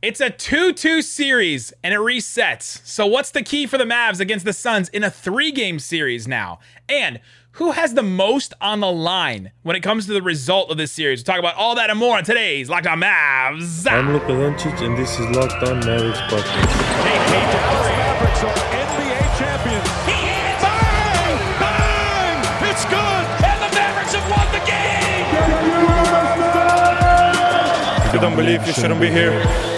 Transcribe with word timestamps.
It's 0.00 0.20
a 0.20 0.30
2 0.30 0.74
2 0.74 1.02
series 1.02 1.72
and 1.82 1.92
it 1.92 1.98
resets. 1.98 2.86
So, 2.86 3.04
what's 3.04 3.32
the 3.32 3.42
key 3.42 3.66
for 3.66 3.78
the 3.78 3.84
Mavs 3.84 4.20
against 4.20 4.44
the 4.44 4.52
Suns 4.52 4.88
in 4.90 5.02
a 5.02 5.10
three 5.10 5.50
game 5.50 5.80
series 5.80 6.28
now? 6.28 6.60
And 6.88 7.18
who 7.52 7.72
has 7.72 7.94
the 7.94 8.04
most 8.04 8.54
on 8.60 8.78
the 8.78 8.92
line 8.92 9.50
when 9.64 9.74
it 9.74 9.80
comes 9.80 10.06
to 10.06 10.12
the 10.12 10.22
result 10.22 10.70
of 10.70 10.76
this 10.76 10.92
series? 10.92 11.18
We'll 11.18 11.24
talk 11.24 11.40
about 11.40 11.56
all 11.56 11.74
that 11.74 11.90
and 11.90 11.98
more 11.98 12.16
on 12.16 12.22
today's 12.22 12.70
Locked 12.70 12.86
On 12.86 13.00
Mavs. 13.00 13.90
I'm 13.90 14.12
Luka 14.12 14.26
Doncic, 14.26 14.80
and 14.86 14.96
this 14.96 15.18
is 15.18 15.26
Locked 15.34 15.64
On 15.66 15.80
Mavericks 15.80 16.20
podcast. 16.30 16.70
Hey, 17.02 17.18
hey, 17.34 17.42
Mavericks 17.90 18.44
are 18.44 18.54
NBA 18.54 19.18
champions. 19.36 19.88
He 20.06 20.14
hits! 20.14 20.62
Bang! 20.62 21.58
Bang! 21.58 22.70
It's 22.70 22.84
good! 22.84 23.24
And 23.50 23.58
the 23.66 23.70
Mavericks 23.74 24.14
have 24.14 24.30
won 24.30 24.46
the 24.54 24.62
game! 24.62 25.26
If 28.06 28.14
you 28.14 28.20
don't 28.20 28.36
believe, 28.36 28.64
you 28.64 28.72
shouldn't 28.72 29.00
be 29.00 29.10
here. 29.10 29.77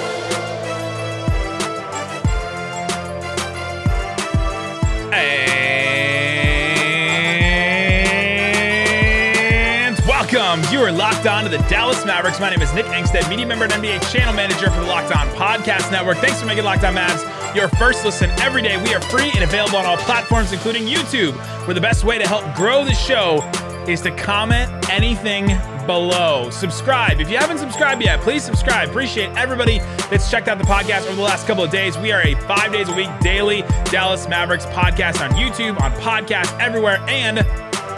Welcome. 10.51 10.73
You 10.73 10.81
are 10.81 10.91
locked 10.91 11.29
on 11.29 11.45
to 11.45 11.49
the 11.49 11.59
Dallas 11.69 12.05
Mavericks. 12.05 12.41
My 12.41 12.51
name 12.51 12.61
is 12.61 12.75
Nick 12.75 12.87
Angstadt, 12.87 13.31
media 13.31 13.47
member 13.47 13.67
and 13.67 13.73
NBA 13.73 14.13
channel 14.13 14.35
manager 14.35 14.69
for 14.69 14.81
the 14.81 14.87
Locked 14.87 15.15
On 15.15 15.29
Podcast 15.29 15.93
Network. 15.93 16.17
Thanks 16.17 16.41
for 16.41 16.47
making 16.47 16.65
Locked 16.65 16.83
On 16.83 16.93
Mavs 16.93 17.55
your 17.55 17.69
first 17.69 18.05
listen 18.05 18.31
every 18.41 18.61
day. 18.61 18.77
We 18.83 18.93
are 18.93 19.01
free 19.01 19.31
and 19.31 19.45
available 19.45 19.77
on 19.77 19.87
all 19.87 19.97
platforms, 19.99 20.51
including 20.53 20.87
YouTube, 20.87 21.35
where 21.67 21.75
the 21.75 21.81
best 21.81 22.03
way 22.03 22.19
to 22.19 22.27
help 22.27 22.53
grow 22.57 22.85
the 22.85 22.95
show 22.95 23.49
is 23.87 24.01
to 24.01 24.11
comment 24.11 24.91
anything 24.91 25.57
below. 25.87 26.51
Subscribe. 26.51 27.21
If 27.21 27.31
you 27.31 27.37
haven't 27.37 27.59
subscribed 27.59 28.03
yet, 28.03 28.21
please 28.21 28.43
subscribe. 28.43 28.89
Appreciate 28.89 29.31
everybody 29.37 29.79
that's 30.11 30.29
checked 30.29 30.49
out 30.49 30.59
the 30.59 30.65
podcast 30.65 31.07
over 31.07 31.15
the 31.15 31.23
last 31.23 31.47
couple 31.47 31.63
of 31.63 31.71
days. 31.71 31.97
We 31.97 32.11
are 32.11 32.23
a 32.23 32.35
five 32.49 32.73
days 32.73 32.89
a 32.89 32.97
week 32.97 33.11
daily 33.21 33.63
Dallas 33.85 34.27
Mavericks 34.27 34.67
podcast 34.67 35.25
on 35.25 35.31
YouTube, 35.37 35.81
on 35.81 35.93
podcast 36.01 36.59
everywhere, 36.59 36.99
and 37.07 37.39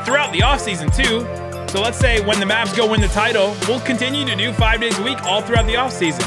throughout 0.05 0.35
the 0.35 0.41
offseason 0.41 0.95
too. 0.95 1.42
So 1.73 1.81
let's 1.81 1.97
say 1.97 2.21
when 2.21 2.39
the 2.39 2.45
Mavs 2.45 2.77
go 2.77 2.87
win 2.87 3.01
the 3.01 3.09
title, 3.09 3.57
we'll 3.67 3.81
continue 3.81 4.27
to 4.27 4.37
do 4.37 4.53
five 4.53 4.79
days 4.79 4.99
a 4.99 5.03
week 5.03 5.23
all 5.23 5.41
throughout 5.41 5.65
the 5.65 5.73
offseason. 5.73 6.21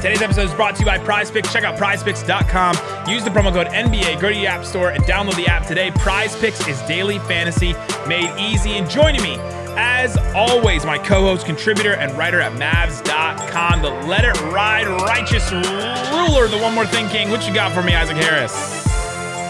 Today's 0.00 0.22
episode 0.22 0.42
is 0.42 0.54
brought 0.54 0.76
to 0.76 0.82
you 0.82 0.86
by 0.86 0.96
Prize 0.96 1.28
Picks. 1.28 1.52
Check 1.52 1.64
out 1.64 1.76
PrizePicks.com. 1.76 3.10
Use 3.10 3.24
the 3.24 3.30
promo 3.30 3.52
code 3.52 3.66
NBA. 3.66 4.20
Go 4.20 4.28
to 4.28 4.34
the 4.36 4.46
App 4.46 4.64
Store 4.64 4.90
and 4.90 5.02
download 5.02 5.34
the 5.34 5.48
app 5.48 5.66
today. 5.66 5.90
Prize 5.90 6.36
Picks 6.36 6.64
is 6.68 6.80
daily 6.82 7.18
fantasy 7.18 7.74
made 8.06 8.32
easy. 8.38 8.74
And 8.74 8.88
joining 8.88 9.24
me, 9.24 9.38
as 9.76 10.16
always, 10.36 10.86
my 10.86 10.98
co-host, 10.98 11.44
contributor, 11.44 11.94
and 11.94 12.16
writer 12.16 12.40
at 12.40 12.52
Mavs.com, 12.52 13.82
the 13.82 13.90
Let 14.06 14.24
It 14.24 14.40
Ride 14.52 14.86
righteous 14.86 15.50
ruler, 15.50 16.46
the 16.46 16.60
One 16.62 16.76
More 16.76 16.86
Thing 16.86 17.08
King. 17.08 17.30
What 17.30 17.44
you 17.48 17.52
got 17.52 17.72
for 17.72 17.82
me, 17.82 17.96
Isaac 17.96 18.18
Harris? 18.18 18.54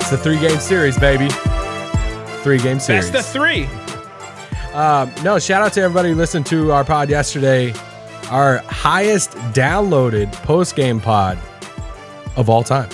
It's 0.00 0.12
a 0.12 0.16
three 0.16 0.40
game 0.40 0.58
series, 0.58 0.96
baby. 0.96 1.28
Three 2.42 2.56
game 2.56 2.80
series. 2.80 3.10
Best 3.10 3.26
of 3.26 3.32
three. 3.34 3.68
Um, 4.78 5.12
no, 5.24 5.40
shout 5.40 5.60
out 5.60 5.72
to 5.72 5.80
everybody 5.80 6.10
who 6.10 6.14
listened 6.14 6.46
to 6.46 6.70
our 6.70 6.84
pod 6.84 7.10
yesterday. 7.10 7.74
Our 8.30 8.58
highest 8.58 9.32
downloaded 9.52 10.32
post 10.44 10.76
game 10.76 11.00
pod 11.00 11.36
of 12.36 12.48
all 12.48 12.62
time. 12.62 12.88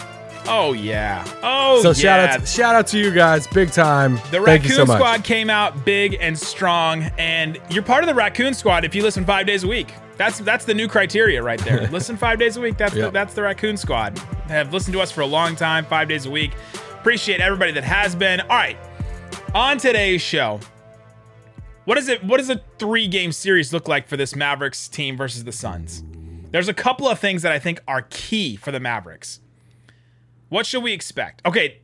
Oh 0.46 0.72
yeah. 0.72 1.22
Oh 1.42 1.82
so 1.82 1.88
yeah. 1.88 1.92
shout 1.92 2.20
out, 2.20 2.40
to, 2.40 2.46
shout 2.46 2.74
out 2.74 2.86
to 2.86 2.98
you 2.98 3.10
guys, 3.10 3.46
big 3.48 3.70
time. 3.70 4.14
The 4.30 4.40
Thank 4.40 4.64
Raccoon 4.64 4.86
so. 4.86 4.94
Squad 4.94 5.24
came 5.24 5.50
out 5.50 5.84
big 5.84 6.16
and 6.22 6.38
strong, 6.38 7.02
and 7.18 7.60
you're 7.68 7.82
part 7.82 8.02
of 8.02 8.08
the 8.08 8.14
Raccoon 8.14 8.54
Squad 8.54 8.86
if 8.86 8.94
you 8.94 9.02
listen 9.02 9.26
five 9.26 9.46
days 9.46 9.62
a 9.62 9.68
week. 9.68 9.92
That's 10.16 10.38
that's 10.38 10.64
the 10.64 10.72
new 10.72 10.88
criteria 10.88 11.42
right 11.42 11.60
there. 11.60 11.86
listen 11.90 12.16
five 12.16 12.38
days 12.38 12.56
a 12.56 12.62
week. 12.62 12.78
That's 12.78 12.94
the, 12.94 13.10
that's 13.10 13.34
the 13.34 13.42
Raccoon 13.42 13.76
Squad. 13.76 14.16
Have 14.48 14.72
listened 14.72 14.94
to 14.94 15.02
us 15.02 15.10
for 15.12 15.20
a 15.20 15.26
long 15.26 15.54
time, 15.54 15.84
five 15.84 16.08
days 16.08 16.24
a 16.24 16.30
week. 16.30 16.52
Appreciate 16.94 17.42
everybody 17.42 17.72
that 17.72 17.84
has 17.84 18.14
been. 18.14 18.40
All 18.40 18.48
right, 18.48 18.78
on 19.54 19.76
today's 19.76 20.22
show, 20.22 20.60
what 21.84 21.98
is 21.98 22.08
it? 22.08 22.24
What 22.24 22.38
does 22.38 22.50
a 22.50 22.62
three 22.78 23.08
game 23.08 23.32
series 23.32 23.72
look 23.72 23.88
like 23.88 24.08
for 24.08 24.16
this 24.16 24.34
Mavericks 24.34 24.88
team 24.88 25.16
versus 25.16 25.44
the 25.44 25.52
Suns? 25.52 26.02
There's 26.50 26.68
a 26.68 26.74
couple 26.74 27.08
of 27.08 27.18
things 27.18 27.42
that 27.42 27.52
I 27.52 27.58
think 27.58 27.80
are 27.88 28.02
key 28.10 28.56
for 28.56 28.70
the 28.70 28.80
Mavericks. 28.80 29.40
What 30.48 30.66
should 30.66 30.82
we 30.82 30.92
expect? 30.92 31.44
Okay, 31.44 31.80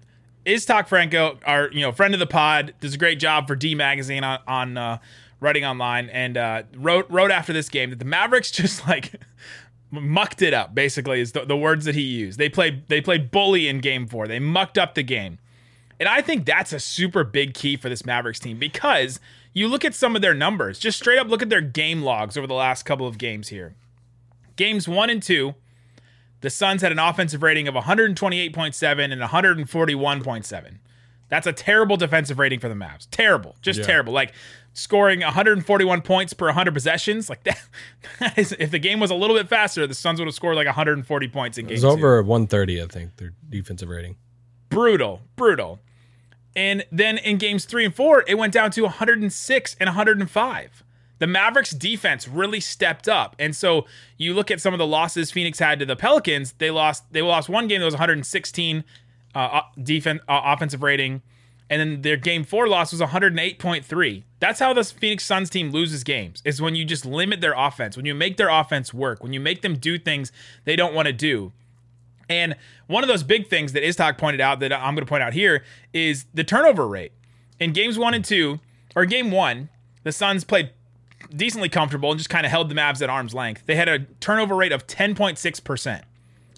Iztok 0.46 0.86
Franko, 0.88 1.38
our 1.44 1.70
you 1.72 1.80
know 1.80 1.92
friend 1.92 2.14
of 2.14 2.20
the 2.20 2.26
pod, 2.26 2.74
does 2.80 2.94
a 2.94 2.98
great 2.98 3.18
job 3.18 3.46
for 3.46 3.56
D 3.56 3.74
Magazine 3.74 4.24
on 4.24 4.38
on 4.46 4.76
uh, 4.76 4.98
writing 5.40 5.64
online, 5.64 6.08
and 6.10 6.36
uh, 6.36 6.62
wrote 6.76 7.10
wrote 7.10 7.30
after 7.30 7.52
this 7.52 7.68
game 7.68 7.90
that 7.90 7.98
the 7.98 8.04
Mavericks 8.04 8.50
just 8.50 8.86
like 8.86 9.20
mucked 9.90 10.40
it 10.40 10.54
up. 10.54 10.74
Basically, 10.74 11.20
is 11.20 11.32
the, 11.32 11.44
the 11.44 11.56
words 11.56 11.84
that 11.84 11.94
he 11.94 12.02
used. 12.02 12.38
They 12.38 12.48
played 12.48 12.88
they 12.88 13.00
played 13.00 13.30
bully 13.30 13.68
in 13.68 13.80
Game 13.80 14.06
Four. 14.06 14.28
They 14.28 14.38
mucked 14.38 14.78
up 14.78 14.94
the 14.94 15.02
game, 15.02 15.38
and 15.98 16.08
I 16.08 16.22
think 16.22 16.46
that's 16.46 16.72
a 16.72 16.80
super 16.80 17.24
big 17.24 17.54
key 17.54 17.76
for 17.76 17.88
this 17.88 18.06
Mavericks 18.06 18.38
team 18.38 18.58
because 18.58 19.20
you 19.52 19.68
look 19.68 19.84
at 19.84 19.94
some 19.94 20.14
of 20.16 20.22
their 20.22 20.34
numbers. 20.34 20.78
Just 20.78 20.98
straight 20.98 21.18
up 21.18 21.28
look 21.28 21.42
at 21.42 21.48
their 21.48 21.60
game 21.60 22.02
logs 22.02 22.36
over 22.36 22.46
the 22.46 22.54
last 22.54 22.84
couple 22.84 23.06
of 23.06 23.18
games 23.18 23.48
here. 23.48 23.74
Games 24.56 24.86
one 24.88 25.10
and 25.10 25.22
two. 25.22 25.54
The 26.42 26.50
Suns 26.50 26.80
had 26.82 26.90
an 26.92 26.98
offensive 26.98 27.42
rating 27.42 27.68
of 27.68 27.74
128.7 27.74 29.12
and 29.12 29.20
141.7. 29.22 30.78
That's 31.28 31.46
a 31.46 31.52
terrible 31.52 31.96
defensive 31.96 32.38
rating 32.38 32.60
for 32.60 32.68
the 32.68 32.74
Mavs. 32.74 33.06
Terrible. 33.10 33.54
Just 33.62 33.80
Yeah. 33.80 33.86
terrible. 33.86 34.12
Like 34.12 34.32
scoring 34.72 35.20
141 35.20 36.02
points 36.02 36.32
per 36.32 36.46
100 36.46 36.72
possessions. 36.74 37.28
Like 37.30 37.42
that, 37.44 37.60
that 38.18 38.38
is, 38.38 38.52
if 38.58 38.70
the 38.70 38.78
game 38.78 39.00
was 39.00 39.10
a 39.10 39.14
little 39.14 39.36
bit 39.36 39.48
faster, 39.48 39.86
the 39.86 39.94
Suns 39.94 40.18
would 40.18 40.26
have 40.26 40.34
scored 40.34 40.56
like 40.56 40.66
140 40.66 41.28
points 41.28 41.58
in 41.58 41.66
It 41.66 41.68
game 41.68 41.74
was 41.74 41.82
two. 41.82 41.88
over 41.88 42.22
130, 42.22 42.82
I 42.82 42.86
think, 42.86 43.16
their 43.16 43.32
defensive 43.48 43.88
rating. 43.88 44.16
Brutal. 44.70 45.20
Brutal. 45.36 45.78
And 46.56 46.84
then 46.90 47.18
in 47.18 47.38
games 47.38 47.64
three 47.64 47.84
and 47.84 47.94
four, 47.94 48.24
it 48.26 48.34
went 48.34 48.52
down 48.52 48.70
to 48.72 48.82
106 48.82 49.76
and 49.78 49.88
105. 49.88 50.84
The 51.20 51.26
Mavericks 51.26 51.70
defense 51.70 52.26
really 52.26 52.60
stepped 52.60 53.08
up. 53.08 53.36
And 53.38 53.54
so 53.54 53.86
you 54.16 54.34
look 54.34 54.50
at 54.50 54.60
some 54.60 54.74
of 54.74 54.78
the 54.78 54.86
losses 54.86 55.30
Phoenix 55.30 55.58
had 55.58 55.78
to 55.78 55.86
the 55.86 55.96
Pelicans, 55.96 56.52
they 56.58 56.70
lost 56.70 57.04
they 57.12 57.22
lost 57.22 57.48
one 57.48 57.68
game 57.68 57.80
that 57.80 57.84
was 57.84 57.94
116 57.94 58.84
uh, 59.34 59.60
defense 59.82 60.20
uh, 60.28 60.40
offensive 60.44 60.82
rating. 60.82 61.22
And 61.68 61.80
then 61.80 62.02
their 62.02 62.16
game 62.16 62.42
four 62.42 62.66
loss 62.66 62.90
was 62.90 63.00
108.3. 63.00 64.24
That's 64.40 64.58
how 64.58 64.72
this 64.72 64.90
Phoenix 64.90 65.24
Suns 65.24 65.48
team 65.48 65.70
loses 65.70 66.02
games, 66.02 66.42
is 66.44 66.60
when 66.60 66.74
you 66.74 66.84
just 66.84 67.06
limit 67.06 67.40
their 67.40 67.54
offense, 67.56 67.96
when 67.96 68.06
you 68.06 68.14
make 68.14 68.38
their 68.38 68.48
offense 68.48 68.92
work, 68.92 69.22
when 69.22 69.32
you 69.32 69.38
make 69.38 69.62
them 69.62 69.76
do 69.76 69.96
things 69.96 70.32
they 70.64 70.74
don't 70.74 70.94
want 70.94 71.06
to 71.06 71.12
do. 71.12 71.52
And 72.30 72.54
one 72.86 73.02
of 73.02 73.08
those 73.08 73.24
big 73.24 73.48
things 73.48 73.72
that 73.72 73.82
Iztok 73.82 74.16
pointed 74.16 74.40
out 74.40 74.60
that 74.60 74.72
I'm 74.72 74.94
going 74.94 75.04
to 75.04 75.08
point 75.10 75.22
out 75.22 75.34
here 75.34 75.64
is 75.92 76.26
the 76.32 76.44
turnover 76.44 76.86
rate. 76.86 77.12
In 77.58 77.72
games 77.72 77.98
one 77.98 78.14
and 78.14 78.24
two, 78.24 78.60
or 78.96 79.04
game 79.04 79.30
one, 79.30 79.68
the 80.04 80.12
Suns 80.12 80.44
played 80.44 80.70
decently 81.34 81.68
comfortable 81.68 82.10
and 82.10 82.18
just 82.18 82.30
kind 82.30 82.46
of 82.46 82.50
held 82.52 82.68
the 82.68 82.74
Mavs 82.74 83.02
at 83.02 83.10
arm's 83.10 83.34
length. 83.34 83.66
They 83.66 83.74
had 83.74 83.88
a 83.88 83.98
turnover 84.20 84.54
rate 84.54 84.72
of 84.72 84.86
10.6%. 84.86 86.02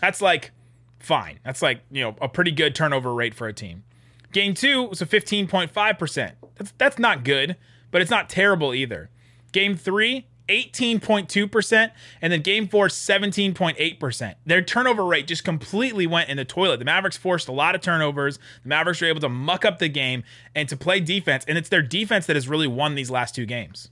That's 0.00 0.20
like 0.20 0.52
fine. 0.98 1.40
That's 1.44 1.62
like, 1.62 1.80
you 1.90 2.02
know, 2.02 2.16
a 2.20 2.28
pretty 2.28 2.52
good 2.52 2.74
turnover 2.74 3.14
rate 3.14 3.34
for 3.34 3.48
a 3.48 3.52
team. 3.52 3.82
Game 4.30 4.54
two 4.54 4.84
was 4.84 5.02
a 5.02 5.06
15.5%. 5.06 6.32
That's 6.56 6.72
that's 6.78 6.98
not 6.98 7.24
good, 7.24 7.56
but 7.90 8.00
it's 8.00 8.10
not 8.10 8.28
terrible 8.28 8.74
either. 8.74 9.10
Game 9.52 9.76
three, 9.76 10.26
18.2%, 10.48 11.90
and 12.20 12.32
then 12.32 12.40
game 12.40 12.68
four, 12.68 12.88
17.8%. 12.88 14.34
Their 14.44 14.62
turnover 14.62 15.04
rate 15.04 15.26
just 15.26 15.44
completely 15.44 16.06
went 16.06 16.28
in 16.28 16.36
the 16.36 16.44
toilet. 16.44 16.78
The 16.78 16.84
Mavericks 16.84 17.16
forced 17.16 17.48
a 17.48 17.52
lot 17.52 17.74
of 17.74 17.80
turnovers. 17.80 18.38
The 18.62 18.68
Mavericks 18.68 19.00
were 19.00 19.08
able 19.08 19.20
to 19.20 19.28
muck 19.28 19.64
up 19.64 19.78
the 19.78 19.88
game 19.88 20.24
and 20.54 20.68
to 20.68 20.76
play 20.76 21.00
defense, 21.00 21.44
and 21.46 21.56
it's 21.56 21.68
their 21.68 21.82
defense 21.82 22.26
that 22.26 22.36
has 22.36 22.48
really 22.48 22.66
won 22.66 22.94
these 22.94 23.10
last 23.10 23.34
two 23.34 23.46
games. 23.46 23.90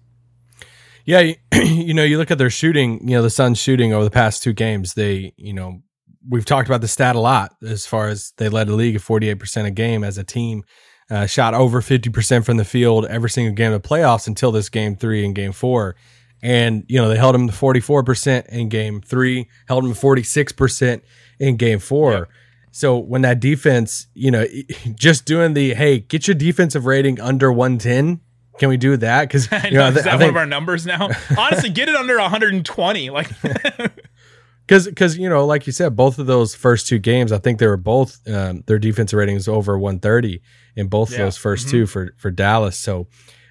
Yeah, 1.05 1.33
you, 1.53 1.94
know, 1.94 2.05
you 2.05 2.19
look 2.19 2.31
at 2.31 2.38
their 2.38 2.50
shooting, 2.50 3.09
you 3.09 3.17
know, 3.17 3.22
the 3.22 3.31
Suns 3.31 3.59
shooting 3.59 3.93
over 3.93 4.05
the 4.05 4.11
past 4.11 4.43
two 4.43 4.53
games, 4.53 4.94
they, 4.94 5.32
you 5.37 5.53
know, 5.53 5.82
we've 6.29 6.44
talked 6.44 6.69
about 6.69 6.81
the 6.81 6.88
stat 6.88 7.17
a 7.17 7.20
lot 7.20 7.55
as 7.62 7.87
far 7.87 8.08
as 8.08 8.32
they 8.37 8.49
led 8.49 8.69
the 8.69 8.75
league 8.75 8.96
at 8.96 9.03
48% 9.03 9.67
a 9.67 9.70
game 9.70 10.05
as 10.05 10.19
a 10.19 10.25
team, 10.25 10.62
uh, 11.11 11.26
shot 11.26 11.55
over 11.55 11.81
50% 11.81 12.44
from 12.44 12.56
the 12.56 12.64
field 12.64 13.06
every 13.06 13.31
single 13.31 13.55
game 13.55 13.73
of 13.73 13.82
the 13.82 13.88
playoffs 13.88 14.29
until 14.29 14.53
this 14.53 14.69
game 14.69 14.96
three 14.96 15.25
and 15.25 15.35
game 15.35 15.53
four. 15.53 15.96
And, 16.42 16.84
you 16.88 16.98
know, 17.00 17.08
they 17.08 17.16
held 17.16 17.34
him 17.34 17.46
to 17.48 17.52
44% 17.52 18.46
in 18.48 18.69
game 18.69 19.00
three, 19.02 19.48
held 19.69 19.84
him 19.84 19.92
to 19.92 19.98
46% 20.00 21.02
in 21.38 21.56
game 21.56 21.78
four. 21.78 22.12
Yep. 22.12 22.28
So 22.72 22.98
when 22.98 23.22
that 23.22 23.40
defense, 23.40 24.06
you 24.14 24.31
know, 24.31 24.46
just 24.94 25.25
doing 25.26 25.54
the, 25.54 25.75
hey, 25.75 25.98
get 26.00 26.26
your 26.28 26.34
defensive 26.34 26.87
rating 26.87 27.20
under 27.20 27.52
110. 27.52 28.20
Can 28.58 28.69
we 28.69 28.76
do 28.76 28.96
that? 28.98 29.22
Because 29.28 29.48
I 29.52 29.66
you 29.69 29.75
know, 29.75 29.84
I 29.84 29.88
is 29.90 29.98
I 29.98 30.02
that 30.02 30.06
one 30.12 30.19
think- 30.19 30.31
of 30.31 30.37
our 30.37 30.46
numbers 30.46 30.87
now? 30.87 31.08
Honestly, 31.37 31.70
get 31.70 31.88
it 31.88 31.94
under 31.96 32.19
120. 32.19 33.10
Like, 33.10 33.31
because 34.66 34.86
because 34.86 35.19
you 35.19 35.28
know 35.28 35.44
like 35.46 35.66
you 35.66 35.72
said 35.72 35.96
both 35.96 36.19
of 36.19 36.26
those 36.26 36.54
first 36.54 36.86
two 36.86 36.98
games 37.00 37.32
i 37.32 37.38
think 37.38 37.58
they 37.58 37.66
were 37.66 37.76
both 37.76 38.20
um, 38.28 38.62
their 38.69 38.78
defensive 38.78 39.16
ratings 39.16 39.48
over 39.48 39.76
130 39.78 40.40
in 40.76 40.86
both 40.86 41.10
Yeah. 41.10 41.16
Mm-hmm. 41.16 41.22
of 41.26 41.34
those 41.34 41.38
1st 41.64 41.70
two 41.70 41.86
for 41.86 42.14
for 42.16 42.31
dallas 42.31 42.76
so 42.76 43.08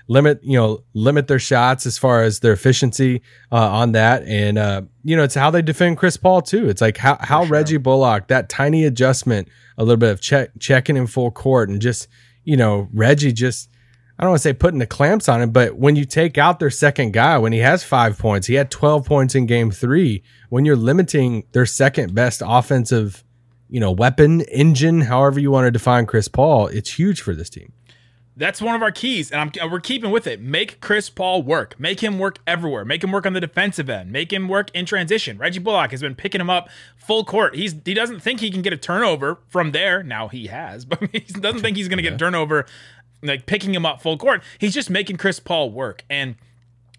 limit 0.10 0.40
you 0.44 0.58
know 0.58 0.84
limit 0.94 1.28
their 1.28 1.40
shots 1.40 1.86
as 1.86 1.98
far 1.98 2.24
as 2.24 2.40
their 2.40 2.52
efficiency 2.52 3.22
uh, 3.52 3.70
on 3.70 3.94
that, 3.94 4.24
and 4.24 4.58
uh, 4.58 4.82
you 5.06 5.16
know 5.16 5.24
it's 5.24 5.36
how 5.36 5.50
they 5.50 5.62
defend 5.62 5.98
Chris 5.98 6.18
Paul 6.18 6.42
too. 6.42 6.68
It's 6.68 6.82
like 6.82 6.98
how 6.98 7.18
how 7.22 7.46
Reggie 7.46 7.78
Bullock 7.78 8.28
that 8.28 8.50
tiny 8.50 8.84
adjustment, 8.84 9.48
a 9.78 9.84
little 9.84 9.98
bit 9.98 10.12
of 10.12 10.20
check 10.20 10.50
checking 10.60 10.98
in 10.98 11.08
full 11.08 11.32
court, 11.32 11.70
and 11.70 11.82
just 11.82 12.10
you 12.44 12.58
know 12.58 12.90
Reggie 12.92 13.32
just. 13.32 13.70
I 14.18 14.24
don't 14.24 14.32
want 14.32 14.42
to 14.42 14.50
say 14.50 14.54
putting 14.54 14.80
the 14.80 14.86
clamps 14.86 15.30
on 15.30 15.42
him, 15.42 15.52
but 15.52 15.78
when 15.78 15.96
you 15.96 16.04
take 16.04 16.38
out 16.38 16.60
their 16.60 16.70
second 16.70 17.14
guy, 17.14 17.38
when 17.38 17.54
he 17.54 17.60
has 17.60 17.86
five 17.86 18.18
points, 18.18 18.48
he 18.48 18.56
had 18.56 18.70
12 18.70 19.06
points 19.06 19.34
in 19.34 19.46
game 19.46 19.72
three. 19.72 20.24
When 20.50 20.66
you're 20.66 20.76
limiting 20.76 21.46
their 21.54 21.66
second 21.66 22.14
best 22.14 22.44
offensive, 22.46 23.24
you 23.70 23.80
know, 23.80 23.92
weapon, 23.92 24.42
engine, 24.42 25.00
however 25.00 25.40
you 25.40 25.52
want 25.52 25.68
to 25.68 25.72
define 25.72 26.06
Chris 26.06 26.28
Paul, 26.28 26.68
it's 26.68 27.00
huge 27.00 27.22
for 27.22 27.34
this 27.34 27.50
team. 27.50 27.72
That's 28.40 28.62
one 28.62 28.74
of 28.74 28.82
our 28.82 28.92
keys, 28.92 29.32
and 29.32 29.42
I'm, 29.42 29.70
we're 29.70 29.82
keeping 29.82 30.12
with 30.12 30.26
it. 30.26 30.40
Make 30.40 30.80
Chris 30.80 31.10
Paul 31.10 31.44
work. 31.44 31.78
Make 31.78 32.00
him 32.00 32.18
work 32.18 32.40
everywhere. 32.48 32.86
Make 32.86 33.04
him 33.04 33.12
work 33.12 33.26
on 33.26 33.34
the 33.34 33.42
defensive 33.42 33.90
end. 33.90 34.14
Make 34.14 34.32
him 34.32 34.48
work 34.48 34.72
in 34.74 34.86
transition. 34.86 35.38
Reggie 35.38 35.60
Bullock 35.60 35.92
has 35.92 36.00
been 36.00 36.16
picking 36.16 36.40
him 36.40 36.50
up 36.50 36.70
full 36.96 37.26
court. 37.26 37.54
He's 37.54 37.76
he 37.84 37.94
doesn't 37.94 38.22
think 38.22 38.40
he 38.40 38.50
can 38.50 38.62
get 38.62 38.72
a 38.72 38.78
turnover 38.78 39.40
from 39.50 39.74
there. 39.74 40.04
Now 40.04 40.30
he 40.30 40.48
has, 40.48 40.86
but 40.86 41.04
he 41.12 41.20
doesn't 41.20 41.60
think 41.60 41.76
he's 41.76 41.90
going 41.90 41.98
to 41.98 42.04
get 42.04 42.14
a 42.14 42.18
turnover 42.18 42.66
like 43.22 43.46
picking 43.46 43.76
him 43.76 43.86
up 43.86 44.02
full 44.02 44.18
court. 44.18 44.42
He's 44.58 44.74
just 44.74 44.90
making 44.90 45.18
Chris 45.18 45.42
Paul 45.42 45.72
work. 45.72 46.06
And 46.10 46.36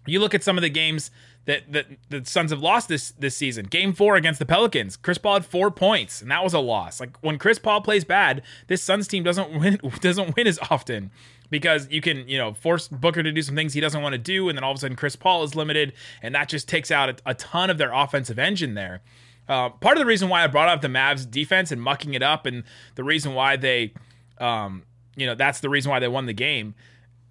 you 0.05 0.19
look 0.19 0.35
at 0.35 0.43
some 0.43 0.59
of 0.59 0.61
the 0.61 0.69
games 0.69 1.09
that, 1.45 1.71
that 1.71 1.85
the 2.09 2.25
Suns 2.25 2.51
have 2.51 2.61
lost 2.61 2.87
this 2.87 3.11
this 3.11 3.35
season. 3.35 3.65
Game 3.65 3.93
four 3.93 4.15
against 4.15 4.39
the 4.39 4.45
Pelicans, 4.45 4.95
Chris 4.95 5.17
Paul 5.17 5.33
had 5.33 5.45
four 5.45 5.71
points, 5.71 6.21
and 6.21 6.29
that 6.31 6.43
was 6.43 6.53
a 6.53 6.59
loss. 6.59 6.99
Like 6.99 7.17
when 7.21 7.37
Chris 7.37 7.57
Paul 7.59 7.81
plays 7.81 8.03
bad, 8.03 8.43
this 8.67 8.83
Suns 8.83 9.07
team 9.07 9.23
doesn't 9.23 9.51
win 9.59 9.79
doesn't 9.99 10.35
win 10.35 10.47
as 10.47 10.59
often 10.69 11.11
because 11.49 11.87
you 11.89 12.01
can 12.01 12.27
you 12.27 12.37
know 12.37 12.53
force 12.53 12.87
Booker 12.87 13.23
to 13.23 13.31
do 13.31 13.41
some 13.41 13.55
things 13.55 13.73
he 13.73 13.81
doesn't 13.81 14.01
want 14.01 14.13
to 14.13 14.19
do, 14.19 14.49
and 14.49 14.57
then 14.57 14.63
all 14.63 14.71
of 14.71 14.77
a 14.77 14.79
sudden 14.79 14.95
Chris 14.95 15.15
Paul 15.15 15.43
is 15.43 15.55
limited, 15.55 15.93
and 16.21 16.35
that 16.35 16.47
just 16.47 16.67
takes 16.67 16.91
out 16.91 17.09
a, 17.09 17.15
a 17.31 17.33
ton 17.33 17.69
of 17.69 17.77
their 17.77 17.91
offensive 17.91 18.37
engine 18.37 18.75
there. 18.75 19.01
Uh, 19.49 19.69
part 19.69 19.97
of 19.97 19.99
the 19.99 20.05
reason 20.05 20.29
why 20.29 20.43
I 20.43 20.47
brought 20.47 20.69
up 20.69 20.81
the 20.81 20.87
Mavs 20.87 21.29
defense 21.29 21.71
and 21.71 21.81
mucking 21.81 22.13
it 22.13 22.21
up, 22.21 22.45
and 22.45 22.63
the 22.95 23.03
reason 23.03 23.33
why 23.33 23.57
they, 23.57 23.93
um, 24.37 24.83
you 25.15 25.25
know, 25.25 25.35
that's 25.35 25.59
the 25.59 25.69
reason 25.69 25.89
why 25.89 25.99
they 25.99 26.07
won 26.07 26.25
the 26.25 26.33
game. 26.33 26.73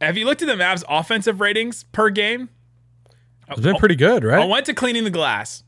Have 0.00 0.18
you 0.18 0.24
looked 0.24 0.42
at 0.42 0.48
the 0.48 0.54
Mavs 0.54 0.82
offensive 0.88 1.40
ratings 1.40 1.84
per 1.84 2.10
game? 2.10 2.50
Uh, 3.50 3.54
it's 3.54 3.62
been 3.62 3.76
pretty 3.76 3.96
good, 3.96 4.24
right? 4.24 4.42
I 4.42 4.44
went 4.44 4.66
to 4.66 4.74
cleaning 4.74 5.04
the 5.04 5.10
glass. 5.10 5.64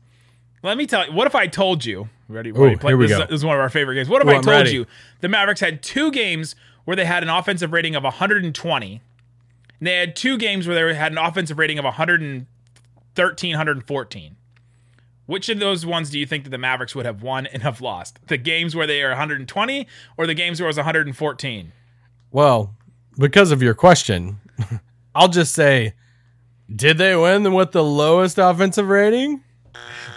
Let 0.63 0.77
me 0.77 0.85
tell 0.85 1.05
you. 1.05 1.11
What 1.11 1.27
if 1.27 1.35
I 1.35 1.47
told 1.47 1.83
you? 1.83 2.09
Ready? 2.29 2.51
Ooh, 2.51 2.53
ready 2.53 2.77
play, 2.77 2.91
here 2.91 2.97
we 2.97 3.07
this, 3.07 3.17
go. 3.17 3.23
Is, 3.23 3.29
this 3.29 3.37
is 3.39 3.45
one 3.45 3.55
of 3.55 3.61
our 3.61 3.69
favorite 3.69 3.95
games. 3.95 4.07
What 4.07 4.21
if 4.21 4.27
Ooh, 4.27 4.31
I 4.31 4.35
I'm 4.35 4.41
told 4.41 4.57
ready. 4.57 4.71
you 4.71 4.85
the 5.19 5.27
Mavericks 5.27 5.59
had 5.59 5.83
two 5.83 6.11
games 6.11 6.55
where 6.85 6.95
they 6.95 7.05
had 7.05 7.23
an 7.23 7.29
offensive 7.29 7.73
rating 7.73 7.95
of 7.95 8.03
120, 8.03 9.01
and 9.79 9.87
they 9.87 9.95
had 9.95 10.15
two 10.15 10.37
games 10.37 10.67
where 10.67 10.75
they 10.75 10.93
had 10.95 11.11
an 11.11 11.17
offensive 11.17 11.57
rating 11.57 11.77
of 11.77 11.85
113, 11.85 13.51
114. 13.51 14.35
Which 15.25 15.47
of 15.47 15.59
those 15.59 15.85
ones 15.85 16.09
do 16.09 16.19
you 16.19 16.25
think 16.25 16.43
that 16.43 16.49
the 16.49 16.57
Mavericks 16.57 16.95
would 16.95 17.05
have 17.05 17.23
won 17.23 17.45
and 17.47 17.63
have 17.63 17.79
lost? 17.79 18.19
The 18.27 18.37
games 18.37 18.75
where 18.75 18.85
they 18.85 19.01
are 19.03 19.09
120 19.09 19.87
or 20.17 20.27
the 20.27 20.33
games 20.33 20.59
where 20.59 20.67
it 20.67 20.69
was 20.69 20.77
114? 20.77 21.71
Well, 22.31 22.75
because 23.17 23.51
of 23.51 23.61
your 23.61 23.73
question, 23.73 24.39
I'll 25.15 25.29
just 25.29 25.53
say, 25.53 25.93
did 26.75 26.97
they 26.97 27.15
win 27.15 27.53
with 27.53 27.71
the 27.71 27.83
lowest 27.83 28.37
offensive 28.37 28.87
rating? 28.87 29.43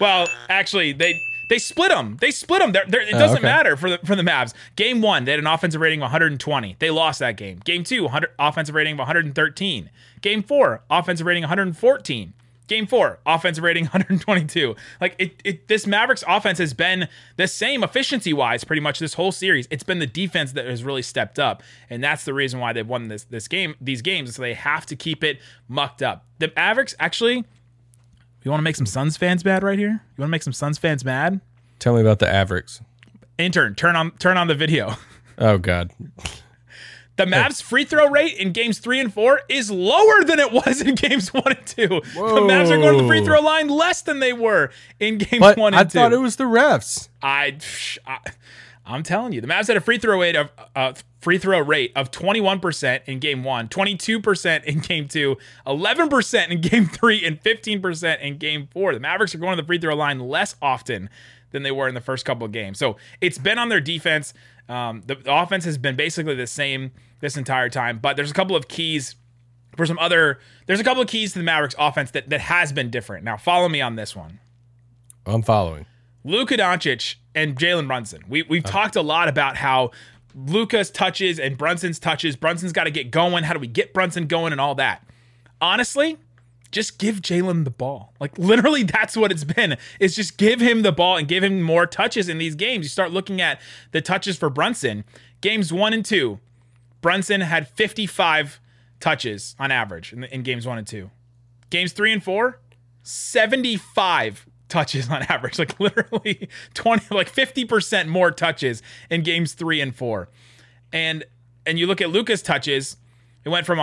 Well, 0.01 0.29
actually, 0.49 0.93
they 0.93 1.21
they 1.49 1.59
split 1.59 1.91
them. 1.91 2.17
They 2.21 2.31
split 2.31 2.61
them. 2.61 2.73
They're, 2.73 2.85
they're, 2.87 3.03
it 3.03 3.15
oh, 3.15 3.19
doesn't 3.19 3.39
okay. 3.39 3.47
matter 3.47 3.77
for 3.77 3.91
the 3.91 3.99
for 4.05 4.17
the 4.17 4.23
Mavs. 4.23 4.53
Game 4.75 5.01
one, 5.01 5.25
they 5.25 5.33
had 5.33 5.41
an 5.41 5.47
offensive 5.47 5.81
rating 5.81 6.01
of 6.01 6.05
120. 6.05 6.77
They 6.79 6.91
lost 6.91 7.21
that 7.21 7.37
game. 7.37 7.61
Game 7.65 7.85
two, 7.85 8.05
100, 8.05 8.31
offensive 8.39 8.75
rating 8.75 8.95
of 8.95 8.99
113. 8.99 9.91
Game 10.21 10.43
four, 10.43 10.83
offensive 10.91 11.27
rating 11.27 11.43
114. 11.43 12.33
Game 12.67 12.87
four, 12.87 13.21
offensive 13.25 13.63
rating 13.63 13.85
122. 13.87 14.75
Like 15.01 15.15
it, 15.19 15.41
it 15.45 15.69
this 15.69 15.87
Mavericks 15.87 16.25
offense 16.27 16.59
has 16.59 16.75
been 16.75 17.09
the 17.37 17.47
same 17.47 17.85
efficiency 17.85 18.33
wise 18.33 18.65
pretty 18.65 18.81
much 18.81 18.99
this 18.99 19.15
whole 19.15 19.33
series. 19.33 19.69
It's 19.71 19.85
been 19.85 19.99
the 20.01 20.07
defense 20.07 20.53
that 20.53 20.67
has 20.67 20.83
really 20.83 21.03
stepped 21.03 21.39
up, 21.39 21.63
and 21.89 22.03
that's 22.03 22.25
the 22.25 22.35
reason 22.35 22.59
why 22.59 22.73
they've 22.73 22.87
won 22.87 23.09
this 23.09 23.25
this 23.25 23.47
game, 23.49 23.75
these 23.81 24.03
games. 24.03 24.35
So 24.35 24.43
they 24.43 24.55
have 24.55 24.85
to 24.87 24.97
keep 24.97 25.23
it 25.23 25.39
mucked 25.69 26.03
up. 26.03 26.25
The 26.39 26.53
Mavericks 26.57 26.95
actually. 26.99 27.45
You 28.43 28.51
want 28.51 28.61
to 28.61 28.65
make 28.65 28.77
some 28.77 28.87
Suns 28.87 29.17
fans 29.17 29.45
mad 29.45 29.65
right 29.65 29.79
here? 29.79 29.89
You 30.17 30.23
want 30.23 30.29
to 30.29 30.33
make 30.33 30.43
some 30.45 30.53
Suns 30.53 30.79
fans 30.79 31.05
mad? 31.05 31.41
Tell 31.81 31.95
me 31.97 32.01
about 32.01 32.21
the 32.21 32.29
Avericks. 32.29 32.81
Intern, 33.39 33.75
turn 33.75 33.97
on 33.97 34.13
turn 34.13 34.37
on 34.37 34.47
the 34.47 34.55
video. 34.55 34.95
Oh 35.39 35.59
God, 35.59 35.93
The 37.17 37.25
Mavs 37.25 37.63
free 37.63 37.85
throw 37.85 38.09
rate 38.11 38.37
in 38.37 38.53
games 38.53 38.79
three 38.79 39.01
and 39.01 39.13
four 39.13 39.41
is 39.49 39.71
lower 39.71 40.23
than 40.25 40.39
it 40.39 40.53
was 40.53 40.81
in 40.83 40.95
games 40.97 41.33
one 41.33 41.53
and 41.53 41.67
two. 41.67 41.89
The 41.89 42.41
Mavs 42.43 42.71
are 42.71 42.77
going 42.79 42.97
to 42.97 43.03
the 43.03 43.09
free 43.09 43.25
throw 43.25 43.41
line 43.41 43.69
less 43.69 44.03
than 44.03 44.21
they 44.21 44.33
were 44.35 44.71
in 45.01 45.19
games 45.19 45.41
but 45.41 45.57
one 45.57 45.75
I 45.75 45.81
and 45.83 45.91
two. 45.91 45.99
thought 45.99 46.13
it 46.13 46.19
was 46.19 46.37
the 46.37 46.45
refs. 46.45 47.09
I, 47.23 47.57
I, 48.07 48.19
I'm 48.85 49.03
telling 49.03 49.33
you, 49.33 49.41
the 49.41 49.47
Mavs 49.47 49.69
had 49.69 49.77
a 49.77 49.81
free 49.81 49.99
throw 49.99 50.21
rate 50.21 50.37
of 50.37 50.51
uh, 50.75 50.93
free 51.21 51.39
throw 51.39 51.59
rate 51.61 51.91
of 51.97 52.11
21% 52.13 53.01
in 53.07 53.19
game 53.19 53.43
one, 53.43 53.67
22% 53.69 54.65
in 54.65 54.79
game 54.79 55.09
two, 55.09 55.37
11% 55.67 56.49
in 56.51 56.61
game 56.61 56.87
three, 56.87 57.25
and 57.27 57.43
15% 57.43 58.21
in 58.21 58.37
game 58.39 58.69
four. 58.73 58.95
The 58.95 59.01
Mavericks 59.01 59.35
are 59.35 59.39
going 59.39 59.57
to 59.57 59.63
the 59.63 59.67
free 59.67 59.79
throw 59.79 59.97
line 59.97 60.21
less 60.21 60.55
often 60.63 61.11
than 61.51 61.63
they 61.63 61.73
were 61.73 61.89
in 61.89 61.95
the 61.95 62.01
first 62.01 62.25
couple 62.25 62.45
of 62.45 62.53
games. 62.53 62.79
So 62.79 62.97
it's 63.21 63.39
been 63.39 63.59
on 63.59 63.71
their 63.71 63.81
defense. 63.81 64.35
Um, 64.69 65.03
the, 65.07 65.15
the 65.15 65.35
offense 65.35 65.65
has 65.65 65.79
been 65.79 65.97
basically 65.97 66.35
the 66.35 66.47
same 66.47 66.93
this 67.21 67.37
entire 67.37 67.69
time, 67.69 67.99
but 67.99 68.17
there's 68.17 68.31
a 68.31 68.35
couple 68.35 68.57
of 68.57 68.69
keys 68.69 69.17
for 69.77 69.87
some 69.87 69.99
other. 69.99 70.41
There's 70.67 70.81
a 70.81 70.85
couple 70.85 71.03
of 71.03 71.09
keys 71.09 71.33
to 71.33 71.39
the 71.39 71.45
Mavericks 71.45 71.75
offense 71.79 72.11
that 72.13 72.31
that 72.31 72.41
has 72.41 72.73
been 72.73 72.91
different. 72.91 73.25
Now 73.25 73.37
follow 73.37 73.69
me 73.69 73.81
on 73.81 73.97
this 73.97 74.17
one. 74.17 74.41
I'm 75.25 75.43
following. 75.43 75.87
Luka 76.25 76.57
Doncic 76.57 77.17
and 77.35 77.57
Jalen 77.57 77.87
Brunson. 77.87 78.25
We 78.29 78.43
we've 78.43 78.65
talked 78.65 78.97
a 78.97 79.03
lot 79.03 79.29
about 79.29 79.57
how 79.57 79.93
Luka's 80.35 80.91
touches 80.91 81.39
and 81.39 81.57
Brunson's 81.57 81.99
touches. 81.99 82.37
Brunson's 82.37 82.73
got 82.73 82.85
to 82.85 82.91
get 82.91 83.11
going. 83.11 83.45
How 83.45 83.55
do 83.55 83.61
we 83.61 83.69
get 83.69 83.95
Brunson 83.95 84.27
going 84.27 84.53
and 84.53 84.61
all 84.61 84.75
that? 84.75 85.07
Honestly, 85.61 86.19
just 86.71 86.99
give 86.99 87.17
Jalen 87.17 87.65
the 87.65 87.71
ball. 87.71 88.15
Like 88.21 88.39
literally, 88.39 88.83
that's 88.85 89.17
what 89.17 89.31
it's 89.31 89.45
been. 89.45 89.77
Is 90.01 90.17
just 90.17 90.37
give 90.37 90.61
him 90.61 90.83
the 90.83 90.93
ball 90.93 91.17
and 91.17 91.29
give 91.29 91.43
him 91.43 91.63
more 91.63 91.87
touches 91.87 92.29
in 92.29 92.39
these 92.39 92.55
games. 92.55 92.85
You 92.85 92.89
start 92.89 93.13
looking 93.13 93.41
at 93.41 93.61
the 93.93 94.01
touches 94.01 94.37
for 94.37 94.51
Brunson. 94.51 95.05
Games 95.41 95.73
one 95.73 95.93
and 95.93 96.05
two, 96.05 96.41
Brunson 97.01 97.41
had 97.41 97.69
55 97.69 98.61
touches 99.01 99.55
on 99.59 99.71
average 99.71 100.13
in, 100.13 100.25
in 100.25 100.43
games 100.43 100.67
one 100.67 100.79
and 100.79 100.87
two. 100.87 101.11
Games 101.71 101.93
three 101.93 102.13
and 102.13 102.23
four, 102.23 102.61
75 103.03 104.47
touches 104.69 105.09
on 105.09 105.23
average. 105.29 105.59
Like 105.59 105.79
literally 105.79 106.49
20, 106.75 107.15
like 107.15 107.33
50% 107.33 108.07
more 108.09 108.31
touches 108.31 108.83
in 109.11 109.23
games 109.23 109.55
three 109.55 109.81
and 109.81 109.95
four. 109.95 110.29
And 110.93 111.25
and 111.65 111.79
you 111.81 111.87
look 111.87 112.01
at 112.01 112.11
Luka's 112.11 112.43
touches, 112.43 112.97
it 113.45 113.49
went 113.49 113.67
from 113.67 113.79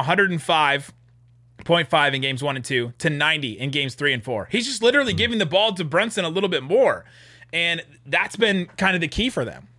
105.5 1.64 2.14
in 2.14 2.22
games 2.22 2.44
one 2.44 2.56
and 2.56 2.66
two 2.66 2.94
to 3.00 3.10
90 3.10 3.60
in 3.60 3.72
games 3.72 3.96
three 3.96 4.14
and 4.14 4.24
four. 4.24 4.48
He's 4.52 4.66
just 4.66 4.82
literally 4.82 5.14
hmm. 5.14 5.18
giving 5.18 5.40
the 5.40 5.46
ball 5.46 5.74
to 5.74 5.84
Brunson 5.84 6.26
a 6.26 6.30
little 6.30 6.50
bit 6.50 6.64
more. 6.64 7.06
And 7.52 7.84
that's 8.06 8.36
been 8.36 8.66
kind 8.78 8.96
of 8.96 9.02
the 9.02 9.08
key 9.08 9.30
for 9.30 9.46
them. 9.46 9.68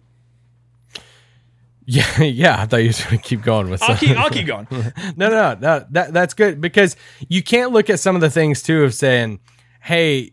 Yeah, 1.86 2.22
yeah. 2.22 2.62
I 2.62 2.64
thought 2.64 2.78
you 2.78 2.88
were 2.88 3.10
going 3.10 3.18
to 3.18 3.28
keep 3.28 3.42
going 3.42 3.68
with. 3.68 3.82
I'll 3.82 3.94
keep 3.94 4.16
I'll 4.16 4.30
keep 4.30 4.46
going. 4.46 4.66
no, 4.70 5.28
no, 5.28 5.54
no. 5.60 5.84
That 5.90 6.14
that's 6.14 6.32
good 6.32 6.58
because 6.58 6.96
you 7.28 7.42
can't 7.42 7.72
look 7.72 7.90
at 7.90 8.00
some 8.00 8.14
of 8.14 8.22
the 8.22 8.30
things 8.30 8.62
too 8.62 8.84
of 8.84 8.94
saying, 8.94 9.38
"Hey, 9.82 10.32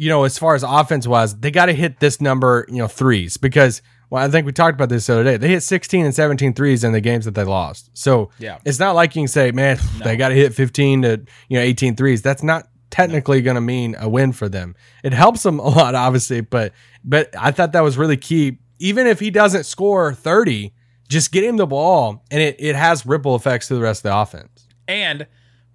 you 0.00 0.08
know, 0.08 0.24
as 0.24 0.38
far 0.38 0.54
as 0.54 0.62
offense 0.62 1.06
wise, 1.06 1.36
they 1.36 1.50
got 1.50 1.66
to 1.66 1.74
hit 1.74 2.00
this 2.00 2.22
number, 2.22 2.64
you 2.68 2.76
know, 2.76 2.88
threes 2.88 3.36
Because 3.36 3.82
well, 4.10 4.24
I 4.24 4.28
think 4.28 4.44
we 4.44 4.52
talked 4.52 4.74
about 4.74 4.88
this 4.88 5.06
the 5.06 5.14
other 5.14 5.24
day. 5.24 5.36
They 5.36 5.48
hit 5.48 5.62
16 5.62 6.04
and 6.04 6.14
17 6.14 6.52
threes 6.52 6.84
in 6.84 6.92
the 6.92 7.00
games 7.00 7.24
that 7.24 7.34
they 7.34 7.44
lost. 7.44 7.90
So 7.94 8.30
Yeah. 8.38 8.58
it's 8.64 8.78
not 8.78 8.94
like 8.94 9.14
you 9.16 9.22
can 9.22 9.28
say, 9.28 9.50
"Man, 9.52 9.78
they 10.04 10.16
got 10.16 10.28
to 10.30 10.34
hit 10.34 10.52
15 10.54 11.02
to 11.02 11.20
you 11.48 11.56
know 11.58 11.62
18 11.62 11.96
threes. 11.96 12.20
That's 12.22 12.42
not 12.42 12.68
technically 12.90 13.40
going 13.40 13.54
to 13.54 13.60
mean 13.60 13.94
a 14.00 14.08
win 14.08 14.32
for 14.32 14.48
them. 14.48 14.74
It 15.04 15.12
helps 15.12 15.42
them 15.44 15.58
a 15.60 15.68
lot, 15.68 15.94
obviously, 15.94 16.40
but 16.40 16.72
but 17.04 17.34
I 17.38 17.50
thought 17.52 17.72
that 17.72 17.82
was 17.82 17.96
really 17.96 18.16
key. 18.16 18.58
Even 18.78 19.06
if 19.06 19.20
he 19.20 19.30
doesn't 19.30 19.64
score 19.64 20.12
30, 20.14 20.72
just 21.08 21.32
get 21.32 21.44
him 21.44 21.56
the 21.58 21.66
ball, 21.66 22.24
and 22.30 22.40
it, 22.42 22.56
it 22.58 22.74
has 22.74 23.04
ripple 23.06 23.36
effects 23.36 23.68
to 23.68 23.74
the 23.74 23.80
rest 23.80 24.00
of 24.00 24.10
the 24.10 24.16
offense. 24.16 24.66
And 24.88 25.26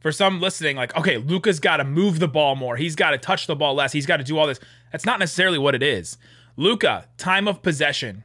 for 0.02 0.12
some 0.12 0.42
listening, 0.42 0.76
like, 0.76 0.96
okay, 0.98 1.18
Luka's 1.18 1.60
got 1.60 1.78
to 1.78 1.84
move 1.84 2.20
the 2.20 2.28
ball 2.28 2.56
more. 2.56 2.76
He's 2.78 2.96
got 2.96 3.12
to 3.12 3.18
touch 3.18 3.48
the 3.48 3.56
ball 3.56 3.76
less. 3.76 3.92
He's 3.94 4.06
got 4.06 4.18
to 4.18 4.24
do 4.24 4.38
all 4.38 4.46
this. 4.48 4.60
That's 4.92 5.06
not 5.06 5.20
necessarily 5.20 5.58
what 5.58 5.74
it 5.76 5.82
is. 5.84 6.18
Luka, 6.58 7.08
time 7.18 7.48
of 7.48 7.62
possession 7.62 8.24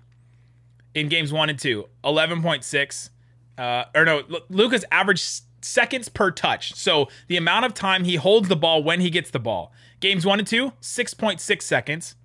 in 0.94 1.08
games 1.08 1.32
one 1.32 1.50
and 1.50 1.58
two, 1.58 1.86
11.6. 2.04 3.10
Uh, 3.58 3.84
or 3.94 4.04
no, 4.04 4.22
Luka's 4.48 4.84
average 4.90 5.22
seconds 5.62 6.08
per 6.08 6.30
touch. 6.30 6.74
So 6.74 7.08
the 7.28 7.36
amount 7.36 7.66
of 7.66 7.74
time 7.74 8.04
he 8.04 8.16
holds 8.16 8.48
the 8.48 8.56
ball 8.56 8.82
when 8.82 9.00
he 9.00 9.10
gets 9.10 9.30
the 9.30 9.38
ball. 9.38 9.72
Games 10.00 10.24
one 10.24 10.38
and 10.38 10.48
two, 10.48 10.72
6.6 10.80 11.62
seconds. 11.62 12.16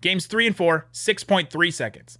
Games 0.00 0.26
three 0.26 0.46
and 0.46 0.56
four, 0.56 0.86
6.3 0.92 1.72
seconds. 1.72 2.18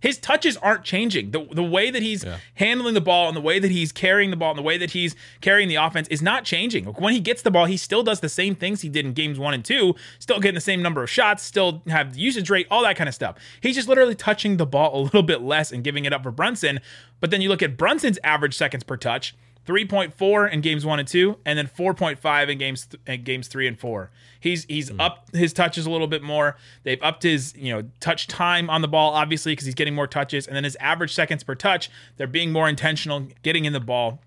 His 0.00 0.18
touches 0.18 0.56
aren't 0.58 0.84
changing. 0.84 1.30
The 1.30 1.46
the 1.52 1.62
way 1.62 1.90
that 1.90 2.02
he's 2.02 2.24
Yeah. 2.24 2.38
handling 2.54 2.94
the 2.94 3.00
ball 3.00 3.28
and 3.28 3.36
the 3.36 3.40
way 3.40 3.58
that 3.58 3.70
he's 3.70 3.92
carrying 3.92 4.30
the 4.30 4.36
ball 4.36 4.50
and 4.50 4.58
the 4.58 4.62
way 4.62 4.76
that 4.78 4.90
he's 4.92 5.16
carrying 5.40 5.68
the 5.68 5.76
offense 5.76 6.06
is 6.08 6.20
not 6.22 6.44
changing. 6.44 6.84
When 6.84 7.12
he 7.12 7.20
gets 7.20 7.42
the 7.42 7.50
ball, 7.50 7.64
he 7.66 7.76
still 7.76 8.02
does 8.02 8.20
the 8.20 8.28
same 8.28 8.54
things 8.54 8.82
he 8.82 8.88
did 8.88 9.04
in 9.06 9.12
games 9.12 9.38
one 9.38 9.54
and 9.54 9.64
two, 9.64 9.94
still 10.18 10.38
getting 10.40 10.54
the 10.54 10.60
same 10.60 10.82
number 10.82 11.02
of 11.02 11.10
shots, 11.10 11.42
still 11.42 11.82
have 11.88 12.14
the 12.14 12.20
usage 12.20 12.50
rate, 12.50 12.66
all 12.70 12.82
that 12.82 12.96
kind 12.96 13.08
of 13.08 13.14
stuff. 13.14 13.36
He's 13.60 13.74
just 13.74 13.88
literally 13.88 14.14
touching 14.14 14.56
the 14.58 14.66
ball 14.66 15.00
a 15.00 15.02
little 15.02 15.22
bit 15.22 15.42
less 15.42 15.72
and 15.72 15.82
giving 15.82 16.04
it 16.04 16.12
up 16.12 16.22
for 16.22 16.30
Brunson. 16.30 16.80
But 17.20 17.30
then 17.30 17.40
you 17.40 17.48
look 17.48 17.62
at 17.62 17.76
Brunson's 17.76 18.18
average 18.22 18.54
seconds 18.54 18.84
per 18.84 18.96
touch. 18.96 19.34
3.4 19.66 20.52
in 20.52 20.60
games 20.60 20.86
1 20.86 20.98
and 20.98 21.08
2 21.08 21.38
and 21.44 21.58
then 21.58 21.66
4.5 21.66 22.48
in 22.48 22.58
games 22.58 22.86
th- 22.86 23.00
in 23.06 23.24
games 23.24 23.48
3 23.48 23.66
and 23.66 23.78
4. 23.78 24.10
He's 24.38 24.64
he's 24.64 24.90
up 24.98 25.34
his 25.34 25.52
touches 25.52 25.86
a 25.86 25.90
little 25.90 26.06
bit 26.06 26.22
more. 26.22 26.56
They've 26.84 27.02
upped 27.02 27.24
his, 27.24 27.54
you 27.56 27.72
know, 27.72 27.88
touch 28.00 28.28
time 28.28 28.70
on 28.70 28.82
the 28.82 28.88
ball 28.88 29.12
obviously 29.12 29.52
because 29.52 29.66
he's 29.66 29.74
getting 29.74 29.94
more 29.94 30.06
touches 30.06 30.46
and 30.46 30.54
then 30.54 30.64
his 30.64 30.76
average 30.76 31.12
seconds 31.14 31.42
per 31.42 31.54
touch, 31.54 31.90
they're 32.16 32.26
being 32.26 32.52
more 32.52 32.68
intentional 32.68 33.26
getting 33.42 33.64
in 33.64 33.72
the 33.72 33.80
ball. 33.80 34.20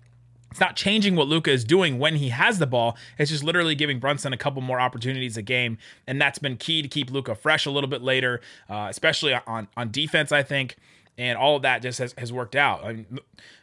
It's 0.50 0.60
not 0.60 0.74
changing 0.74 1.14
what 1.14 1.28
Luka 1.28 1.50
is 1.52 1.64
doing 1.64 1.98
when 1.98 2.16
he 2.16 2.30
has 2.30 2.58
the 2.58 2.66
ball. 2.66 2.96
It's 3.18 3.30
just 3.30 3.44
literally 3.44 3.76
giving 3.76 4.00
Brunson 4.00 4.32
a 4.32 4.36
couple 4.36 4.60
more 4.62 4.80
opportunities 4.80 5.36
a 5.36 5.42
game, 5.42 5.78
and 6.08 6.20
that's 6.20 6.40
been 6.40 6.56
key 6.56 6.82
to 6.82 6.88
keep 6.88 7.08
Luka 7.10 7.36
fresh 7.36 7.66
a 7.66 7.70
little 7.70 7.88
bit 7.88 8.02
later, 8.02 8.40
uh, 8.68 8.88
especially 8.90 9.32
on 9.32 9.68
on 9.76 9.92
defense. 9.92 10.32
I 10.32 10.42
think, 10.42 10.74
and 11.18 11.36
all 11.38 11.56
of 11.56 11.62
that 11.62 11.82
just 11.82 11.98
has, 11.98 12.14
has 12.18 12.32
worked 12.32 12.56
out. 12.56 12.84
I 12.84 12.92
mean, 12.92 13.18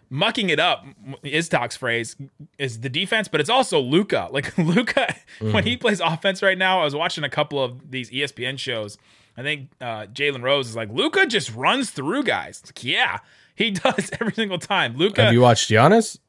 mucking 0.09 0.49
it 0.49 0.59
up 0.59 0.85
is 1.23 1.49
Talk's 1.49 1.75
phrase 1.75 2.15
is 2.57 2.81
the 2.81 2.89
defense, 2.89 3.27
but 3.27 3.39
it's 3.41 3.49
also 3.49 3.79
Luka. 3.79 4.29
Like 4.31 4.57
Luka, 4.57 5.15
when 5.39 5.63
he 5.63 5.77
plays 5.77 5.99
offense 5.99 6.43
right 6.43 6.57
now, 6.57 6.81
I 6.81 6.83
was 6.83 6.95
watching 6.95 7.23
a 7.23 7.29
couple 7.29 7.63
of 7.63 7.91
these 7.91 8.09
ESPN 8.11 8.59
shows. 8.59 8.97
I 9.35 9.41
think 9.43 9.69
uh, 9.81 10.05
Jalen 10.07 10.43
Rose 10.43 10.69
is 10.69 10.75
like 10.75 10.89
Luka 10.91 11.25
just 11.25 11.53
runs 11.55 11.89
through 11.91 12.23
guys. 12.23 12.61
Like, 12.65 12.83
yeah, 12.83 13.19
he 13.55 13.71
does 13.83 14.11
every 14.19 14.33
single 14.33 14.59
time. 14.59 14.95
Luka, 14.97 15.23
Have 15.25 15.33
you 15.33 15.41
watched 15.41 15.69
Giannis? 15.69 16.17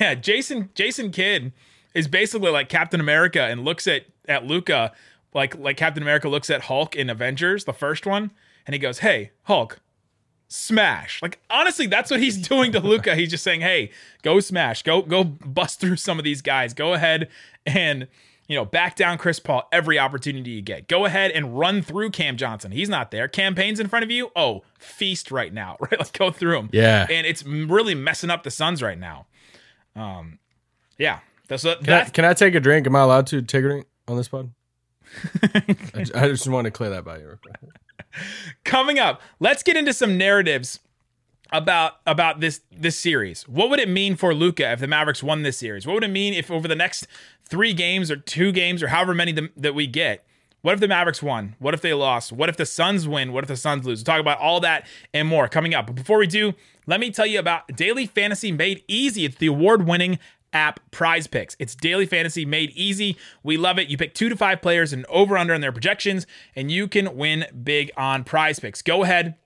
Yeah, 0.00 0.14
Jason 0.14 0.70
Jason 0.74 1.10
Kidd 1.10 1.52
is 1.94 2.06
basically 2.06 2.52
like 2.52 2.68
Captain 2.68 3.00
America 3.00 3.42
and 3.42 3.64
looks 3.64 3.88
at 3.88 4.04
at 4.28 4.44
Luka 4.46 4.92
like 5.34 5.56
like 5.58 5.76
Captain 5.76 6.02
America 6.02 6.28
looks 6.28 6.48
at 6.50 6.62
Hulk 6.62 6.94
in 6.94 7.10
Avengers, 7.10 7.64
the 7.64 7.72
first 7.72 8.06
one, 8.06 8.30
and 8.66 8.74
he 8.74 8.78
goes, 8.78 8.98
"Hey, 9.00 9.32
Hulk, 9.44 9.80
smash!" 10.52 11.20
Like 11.22 11.40
honestly, 11.50 11.86
that's 11.86 12.10
what 12.10 12.20
he's 12.20 12.36
doing 12.36 12.72
to 12.72 12.80
Luka. 12.80 13.16
He's 13.16 13.30
just 13.30 13.44
saying, 13.44 13.60
"Hey, 13.60 13.90
go 14.22 14.40
smash, 14.40 14.82
go 14.82 15.02
go 15.02 15.24
bust 15.24 15.80
through 15.80 15.96
some 15.96 16.18
of 16.18 16.24
these 16.24 16.42
guys. 16.42 16.74
Go 16.74 16.94
ahead 16.94 17.28
and." 17.66 18.08
You 18.48 18.56
know, 18.58 18.64
back 18.66 18.96
down 18.96 19.16
Chris 19.18 19.38
Paul 19.38 19.66
every 19.72 19.98
opportunity 19.98 20.50
you 20.50 20.62
get. 20.62 20.86
Go 20.86 21.06
ahead 21.06 21.30
and 21.30 21.56
run 21.58 21.80
through 21.80 22.10
Cam 22.10 22.36
Johnson. 22.36 22.70
He's 22.72 22.88
not 22.88 23.10
there. 23.10 23.26
Cam 23.26 23.54
Payne's 23.54 23.80
in 23.80 23.88
front 23.88 24.02
of 24.04 24.10
you. 24.10 24.30
Oh, 24.36 24.62
feast 24.78 25.30
right 25.30 25.54
now, 25.54 25.76
right? 25.80 25.98
Like 25.98 26.12
go 26.12 26.30
through 26.30 26.58
him. 26.58 26.70
Yeah. 26.72 27.06
And 27.08 27.26
it's 27.26 27.44
really 27.46 27.94
messing 27.94 28.28
up 28.28 28.42
the 28.42 28.50
Suns 28.50 28.82
right 28.82 28.98
now. 28.98 29.26
Um, 29.96 30.38
yeah. 30.98 31.20
That's 31.48 31.64
what 31.64 31.82
Can 31.84 31.92
I, 31.94 32.04
can 32.04 32.24
I 32.26 32.34
take 32.34 32.54
a 32.54 32.60
drink? 32.60 32.86
Am 32.86 32.96
I 32.96 33.00
allowed 33.00 33.28
to 33.28 33.40
take 33.42 33.64
a 33.64 33.68
drink 33.68 33.86
on 34.08 34.16
this 34.16 34.28
pod? 34.28 34.50
I, 35.54 36.06
I 36.14 36.28
just 36.28 36.46
want 36.48 36.66
to 36.66 36.70
clear 36.70 36.90
that 36.90 37.04
by 37.04 37.18
you. 37.18 37.38
coming 38.64 38.98
up. 38.98 39.20
Let's 39.40 39.62
get 39.62 39.76
into 39.76 39.92
some 39.92 40.16
narratives 40.18 40.80
about 41.52 41.94
about 42.06 42.40
this 42.40 42.60
this 42.70 42.98
series. 42.98 43.46
What 43.46 43.70
would 43.70 43.80
it 43.80 43.88
mean 43.88 44.16
for 44.16 44.34
Luka 44.34 44.72
if 44.72 44.80
the 44.80 44.86
Mavericks 44.86 45.22
won 45.22 45.42
this 45.42 45.58
series? 45.58 45.86
What 45.86 45.94
would 45.94 46.04
it 46.04 46.08
mean 46.08 46.34
if 46.34 46.50
over 46.50 46.66
the 46.66 46.74
next 46.74 47.06
three 47.44 47.72
games 47.72 48.10
or 48.10 48.16
two 48.16 48.52
games 48.52 48.82
or 48.82 48.88
however 48.88 49.14
many 49.14 49.50
that 49.56 49.74
we 49.74 49.86
get? 49.86 50.24
What 50.62 50.74
if 50.74 50.80
the 50.80 50.88
Mavericks 50.88 51.22
won? 51.22 51.56
What 51.58 51.74
if 51.74 51.80
they 51.80 51.92
lost? 51.92 52.32
What 52.32 52.48
if 52.48 52.56
the 52.56 52.66
Suns 52.66 53.06
win? 53.08 53.32
What 53.32 53.42
if 53.42 53.48
the 53.48 53.56
Suns 53.56 53.84
lose? 53.84 53.98
We'll 53.98 54.04
talk 54.04 54.20
about 54.20 54.38
all 54.38 54.60
that 54.60 54.86
and 55.12 55.26
more 55.26 55.48
coming 55.48 55.74
up. 55.74 55.86
But 55.88 55.96
before 55.96 56.18
we 56.18 56.28
do, 56.28 56.54
let 56.86 57.00
me 57.00 57.10
tell 57.10 57.26
you 57.26 57.40
about 57.40 57.66
Daily 57.76 58.06
Fantasy 58.06 58.52
Made 58.52 58.84
Easy. 58.86 59.24
It's 59.24 59.36
the 59.36 59.48
award 59.48 59.86
winning 59.86 60.20
app 60.52 60.80
Prize 60.90 61.26
Picks. 61.26 61.56
It's 61.58 61.74
daily 61.74 62.06
fantasy 62.06 62.44
made 62.44 62.70
easy. 62.70 63.16
We 63.42 63.56
love 63.56 63.78
it. 63.78 63.88
You 63.88 63.96
pick 63.96 64.14
two 64.14 64.28
to 64.28 64.36
five 64.36 64.62
players 64.62 64.92
and 64.92 65.04
over 65.06 65.36
under 65.36 65.54
on 65.54 65.60
their 65.60 65.72
projections, 65.72 66.26
and 66.54 66.70
you 66.70 66.88
can 66.88 67.16
win 67.16 67.46
big 67.62 67.90
on 67.96 68.24
Prize 68.24 68.58
Picks. 68.58 68.82
Go 68.82 69.02
ahead 69.02 69.36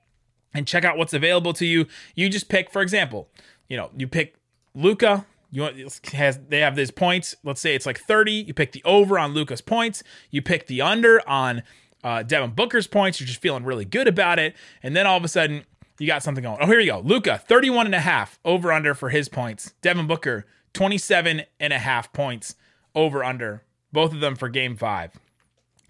and 0.55 0.67
check 0.67 0.85
out 0.85 0.97
what's 0.97 1.13
available 1.13 1.53
to 1.55 1.67
you. 1.67 1.87
You 2.15 2.29
just 2.29 2.49
pick, 2.49 2.71
for 2.71 2.83
example, 2.83 3.29
you 3.69 3.77
know, 3.77 3.91
you 3.97 4.09
pick 4.09 4.37
Luka. 4.75 5.27
You 5.51 5.63
want, 5.63 6.09
has 6.13 6.39
they 6.49 6.61
have 6.61 6.77
these 6.77 6.91
points? 6.91 7.37
Let's 7.45 7.61
say 7.61 7.75
it's 7.75 7.87
like 7.87 7.99
30. 7.99 8.33
You 8.33 8.55
pick 8.55 8.73
the 8.73 8.83
over 8.85 9.19
on 9.19 9.33
Luka's 9.33 9.61
points. 9.61 10.03
You 10.31 10.43
pick 10.43 10.67
the 10.67 10.83
under 10.83 11.27
on 11.29 11.63
uh, 12.03 12.23
Devin 12.23 12.51
Booker's 12.51 12.87
points. 12.87 13.21
You're 13.21 13.29
just 13.29 13.41
feeling 13.41 13.65
really 13.65 13.85
good 13.85 14.09
about 14.09 14.39
it, 14.39 14.55
and 14.83 14.97
then 14.97 15.07
all 15.07 15.17
of 15.17 15.25
a 15.25 15.29
sudden 15.29 15.65
you 15.99 16.07
got 16.07 16.23
something 16.23 16.43
going. 16.43 16.59
Oh, 16.61 16.67
here 16.67 16.81
you 16.81 16.91
go. 16.91 17.01
Luka, 17.01 17.39
31 17.39 17.87
and 17.87 17.95
a 17.95 18.01
half 18.01 18.39
over 18.45 18.73
under 18.73 18.95
for 18.95 19.09
his 19.11 19.29
points. 19.29 19.73
Devin 19.83 20.07
Booker, 20.07 20.47
27 20.77 21.43
and 21.59 21.73
a 21.73 21.79
half 21.79 22.13
points 22.13 22.55
over 22.95 23.25
under. 23.25 23.63
Both 23.93 24.13
of 24.13 24.21
them 24.21 24.37
for 24.37 24.51
game 24.51 24.77
five. 24.77 25.11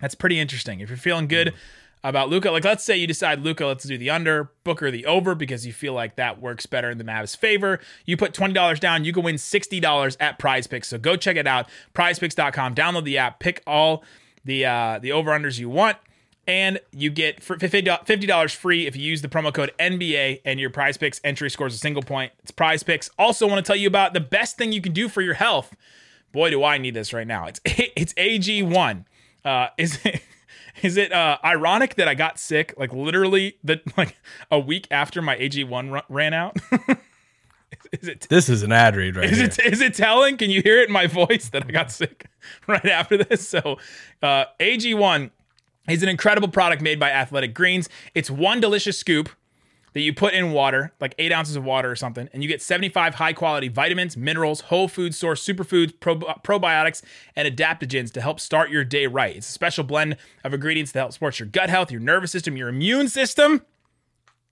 That's 0.01 0.15
pretty 0.15 0.39
interesting. 0.39 0.79
If 0.79 0.91
you're 0.91 0.97
feeling 0.97 1.27
good 1.27 1.55
about 2.05 2.29
Luka, 2.29 2.53
like 2.53 2.65
let's 2.65 2.85
say 2.85 2.97
you 2.97 3.09
decide 3.09 3.41
Luka, 3.41 3.67
let's 3.67 3.83
do 3.83 3.99
the 3.99 4.11
under, 4.11 4.53
Booker 4.63 4.93
the 4.93 5.05
over 5.07 5.35
because 5.35 5.67
you 5.67 5.73
feel 5.73 5.93
like 5.93 6.15
that 6.15 6.41
works 6.41 6.67
better 6.67 6.89
in 6.89 6.99
the 6.99 7.05
Mavs' 7.05 7.37
favor. 7.37 7.81
You 8.05 8.17
put 8.17 8.33
twenty 8.33 8.55
dollars 8.55 8.79
down, 8.79 9.05
you 9.05 9.13
can 9.13 9.25
win 9.25 9.39
sixty 9.39 9.81
dollars 9.81 10.17
at 10.21 10.39
Prize 10.39 10.69
Picks. 10.69 10.87
So 10.87 10.99
go 10.99 11.17
check 11.17 11.37
it 11.37 11.49
out, 11.49 11.69
PrizePicks.com. 11.93 12.77
Download 12.77 13.03
the 13.03 13.19
app, 13.19 13.41
pick 13.41 13.65
all 13.67 14.05
the 14.45 14.67
uh, 14.67 15.01
the 15.01 15.11
over 15.11 15.33
unders 15.33 15.59
you 15.59 15.69
want. 15.69 15.97
And 16.47 16.79
you 16.93 17.11
get 17.11 17.41
$50 17.41 18.55
free 18.55 18.87
if 18.87 18.95
you 18.95 19.03
use 19.03 19.21
the 19.23 19.29
promo 19.29 19.53
code 19.53 19.73
NBA 19.81 20.43
and 20.45 20.61
your 20.61 20.71
prize 20.71 20.97
picks 20.97 21.21
entry 21.25 21.51
scores 21.51 21.75
a 21.75 21.79
single 21.79 22.03
point. 22.03 22.33
It's 22.41 22.53
prize 22.53 22.83
picks. 22.85 23.11
Also, 23.19 23.49
want 23.49 23.65
to 23.65 23.69
tell 23.69 23.77
you 23.77 23.89
about 23.89 24.13
the 24.15 24.21
best 24.21 24.57
thing 24.57 24.71
you 24.73 24.81
can 24.81 24.93
do 24.93 25.09
for 25.09 25.23
your 25.23 25.35
health. 25.35 25.75
Boy, 26.33 26.51
do 26.51 26.63
I 26.63 26.79
need 26.79 26.95
this 26.95 27.13
right 27.13 27.27
now. 27.27 27.47
It's 27.47 27.61
it's 27.65 28.13
AG1. 28.15 29.05
Uh, 29.45 29.69
is 29.79 29.99
it 30.05 30.23
is 30.83 30.97
it 30.97 31.13
uh, 31.13 31.39
ironic 31.45 31.95
that 31.97 32.07
I 32.07 32.15
got 32.15 32.39
sick 32.39 32.75
like 32.77 32.93
literally 32.93 33.59
the 33.65 33.81
like 33.97 34.17
a 34.51 34.59
week 34.61 34.87
after 34.91 35.21
my 35.23 35.37
AG1 35.37 35.91
ru- 35.93 36.01
ran 36.09 36.33
out? 36.35 36.57
is 37.93 38.09
it 38.09 38.27
This 38.29 38.49
is 38.49 38.63
an 38.63 38.71
ad 38.73 38.95
read 38.97 39.17
right 39.17 39.31
is 39.31 39.39
here. 39.39 39.47
it 39.47 39.59
is 39.73 39.81
it 39.81 39.95
telling? 39.95 40.37
Can 40.37 40.51
you 40.51 40.63
hear 40.63 40.81
it 40.81 40.89
in 40.89 40.93
my 40.93 41.07
voice 41.07 41.49
that 41.51 41.65
I 41.69 41.73
got 41.73 41.91
sick 41.91 42.27
right 42.67 42.87
after 42.87 43.17
this? 43.17 43.49
So, 43.49 43.79
uh, 44.23 44.45
AG1 44.61 45.31
is 45.89 46.03
an 46.03 46.09
incredible 46.09 46.49
product 46.49 46.83
made 46.83 46.99
by 46.99 47.11
Athletic 47.11 47.55
Greens. 47.55 47.89
It's 48.15 48.31
one 48.31 48.61
delicious 48.61 48.99
scoop 48.99 49.31
that 49.97 50.03
you 50.03 50.13
put 50.13 50.35
in 50.35 50.53
water, 50.53 50.93
like 51.01 51.15
eight 51.19 51.33
ounces 51.33 51.57
of 51.57 51.65
water 51.65 51.91
or 51.91 51.97
something, 51.97 52.29
and 52.35 52.43
you 52.43 52.49
get 52.51 52.61
75 52.61 53.15
high 53.15 53.33
quality 53.33 53.69
vitamins, 53.69 54.15
minerals, 54.15 54.61
whole 54.61 54.89
food 54.89 55.15
source 55.15 55.43
superfoods, 55.43 55.99
pro- 55.99 56.19
probiotics, 56.19 57.03
and 57.35 57.49
adaptogens 57.49 58.13
to 58.13 58.21
help 58.21 58.39
start 58.39 58.69
your 58.69 58.85
day 58.85 59.07
right. 59.07 59.37
It's 59.37 59.49
a 59.49 59.53
special 59.53 59.85
blend 59.85 60.19
of 60.45 60.53
ingredients 60.53 60.93
that 60.93 61.01
help 61.01 61.13
support 61.13 61.39
your 61.39 61.49
gut 61.49 61.71
health, 61.71 61.91
your 61.91 62.03
nervous 62.03 62.31
system, 62.31 62.59
your 62.59 62.69
immune 62.69 63.09
system. 63.09 63.63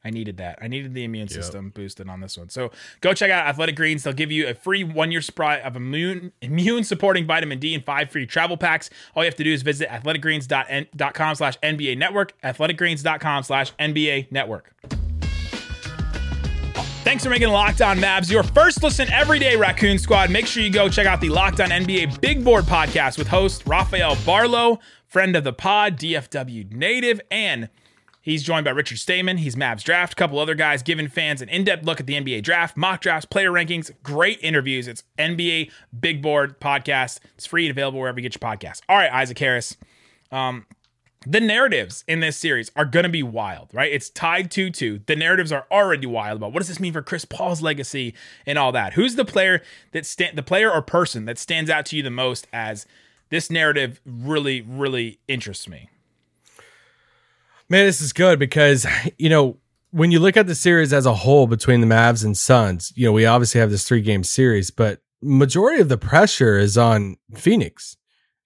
I 0.04 0.10
needed 0.10 0.36
that. 0.36 0.58
I 0.60 0.68
needed 0.68 0.92
the 0.92 1.04
immune 1.04 1.28
system 1.28 1.70
boosted 1.70 2.08
on 2.08 2.20
this 2.20 2.36
one. 2.36 2.50
So 2.50 2.70
go 3.00 3.14
check 3.14 3.30
out 3.30 3.46
Athletic 3.46 3.74
Greens. 3.76 4.02
They'll 4.02 4.12
give 4.12 4.30
you 4.30 4.46
a 4.46 4.54
free 4.54 4.84
one 4.84 5.10
year 5.10 5.22
supply 5.22 5.56
of 5.58 5.76
immune 5.76 6.32
immune 6.42 6.84
supporting 6.84 7.26
vitamin 7.26 7.58
D 7.58 7.74
and 7.74 7.84
five 7.84 8.10
free 8.10 8.26
travel 8.26 8.56
packs. 8.56 8.90
All 9.14 9.22
you 9.22 9.28
have 9.28 9.36
to 9.36 9.44
do 9.44 9.52
is 9.52 9.62
visit 9.62 9.88
athleticgreens.com 9.88 11.34
slash 11.36 11.58
NBA 11.60 11.96
network, 11.96 12.38
athleticgreens.com 12.42 13.42
slash 13.44 13.72
NBA 13.76 14.30
network. 14.30 14.74
Thanks 17.04 17.22
for 17.22 17.28
making 17.28 17.48
Locked 17.48 17.82
On 17.82 17.98
Mavs 17.98 18.30
your 18.30 18.42
first 18.42 18.82
listen 18.82 19.10
every 19.12 19.38
day, 19.38 19.56
Raccoon 19.56 19.98
Squad. 19.98 20.30
Make 20.30 20.46
sure 20.46 20.62
you 20.62 20.70
go 20.70 20.88
check 20.88 21.06
out 21.06 21.20
the 21.20 21.28
Locked 21.28 21.60
On 21.60 21.68
NBA 21.68 22.20
Big 22.22 22.42
Board 22.42 22.64
podcast 22.64 23.18
with 23.18 23.28
host 23.28 23.62
Rafael 23.66 24.16
Barlowe, 24.16 24.78
friend 25.06 25.36
of 25.36 25.44
the 25.44 25.52
pod, 25.52 25.98
DFW 25.98 26.72
native, 26.72 27.20
and 27.30 27.68
He's 28.24 28.42
joined 28.42 28.64
by 28.64 28.70
Richard 28.70 28.98
Stayman. 28.98 29.36
He's 29.36 29.54
Mavs 29.54 29.84
Draft, 29.84 30.14
a 30.14 30.16
couple 30.16 30.38
other 30.38 30.54
guys 30.54 30.82
giving 30.82 31.08
fans 31.08 31.42
an 31.42 31.50
in 31.50 31.62
depth 31.62 31.84
look 31.84 32.00
at 32.00 32.06
the 32.06 32.14
NBA 32.14 32.42
draft, 32.42 32.74
mock 32.74 33.02
drafts, 33.02 33.26
player 33.26 33.50
rankings, 33.50 33.90
great 34.02 34.38
interviews. 34.40 34.88
It's 34.88 35.02
NBA 35.18 35.70
Big 36.00 36.22
Board 36.22 36.58
Podcast. 36.58 37.20
It's 37.34 37.44
free 37.44 37.66
and 37.66 37.70
available 37.70 38.00
wherever 38.00 38.18
you 38.18 38.22
get 38.26 38.34
your 38.34 38.50
podcast. 38.50 38.80
All 38.88 38.96
right, 38.96 39.12
Isaac 39.12 39.38
Harris. 39.38 39.76
Um, 40.32 40.64
the 41.26 41.38
narratives 41.38 42.02
in 42.08 42.20
this 42.20 42.38
series 42.38 42.70
are 42.76 42.86
going 42.86 43.02
to 43.02 43.10
be 43.10 43.22
wild, 43.22 43.68
right? 43.74 43.92
It's 43.92 44.08
tied 44.08 44.50
2 44.50 44.70
2. 44.70 45.00
The 45.04 45.16
narratives 45.16 45.52
are 45.52 45.66
already 45.70 46.06
wild 46.06 46.38
about 46.38 46.54
what 46.54 46.60
does 46.60 46.68
this 46.68 46.80
mean 46.80 46.94
for 46.94 47.02
Chris 47.02 47.26
Paul's 47.26 47.60
legacy 47.60 48.14
and 48.46 48.58
all 48.58 48.72
that. 48.72 48.94
Who's 48.94 49.16
the 49.16 49.26
player 49.26 49.60
that 49.92 50.32
the 50.34 50.42
player 50.42 50.72
or 50.72 50.80
person 50.80 51.26
that 51.26 51.38
stands 51.38 51.68
out 51.68 51.84
to 51.86 51.96
you 51.96 52.02
the 52.02 52.10
most 52.10 52.46
as 52.54 52.86
this 53.28 53.50
narrative 53.50 54.00
really, 54.06 54.62
really 54.62 55.18
interests 55.28 55.68
me? 55.68 55.90
Man, 57.68 57.86
this 57.86 58.00
is 58.00 58.12
good 58.12 58.38
because 58.38 58.86
you 59.18 59.28
know 59.28 59.58
when 59.90 60.10
you 60.10 60.18
look 60.18 60.36
at 60.36 60.46
the 60.46 60.54
series 60.54 60.92
as 60.92 61.06
a 61.06 61.14
whole 61.14 61.46
between 61.46 61.80
the 61.80 61.86
Mavs 61.86 62.24
and 62.24 62.36
Suns, 62.36 62.92
you 62.96 63.06
know 63.06 63.12
we 63.12 63.26
obviously 63.26 63.60
have 63.60 63.70
this 63.70 63.86
three 63.86 64.02
game 64.02 64.24
series, 64.24 64.70
but 64.70 65.00
majority 65.22 65.80
of 65.80 65.88
the 65.88 65.96
pressure 65.98 66.58
is 66.58 66.76
on 66.76 67.16
Phoenix. 67.34 67.96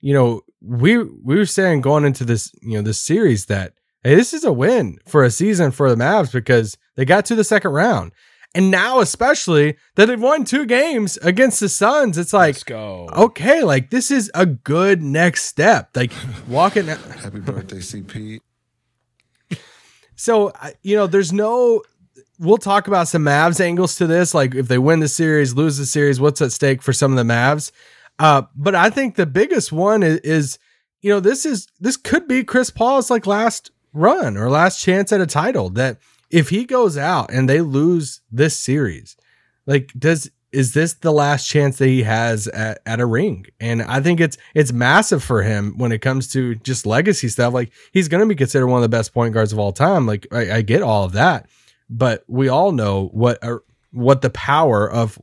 You 0.01 0.15
know 0.15 0.43
we 0.61 0.99
we 0.99 1.37
were 1.37 1.47
saying 1.47 1.81
going 1.81 2.05
into 2.05 2.25
this 2.25 2.53
you 2.63 2.77
know 2.77 2.83
this 2.83 3.01
series 3.01 3.47
that 3.47 3.75
hey, 4.05 4.15
this 4.15 4.33
is 4.33 4.45
a 4.45 4.53
win 4.53 4.99
for 5.07 5.25
a 5.25 5.31
season 5.31 5.71
for 5.73 5.91
the 5.91 5.97
Mavs 5.97 6.33
because 6.33 6.77
they 6.97 7.05
got 7.05 7.25
to 7.27 7.35
the 7.35 7.45
second 7.45 7.73
round. 7.73 8.13
And 8.55 8.71
now, 8.71 9.01
especially 9.01 9.77
that 9.97 10.07
they've 10.07 10.21
won 10.21 10.45
two 10.45 10.65
games 10.65 11.19
against 11.19 11.61
the 11.61 11.69
Suns, 11.69 12.17
it's 12.17 12.33
like, 12.33 12.55
Let's 12.55 12.65
go. 12.65 13.09
okay, 13.15 13.63
like 13.63 13.91
this 13.91 14.11
is 14.11 14.31
a 14.35 14.47
good 14.47 15.03
next 15.03 15.45
step. 15.45 15.91
Like 15.95 16.13
walking. 16.49 16.87
Happy 16.87 17.41
birthday, 17.41 17.77
CP. 17.79 18.41
So, 20.19 20.53
you 20.83 20.97
know, 20.97 21.07
there's 21.07 21.33
no. 21.33 21.83
We'll 22.41 22.59
talk 22.59 22.87
about 22.87 23.09
some 23.09 23.25
Mavs 23.25 23.61
angles 23.61 23.97
to 23.97 24.07
this. 24.07 24.35
Like 24.35 24.55
if 24.55 24.69
they 24.69 24.79
win 24.79 25.01
the 25.01 25.09
series, 25.09 25.55
lose 25.55 25.79
the 25.79 25.87
series, 25.87 26.21
what's 26.21 26.43
at 26.43 26.53
stake 26.53 26.83
for 26.83 26.93
some 26.93 27.13
of 27.13 27.17
the 27.17 27.33
Mavs? 27.33 27.71
Uh, 28.19 28.43
but 28.55 28.75
I 28.75 28.91
think 28.91 29.15
the 29.15 29.27
biggest 29.27 29.73
one 29.73 30.03
is, 30.03 30.19
is, 30.21 30.59
you 31.01 31.11
know, 31.11 31.21
this 31.21 31.47
is 31.47 31.69
this 31.81 31.97
could 31.97 32.27
be 32.29 32.45
Chris 32.45 32.71
Paul's 32.71 33.11
like 33.11 33.27
last 33.27 33.71
run 33.93 34.37
or 34.37 34.51
last 34.51 34.83
chance 34.83 35.13
at 35.13 35.21
a 35.21 35.27
title. 35.27 35.71
That 35.71 35.99
if 36.31 36.49
he 36.49 36.65
goes 36.65 36.99
out 36.99 37.33
and 37.33 37.49
they 37.49 37.61
lose 37.61 38.21
this 38.31 38.57
series, 38.57 39.17
like 39.67 39.93
does 39.97 40.31
is 40.52 40.73
this 40.73 40.95
the 40.95 41.12
last 41.12 41.47
chance 41.47 41.78
that 41.78 41.88
he 41.88 42.02
has 42.02 42.49
at, 42.49 42.81
at 42.87 43.00
a 43.00 43.07
ring? 43.07 43.47
And 43.61 43.83
I 43.83 44.00
think 44.00 44.21
it's 44.21 44.38
it's 44.55 44.73
massive 44.73 45.23
for 45.23 45.43
him 45.43 45.76
when 45.76 45.93
it 45.93 46.00
comes 46.00 46.28
to 46.33 46.55
just 46.57 46.87
legacy 46.87 47.28
stuff. 47.28 47.52
Like 47.52 47.73
he's 47.93 48.09
going 48.09 48.23
to 48.23 48.26
be 48.26 48.35
considered 48.35 48.67
one 48.69 48.78
of 48.78 48.90
the 48.90 48.97
best 48.97 49.12
point 49.12 49.35
guards 49.35 49.52
of 49.52 49.59
all 49.59 49.73
time. 49.73 50.07
Like 50.07 50.26
I, 50.33 50.57
I 50.57 50.62
get 50.62 50.83
all 50.83 51.05
of 51.05 51.12
that, 51.12 51.47
but 51.90 52.25
we 52.28 52.49
all 52.49 52.73
know 52.73 53.09
what 53.12 53.43
uh, 53.43 53.59
what 53.93 54.23
the 54.23 54.31
power 54.31 54.90
of 54.90 55.21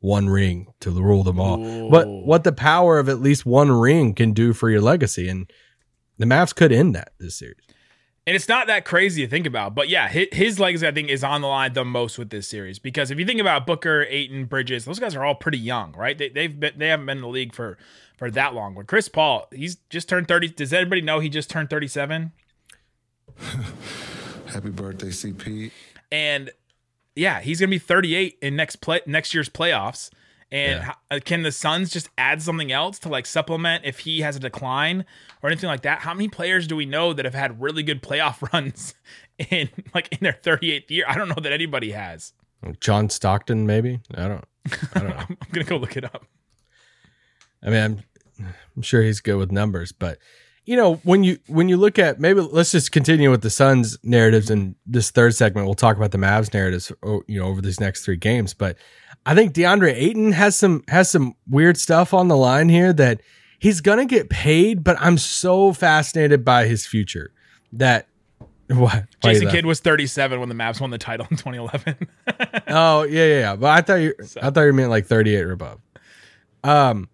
one 0.00 0.28
ring 0.28 0.72
to 0.80 0.90
rule 0.90 1.24
them 1.24 1.40
all. 1.40 1.58
What 1.88 2.06
Ooh. 2.06 2.24
what 2.24 2.44
the 2.44 2.52
power 2.52 2.98
of 2.98 3.08
at 3.08 3.20
least 3.20 3.46
one 3.46 3.70
ring 3.70 4.14
can 4.14 4.32
do 4.32 4.52
for 4.52 4.70
your 4.70 4.80
legacy, 4.80 5.28
and 5.28 5.50
the 6.18 6.26
Mavs 6.26 6.54
could 6.54 6.72
end 6.72 6.94
that 6.94 7.12
this 7.18 7.38
series. 7.38 7.56
And 8.28 8.34
it's 8.34 8.46
not 8.46 8.66
that 8.66 8.84
crazy 8.84 9.24
to 9.24 9.30
think 9.30 9.46
about, 9.46 9.74
but 9.74 9.88
yeah, 9.88 10.06
his, 10.06 10.26
his 10.32 10.60
legacy 10.60 10.86
I 10.86 10.92
think 10.92 11.08
is 11.08 11.24
on 11.24 11.40
the 11.40 11.46
line 11.46 11.72
the 11.72 11.82
most 11.82 12.18
with 12.18 12.28
this 12.28 12.46
series 12.46 12.78
because 12.78 13.10
if 13.10 13.18
you 13.18 13.24
think 13.24 13.40
about 13.40 13.66
Booker, 13.66 14.04
Ayton, 14.06 14.44
Bridges, 14.44 14.84
those 14.84 14.98
guys 14.98 15.16
are 15.16 15.24
all 15.24 15.34
pretty 15.34 15.56
young, 15.56 15.92
right? 15.92 16.18
They, 16.18 16.28
they've 16.28 16.60
been 16.60 16.74
they 16.76 16.88
haven't 16.88 17.06
been 17.06 17.16
in 17.16 17.22
the 17.22 17.28
league 17.28 17.54
for 17.54 17.78
for 18.18 18.30
that 18.32 18.52
long. 18.52 18.74
When 18.74 18.84
Chris 18.84 19.08
Paul, 19.08 19.48
he's 19.50 19.76
just 19.88 20.10
turned 20.10 20.28
thirty. 20.28 20.48
Does 20.48 20.74
everybody 20.74 21.00
know 21.00 21.20
he 21.20 21.30
just 21.30 21.48
turned 21.48 21.70
thirty 21.70 21.88
seven? 21.88 22.32
Happy 24.48 24.68
birthday, 24.72 25.08
CP. 25.08 25.70
And 26.12 26.50
yeah, 27.16 27.40
he's 27.40 27.60
gonna 27.60 27.70
be 27.70 27.78
thirty 27.78 28.14
eight 28.14 28.36
in 28.42 28.56
next 28.56 28.76
play 28.82 29.00
next 29.06 29.32
year's 29.32 29.48
playoffs. 29.48 30.10
And 30.50 30.80
Yeah. 30.82 30.94
uh, 31.10 31.20
can 31.24 31.42
the 31.42 31.52
Suns 31.52 31.90
just 31.90 32.08
add 32.16 32.40
something 32.40 32.72
else 32.72 32.98
to 33.00 33.08
like 33.10 33.26
supplement 33.26 33.84
if 33.84 33.98
he 34.00 34.20
has 34.20 34.34
a 34.36 34.40
decline 34.40 35.04
or 35.42 35.50
anything 35.50 35.68
like 35.68 35.82
that? 35.82 35.98
How 36.00 36.14
many 36.14 36.28
players 36.28 36.66
do 36.66 36.74
we 36.76 36.86
know 36.86 37.12
that 37.12 37.24
have 37.26 37.34
had 37.34 37.60
really 37.60 37.82
good 37.82 38.02
playoff 38.02 38.40
runs 38.52 38.94
in 39.50 39.68
like 39.94 40.08
in 40.12 40.18
their 40.22 40.32
38th 40.42 40.90
year? 40.90 41.04
I 41.06 41.16
don't 41.16 41.28
know 41.28 41.40
that 41.42 41.52
anybody 41.52 41.90
has. 41.92 42.32
John 42.80 43.08
Stockton, 43.10 43.66
maybe 43.66 44.00
I 44.14 44.26
don't. 44.28 44.44
I 44.94 44.98
don't 45.00 45.08
know. 45.10 45.16
I'm 45.28 45.36
gonna 45.52 45.64
go 45.64 45.76
look 45.76 45.96
it 45.96 46.04
up. 46.04 46.24
I 47.62 47.70
mean, 47.70 47.80
I'm, 47.82 48.02
I'm 48.76 48.82
sure 48.82 49.02
he's 49.02 49.20
good 49.20 49.36
with 49.36 49.50
numbers, 49.52 49.92
but 49.92 50.18
you 50.64 50.76
know, 50.76 50.96
when 50.96 51.24
you 51.24 51.38
when 51.46 51.68
you 51.68 51.76
look 51.76 51.98
at 51.98 52.20
maybe 52.20 52.40
let's 52.40 52.72
just 52.72 52.92
continue 52.92 53.30
with 53.30 53.42
the 53.42 53.50
Suns 53.50 53.98
narratives 54.02 54.50
in 54.50 54.74
this 54.86 55.10
third 55.10 55.34
segment. 55.34 55.66
We'll 55.66 55.74
talk 55.74 55.96
about 55.96 56.10
the 56.10 56.18
Mavs 56.18 56.52
narratives, 56.52 56.92
you 57.26 57.40
know, 57.40 57.46
over 57.46 57.60
these 57.62 57.80
next 57.80 58.04
three 58.04 58.16
games. 58.16 58.52
But 58.54 58.76
I 59.28 59.34
think 59.34 59.52
DeAndre 59.52 59.92
Ayton 59.92 60.32
has 60.32 60.56
some 60.56 60.82
has 60.88 61.10
some 61.10 61.34
weird 61.46 61.76
stuff 61.76 62.14
on 62.14 62.28
the 62.28 62.36
line 62.36 62.70
here 62.70 62.94
that 62.94 63.20
he's 63.58 63.82
gonna 63.82 64.06
get 64.06 64.30
paid. 64.30 64.82
But 64.82 64.96
I'm 65.00 65.18
so 65.18 65.74
fascinated 65.74 66.46
by 66.46 66.64
his 66.66 66.86
future 66.86 67.30
that 67.74 68.06
what 68.68 69.04
Jason? 69.22 69.50
Kidd 69.50 69.66
was 69.66 69.80
37 69.80 70.40
when 70.40 70.48
the 70.48 70.54
Mavs 70.54 70.80
won 70.80 70.88
the 70.88 70.96
title 70.96 71.26
in 71.30 71.36
2011. 71.36 72.08
Oh 72.70 73.02
yeah, 73.02 73.24
yeah, 73.24 73.38
yeah. 73.40 73.56
But 73.56 73.70
I 73.70 73.80
thought 73.82 73.94
you, 73.96 74.14
I 74.42 74.50
thought 74.50 74.62
you 74.62 74.72
meant 74.74 74.90
like 74.90 75.06
thirty 75.06 75.34
eight 75.34 75.42
or 75.42 75.52
above. 75.52 75.80
Um, 76.64 77.08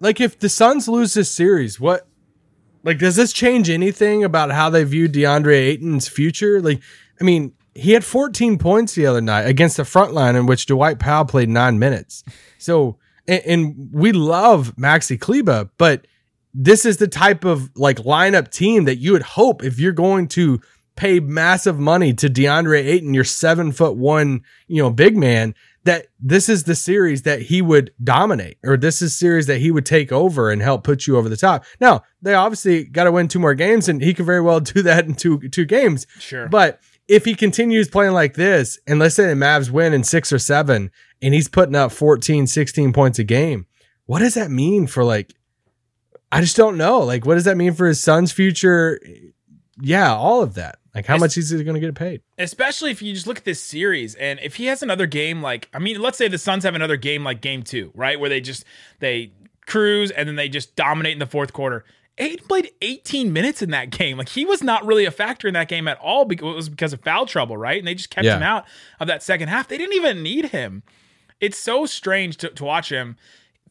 like 0.00 0.20
if 0.20 0.38
the 0.38 0.48
Suns 0.50 0.88
lose 0.88 1.14
this 1.14 1.30
series, 1.30 1.80
what, 1.80 2.06
like, 2.82 2.98
does 2.98 3.16
this 3.16 3.32
change 3.32 3.70
anything 3.70 4.24
about 4.24 4.50
how 4.50 4.68
they 4.68 4.84
view 4.84 5.08
DeAndre 5.08 5.54
Ayton's 5.54 6.06
future? 6.06 6.60
Like, 6.60 6.82
I 7.18 7.24
mean, 7.24 7.54
he 7.74 7.92
had 7.92 8.04
fourteen 8.04 8.58
points 8.58 8.94
the 8.94 9.06
other 9.06 9.20
night 9.20 9.42
against 9.42 9.76
the 9.76 9.84
front 9.84 10.12
line 10.12 10.36
in 10.36 10.46
which 10.46 10.66
Dwight 10.66 10.98
Powell 10.98 11.24
played 11.24 11.48
nine 11.48 11.78
minutes. 11.78 12.24
So, 12.58 12.98
and, 13.26 13.42
and 13.44 13.90
we 13.92 14.12
love 14.12 14.74
Maxi 14.76 15.18
Kleber, 15.18 15.70
but 15.78 16.06
this 16.54 16.84
is 16.84 16.98
the 16.98 17.08
type 17.08 17.44
of 17.44 17.70
like 17.76 17.98
lineup 17.98 18.50
team 18.50 18.84
that 18.84 18.96
you 18.96 19.12
would 19.12 19.22
hope 19.22 19.64
if 19.64 19.78
you're 19.78 19.92
going 19.92 20.28
to 20.28 20.60
pay 20.96 21.20
massive 21.20 21.78
money 21.78 22.12
to 22.12 22.28
DeAndre 22.28 22.84
Ayton, 22.84 23.14
your 23.14 23.24
seven 23.24 23.72
foot 23.72 23.96
one, 23.96 24.42
you 24.66 24.82
know, 24.82 24.90
big 24.90 25.16
man, 25.16 25.54
that 25.84 26.06
this 26.20 26.48
is 26.48 26.64
the 26.64 26.74
series 26.74 27.22
that 27.22 27.42
he 27.42 27.60
would 27.60 27.92
dominate, 28.02 28.58
or 28.62 28.76
this 28.76 29.02
is 29.02 29.16
series 29.16 29.46
that 29.46 29.58
he 29.58 29.70
would 29.70 29.86
take 29.86 30.12
over 30.12 30.50
and 30.50 30.62
help 30.62 30.84
put 30.84 31.06
you 31.06 31.16
over 31.16 31.28
the 31.28 31.36
top. 31.36 31.64
Now, 31.80 32.02
they 32.20 32.34
obviously 32.34 32.84
got 32.84 33.04
to 33.04 33.12
win 33.12 33.28
two 33.28 33.40
more 33.40 33.54
games, 33.54 33.88
and 33.88 34.00
he 34.00 34.14
could 34.14 34.26
very 34.26 34.40
well 34.40 34.60
do 34.60 34.82
that 34.82 35.06
in 35.06 35.14
two 35.14 35.48
two 35.48 35.64
games. 35.64 36.06
Sure. 36.18 36.48
But 36.48 36.80
if 37.12 37.26
he 37.26 37.34
continues 37.34 37.88
playing 37.90 38.14
like 38.14 38.34
this, 38.34 38.78
and 38.86 38.98
let's 38.98 39.14
say 39.14 39.26
the 39.26 39.34
Mavs 39.34 39.68
win 39.68 39.92
in 39.92 40.02
six 40.02 40.32
or 40.32 40.38
seven, 40.38 40.90
and 41.20 41.34
he's 41.34 41.46
putting 41.46 41.74
up 41.74 41.92
14, 41.92 42.46
16 42.46 42.92
points 42.94 43.18
a 43.18 43.24
game, 43.24 43.66
what 44.06 44.20
does 44.20 44.32
that 44.32 44.50
mean 44.50 44.86
for 44.86 45.04
like 45.04 45.34
I 46.34 46.40
just 46.40 46.56
don't 46.56 46.78
know. 46.78 47.00
Like, 47.00 47.26
what 47.26 47.34
does 47.34 47.44
that 47.44 47.58
mean 47.58 47.74
for 47.74 47.86
his 47.86 48.02
Suns 48.02 48.32
future? 48.32 48.98
Yeah, 49.82 50.14
all 50.14 50.40
of 50.40 50.54
that. 50.54 50.78
Like, 50.94 51.04
how 51.04 51.18
much 51.18 51.36
is 51.36 51.50
he 51.50 51.62
going 51.62 51.74
to 51.74 51.80
get 51.80 51.94
paid? 51.94 52.22
especially 52.38 52.90
if 52.90 53.02
you 53.02 53.12
just 53.12 53.26
look 53.26 53.36
at 53.36 53.44
this 53.44 53.60
series 53.60 54.14
and 54.14 54.40
if 54.40 54.56
he 54.56 54.66
has 54.66 54.82
another 54.82 55.06
game 55.06 55.40
like 55.42 55.68
i 55.72 55.78
mean 55.78 56.00
let's 56.00 56.18
say 56.18 56.28
the 56.28 56.38
suns 56.38 56.64
have 56.64 56.74
another 56.74 56.96
game 56.96 57.22
like 57.22 57.40
game 57.40 57.62
two 57.62 57.92
right 57.94 58.18
where 58.18 58.28
they 58.28 58.40
just 58.40 58.64
they 58.98 59.30
cruise 59.66 60.10
and 60.10 60.28
then 60.28 60.36
they 60.36 60.48
just 60.48 60.74
dominate 60.74 61.12
in 61.12 61.18
the 61.18 61.26
fourth 61.26 61.52
quarter 61.52 61.84
Ayton 62.18 62.46
played 62.46 62.70
18 62.82 63.32
minutes 63.32 63.62
in 63.62 63.70
that 63.70 63.90
game. 63.90 64.18
Like 64.18 64.28
he 64.30 64.44
was 64.44 64.62
not 64.62 64.84
really 64.84 65.04
a 65.04 65.10
factor 65.10 65.48
in 65.48 65.54
that 65.54 65.68
game 65.68 65.88
at 65.88 65.98
all 65.98 66.24
because 66.24 66.46
it 66.52 66.56
was 66.56 66.68
because 66.68 66.92
of 66.92 67.00
foul 67.00 67.26
trouble, 67.26 67.56
right? 67.56 67.78
And 67.78 67.86
they 67.88 67.94
just 67.94 68.10
kept 68.10 68.26
Yeah. 68.26 68.36
him 68.36 68.42
out 68.42 68.66
of 69.00 69.08
that 69.08 69.22
second 69.22 69.48
half. 69.48 69.68
They 69.68 69.78
didn't 69.78 69.94
even 69.96 70.22
need 70.22 70.46
him. 70.46 70.82
It's 71.40 71.58
so 71.58 71.86
strange 71.86 72.36
to, 72.38 72.50
to 72.50 72.64
watch 72.64 72.90
him. 72.92 73.16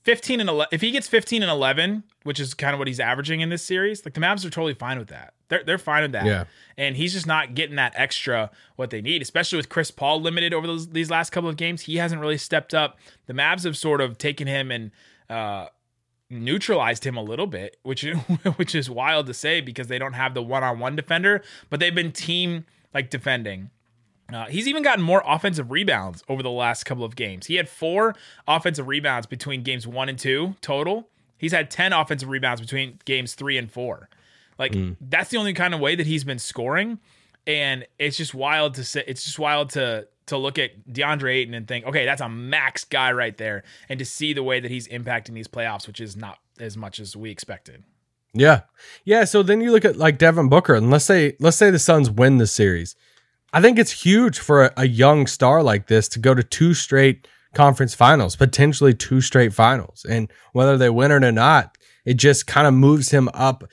15 0.04 0.40
and 0.40 0.50
11 0.50 0.70
if 0.72 0.82
he 0.82 0.90
gets 0.90 1.08
15 1.08 1.44
and 1.44 1.52
11 1.52 2.02
which 2.24 2.40
is 2.40 2.56
kind 2.56 2.74
of 2.74 2.80
what 2.80 2.88
he's 2.88 3.00
averaging 3.00 3.42
in 3.42 3.50
this 3.50 3.64
series 3.64 4.04
like 4.04 4.16
the 4.16 4.20
Mavs 4.20 4.44
are 4.44 4.50
totally 4.50 4.74
fine 4.74 4.98
with 4.98 5.10
that 5.10 5.36
they're, 5.48 5.64
they're 5.64 5.78
fine 5.78 6.02
with 6.02 6.14
that 6.14 6.26
Yeah. 6.26 6.46
and 6.76 6.96
he's 6.96 7.14
just 7.14 7.28
not 7.28 7.54
getting 7.54 7.76
that 7.76 7.94
extra 7.96 8.50
what 8.78 8.90
they 8.90 9.00
need 9.00 9.22
especially 9.22 9.58
with 9.58 9.70
chris 9.70 9.92
paul 9.92 10.20
limited 10.20 10.56
over 10.56 10.66
those, 10.66 10.90
these 10.90 11.12
last 11.12 11.30
couple 11.30 11.52
of 11.52 11.56
games 11.56 11.84
he 11.84 11.98
hasn't 11.98 12.20
really 12.20 12.40
stepped 12.40 12.74
up 12.74 12.98
the 13.28 13.34
Mavs 13.34 13.64
have 13.64 13.78
sort 13.78 14.02
of 14.02 14.18
taken 14.18 14.48
him 14.48 14.72
and 14.72 14.90
uh 15.30 15.68
neutralized 16.32 17.06
him 17.06 17.18
a 17.18 17.22
little 17.22 17.48
bit 17.48 17.78
which 17.84 18.04
which 18.56 18.74
is 18.74 18.90
wild 18.90 19.26
to 19.26 19.34
say 19.34 19.62
because 19.62 19.88
they 19.88 20.00
don't 20.00 20.14
have 20.14 20.34
the 20.34 20.42
one-on-one 20.42 20.96
defender 20.96 21.42
but 21.70 21.80
they've 21.80 21.96
been 21.96 22.12
team 22.12 22.66
like 22.94 23.10
defending 23.10 23.70
uh, 24.34 24.46
he's 24.46 24.68
even 24.68 24.84
gotten 24.84 25.04
more 25.04 25.24
offensive 25.26 25.72
rebounds 25.72 26.24
over 26.30 26.42
the 26.42 26.52
last 26.52 26.86
couple 26.86 27.04
of 27.04 27.16
games. 27.16 27.48
He 27.48 27.56
had 27.56 27.68
four 27.68 28.16
offensive 28.48 28.88
rebounds 28.88 29.28
between 29.28 29.62
games 29.64 29.86
one 29.86 30.10
and 30.10 30.18
two 30.18 30.56
total. 30.62 31.10
He's 31.38 31.52
had 31.52 31.70
10 31.72 31.92
offensive 31.92 32.30
rebounds 32.30 32.62
between 32.62 33.00
games 33.04 33.34
three 33.34 33.58
and 33.58 33.70
four. 33.70 34.10
Like, 34.58 34.74
that's 35.02 35.32
the 35.32 35.38
only 35.38 35.54
kind 35.54 35.74
of 35.74 35.80
way 35.80 35.96
that 35.96 36.06
he's 36.06 36.24
been 36.24 36.40
scoring. 36.40 37.00
And 37.48 37.86
it's 37.98 38.16
just 38.16 38.36
wild 38.36 38.76
to 38.76 38.84
say, 38.84 39.04
it's 39.08 39.24
just 39.26 39.40
wild 39.40 39.72
to, 39.72 40.08
to 40.32 40.38
look 40.38 40.58
at 40.58 40.88
DeAndre 40.88 41.36
Ayton 41.36 41.54
and 41.54 41.68
think, 41.68 41.86
okay, 41.86 42.06
that's 42.06 42.22
a 42.22 42.30
max 42.30 42.84
guy 42.84 43.12
right 43.12 43.38
there. 43.38 43.64
And 43.88 44.00
to 44.00 44.06
see 44.06 44.34
the 44.34 44.44
way 44.44 44.60
that 44.60 44.72
he's 44.72 44.88
impacting 44.88 45.34
these 45.34 45.48
playoffs, 45.48 45.88
which 45.88 46.02
is 46.02 46.18
not 46.18 46.40
as 46.60 46.76
much 46.76 47.00
as 47.00 47.16
we 47.16 47.30
expected. 47.30 47.84
Yeah. 48.34 48.62
Yeah. 49.04 49.26
So 49.26 49.44
then 49.44 49.62
you 49.62 49.72
look 49.72 49.86
at 49.86 49.98
like 49.98 50.18
Devin 50.18 50.50
Booker, 50.50 50.74
and 50.74 50.90
let's 50.90 51.06
say 51.06 51.36
let's 51.40 51.58
say 51.58 51.70
the 51.70 51.80
Suns 51.80 52.10
win 52.10 52.38
the 52.38 52.48
series. 52.48 52.96
I 53.54 53.62
think 53.62 53.78
it's 53.78 54.04
huge 54.04 54.40
for 54.40 54.66
a, 54.66 54.74
a 54.78 54.88
young 54.88 55.28
star 55.28 55.62
like 55.62 55.88
this 55.88 56.08
to 56.10 56.20
go 56.20 56.34
to 56.34 56.44
two 56.44 56.74
straight 56.74 57.28
conference 57.54 57.94
finals, 57.94 58.38
potentially 58.38 58.94
two 58.94 59.20
straight 59.20 59.54
finals. 59.54 60.06
And 60.10 60.32
whether 60.54 60.78
they 60.78 60.90
win 60.90 61.12
it 61.12 61.26
or 61.26 61.32
not, 61.34 61.78
it 62.06 62.14
just 62.14 62.48
kind 62.48 62.66
of 62.66 62.74
moves 62.74 63.12
him 63.12 63.30
up 63.34 63.66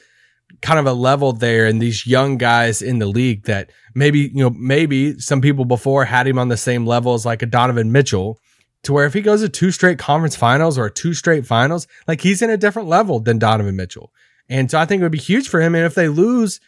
kind 0.61 0.78
of 0.78 0.87
a 0.87 0.92
level 0.92 1.32
there 1.32 1.66
and 1.66 1.80
these 1.80 2.06
young 2.06 2.37
guys 2.37 2.82
in 2.82 2.98
the 2.98 3.06
league 3.06 3.44
that 3.44 3.70
maybe, 3.94 4.20
you 4.20 4.42
know, 4.42 4.50
maybe 4.50 5.18
some 5.18 5.40
people 5.40 5.64
before 5.64 6.04
had 6.04 6.26
him 6.26 6.38
on 6.38 6.48
the 6.48 6.56
same 6.56 6.87
level 6.87 7.14
as 7.14 7.24
like 7.24 7.42
a 7.42 7.46
Donovan 7.46 7.92
Mitchell 7.92 8.38
to 8.82 8.92
where 8.92 9.06
if 9.06 9.14
he 9.14 9.20
goes 9.20 9.40
to 9.42 9.48
two 9.48 9.70
straight 9.70 9.98
conference 9.98 10.37
finals 10.37 10.78
or 10.78 10.88
two 10.88 11.14
straight 11.14 11.46
finals, 11.46 11.87
like 12.06 12.20
he's 12.20 12.42
in 12.42 12.50
a 12.50 12.56
different 12.56 12.88
level 12.88 13.20
than 13.20 13.38
Donovan 13.38 13.76
Mitchell. 13.76 14.12
And 14.48 14.70
so 14.70 14.78
I 14.78 14.87
think 14.87 15.00
it 15.00 15.04
would 15.04 15.12
be 15.12 15.18
huge 15.18 15.48
for 15.48 15.61
him. 15.61 15.74
And 15.74 15.84
if 15.84 15.94
they 15.94 16.08
lose, 16.08 16.61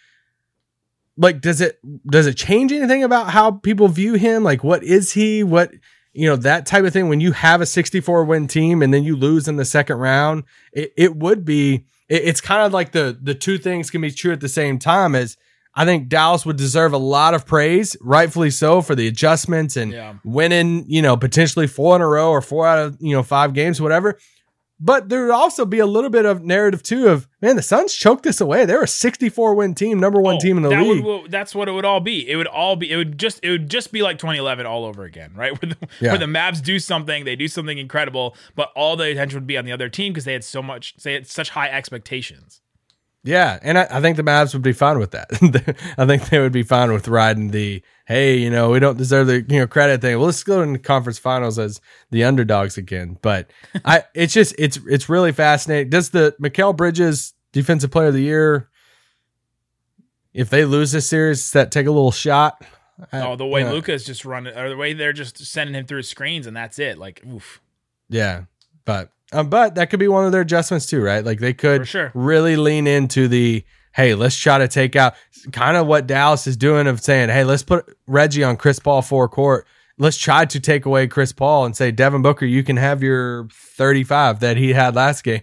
like, 1.16 1.40
does 1.40 1.60
it 1.60 1.78
does 2.06 2.26
it 2.26 2.36
change 2.36 2.72
anything 2.72 3.04
about 3.04 3.30
how 3.30 3.52
people 3.52 3.88
view 3.88 4.14
him? 4.14 4.42
Like, 4.42 4.62
what 4.62 4.82
is 4.82 5.12
he? 5.12 5.42
What 5.42 5.72
you 6.12 6.28
know, 6.28 6.36
that 6.36 6.66
type 6.66 6.84
of 6.84 6.92
thing. 6.92 7.08
When 7.08 7.20
you 7.20 7.32
have 7.32 7.60
a 7.60 7.66
64 7.66 8.24
win 8.24 8.48
team 8.48 8.82
and 8.82 8.92
then 8.92 9.04
you 9.04 9.16
lose 9.16 9.46
in 9.46 9.56
the 9.56 9.64
second 9.64 9.98
round, 9.98 10.44
it, 10.72 10.92
it 10.96 11.16
would 11.16 11.44
be. 11.44 11.84
It, 12.10 12.24
it's 12.24 12.40
kind 12.42 12.62
of 12.66 12.72
like 12.74 12.92
the 12.92 13.16
the 13.22 13.34
two 13.34 13.56
things 13.56 13.90
can 13.90 14.02
be 14.02 14.10
true 14.10 14.32
at 14.32 14.40
the 14.40 14.48
same 14.48 14.78
time. 14.78 15.14
As 15.14 15.38
I 15.74 15.84
think 15.84 16.08
Dallas 16.08 16.44
would 16.44 16.56
deserve 16.56 16.92
a 16.92 16.98
lot 16.98 17.32
of 17.32 17.46
praise, 17.46 17.96
rightfully 18.02 18.50
so, 18.50 18.82
for 18.82 18.94
the 18.96 19.06
adjustments 19.06 19.76
and 19.76 19.92
Yeah. 19.92 20.14
winning, 20.24 20.84
you 20.88 21.00
know, 21.00 21.16
potentially 21.16 21.68
four 21.68 21.94
in 21.96 22.02
a 22.02 22.08
row 22.08 22.30
or 22.30 22.42
four 22.42 22.66
out 22.66 22.78
of, 22.80 22.96
you 23.00 23.14
know, 23.14 23.22
five 23.22 23.54
games, 23.54 23.80
whatever. 23.80 24.18
But 24.82 25.10
there 25.10 25.26
would 25.26 25.32
also 25.32 25.66
be 25.66 25.78
a 25.78 25.86
little 25.86 26.08
bit 26.08 26.24
of 26.24 26.42
narrative 26.42 26.82
too 26.82 27.08
of 27.08 27.28
man, 27.42 27.56
the 27.56 27.62
Suns 27.62 27.92
choked 27.94 28.22
this 28.22 28.40
away. 28.40 28.64
They're 28.64 28.82
a 28.82 28.88
64 28.88 29.54
win 29.54 29.74
team, 29.74 30.00
number 30.00 30.20
one 30.20 30.36
Oh, 30.36 30.40
team 30.40 30.56
in 30.56 30.62
the 30.62 30.70
that 30.70 30.82
league. 30.82 31.04
Would, 31.04 31.30
that's 31.30 31.54
what 31.54 31.68
it 31.68 31.72
would 31.72 31.84
all 31.84 32.00
be. 32.00 32.28
It 32.28 32.36
would 32.36 32.46
all 32.46 32.76
be. 32.76 32.90
It 32.90 32.96
would 32.96 33.18
just. 33.18 33.40
It 33.42 33.50
would 33.50 33.68
just 33.68 33.92
be 33.92 34.00
like 34.02 34.18
2011 34.18 34.64
all 34.64 34.84
over 34.86 35.04
again, 35.04 35.32
right? 35.34 35.52
Where 35.62 35.70
the, 35.74 35.88
Yeah. 36.00 36.10
where 36.12 36.18
the 36.18 36.24
Mavs 36.26 36.62
do 36.62 36.78
something, 36.78 37.24
they 37.24 37.36
do 37.36 37.46
something 37.48 37.76
incredible, 37.76 38.34
but 38.54 38.70
all 38.74 38.96
the 38.96 39.10
attention 39.10 39.36
would 39.36 39.46
be 39.46 39.58
on 39.58 39.64
the 39.66 39.72
other 39.72 39.88
team 39.90 40.12
because 40.12 40.24
they 40.24 40.32
had 40.32 40.44
so 40.44 40.62
much. 40.62 40.94
They 40.96 41.12
had 41.12 41.26
such 41.26 41.50
high 41.50 41.68
expectations. 41.68 42.62
Yeah, 43.22 43.58
and 43.60 43.78
I, 43.78 43.86
I 43.90 44.00
think 44.00 44.16
the 44.16 44.22
Mavs 44.22 44.54
would 44.54 44.62
be 44.62 44.72
fine 44.72 44.98
with 44.98 45.10
that. 45.10 45.28
I 45.98 46.06
think 46.06 46.30
they 46.30 46.38
would 46.38 46.52
be 46.52 46.62
fine 46.62 46.90
with 46.90 47.06
riding 47.06 47.50
the 47.50 47.82
hey, 48.06 48.38
you 48.38 48.48
know, 48.50 48.70
we 48.70 48.78
don't 48.80 48.96
deserve 48.96 49.26
the 49.26 49.42
you 49.46 49.58
know 49.60 49.66
credit 49.66 50.00
thing. 50.00 50.16
Well, 50.16 50.26
let's 50.26 50.42
go 50.42 50.62
in 50.62 50.72
the 50.72 50.78
conference 50.78 51.18
finals 51.18 51.58
as 51.58 51.80
the 52.10 52.24
underdogs 52.24 52.78
again. 52.78 53.18
But 53.20 53.50
I, 53.84 54.04
it's 54.14 54.32
just 54.32 54.54
it's 54.58 54.78
it's 54.88 55.08
really 55.10 55.32
fascinating. 55.32 55.90
Does 55.90 56.10
the 56.10 56.34
Mikal 56.40 56.74
Bridges 56.74 57.34
Defensive 57.52 57.90
Player 57.90 58.08
of 58.08 58.14
the 58.14 58.22
Year, 58.22 58.70
if 60.32 60.48
they 60.50 60.64
lose 60.64 60.92
this 60.92 61.08
series, 61.08 61.40
does 61.42 61.50
that 61.52 61.72
take 61.72 61.86
a 61.86 61.90
little 61.90 62.12
shot? 62.12 62.64
I- 63.12 63.20
Oh, 63.22 63.36
the 63.36 63.46
way 63.46 63.60
you 63.60 63.66
know, 63.66 63.72
Luka's 63.74 64.04
just 64.04 64.24
running, 64.26 64.54
or 64.56 64.68
the 64.68 64.76
way 64.76 64.92
they're 64.92 65.12
just 65.14 65.38
sending 65.44 65.74
him 65.74 65.86
through 65.86 66.02
screens, 66.02 66.46
and 66.46 66.54
that's 66.56 66.78
it. 66.78 66.98
Like, 66.98 67.22
oof. 67.26 67.60
Yeah, 68.10 68.44
but 68.84 69.10
um, 69.32 69.48
but 69.48 69.76
that 69.76 69.90
could 69.90 70.00
be 70.00 70.08
one 70.08 70.24
of 70.26 70.32
their 70.32 70.40
adjustments 70.40 70.86
too, 70.86 71.02
right? 71.02 71.24
Like 71.24 71.40
they 71.40 71.54
could 71.54 71.86
sure. 71.86 72.10
really 72.14 72.56
lean 72.56 72.86
into 72.86 73.28
the 73.28 73.64
hey, 73.92 74.14
let's 74.14 74.36
try 74.36 74.58
to 74.58 74.68
take 74.68 74.94
out 74.94 75.14
kind 75.52 75.76
of 75.76 75.86
what 75.86 76.06
Dallas 76.06 76.46
is 76.46 76.56
doing 76.56 76.86
of 76.86 77.00
saying, 77.00 77.28
hey, 77.28 77.44
let's 77.44 77.62
put 77.62 77.96
Reggie 78.06 78.44
on 78.44 78.56
Chris 78.56 78.78
Paul 78.78 79.02
four 79.02 79.28
court. 79.28 79.66
Let's 79.98 80.16
try 80.16 80.44
to 80.46 80.60
take 80.60 80.86
away 80.86 81.08
Chris 81.08 81.32
Paul 81.32 81.66
and 81.66 81.76
say, 81.76 81.90
Devin 81.90 82.22
Booker, 82.22 82.46
you 82.46 82.62
can 82.62 82.76
have 82.76 83.02
your 83.02 83.48
35 83.52 84.40
that 84.40 84.56
he 84.56 84.72
had 84.72 84.94
last 84.94 85.22
game 85.24 85.42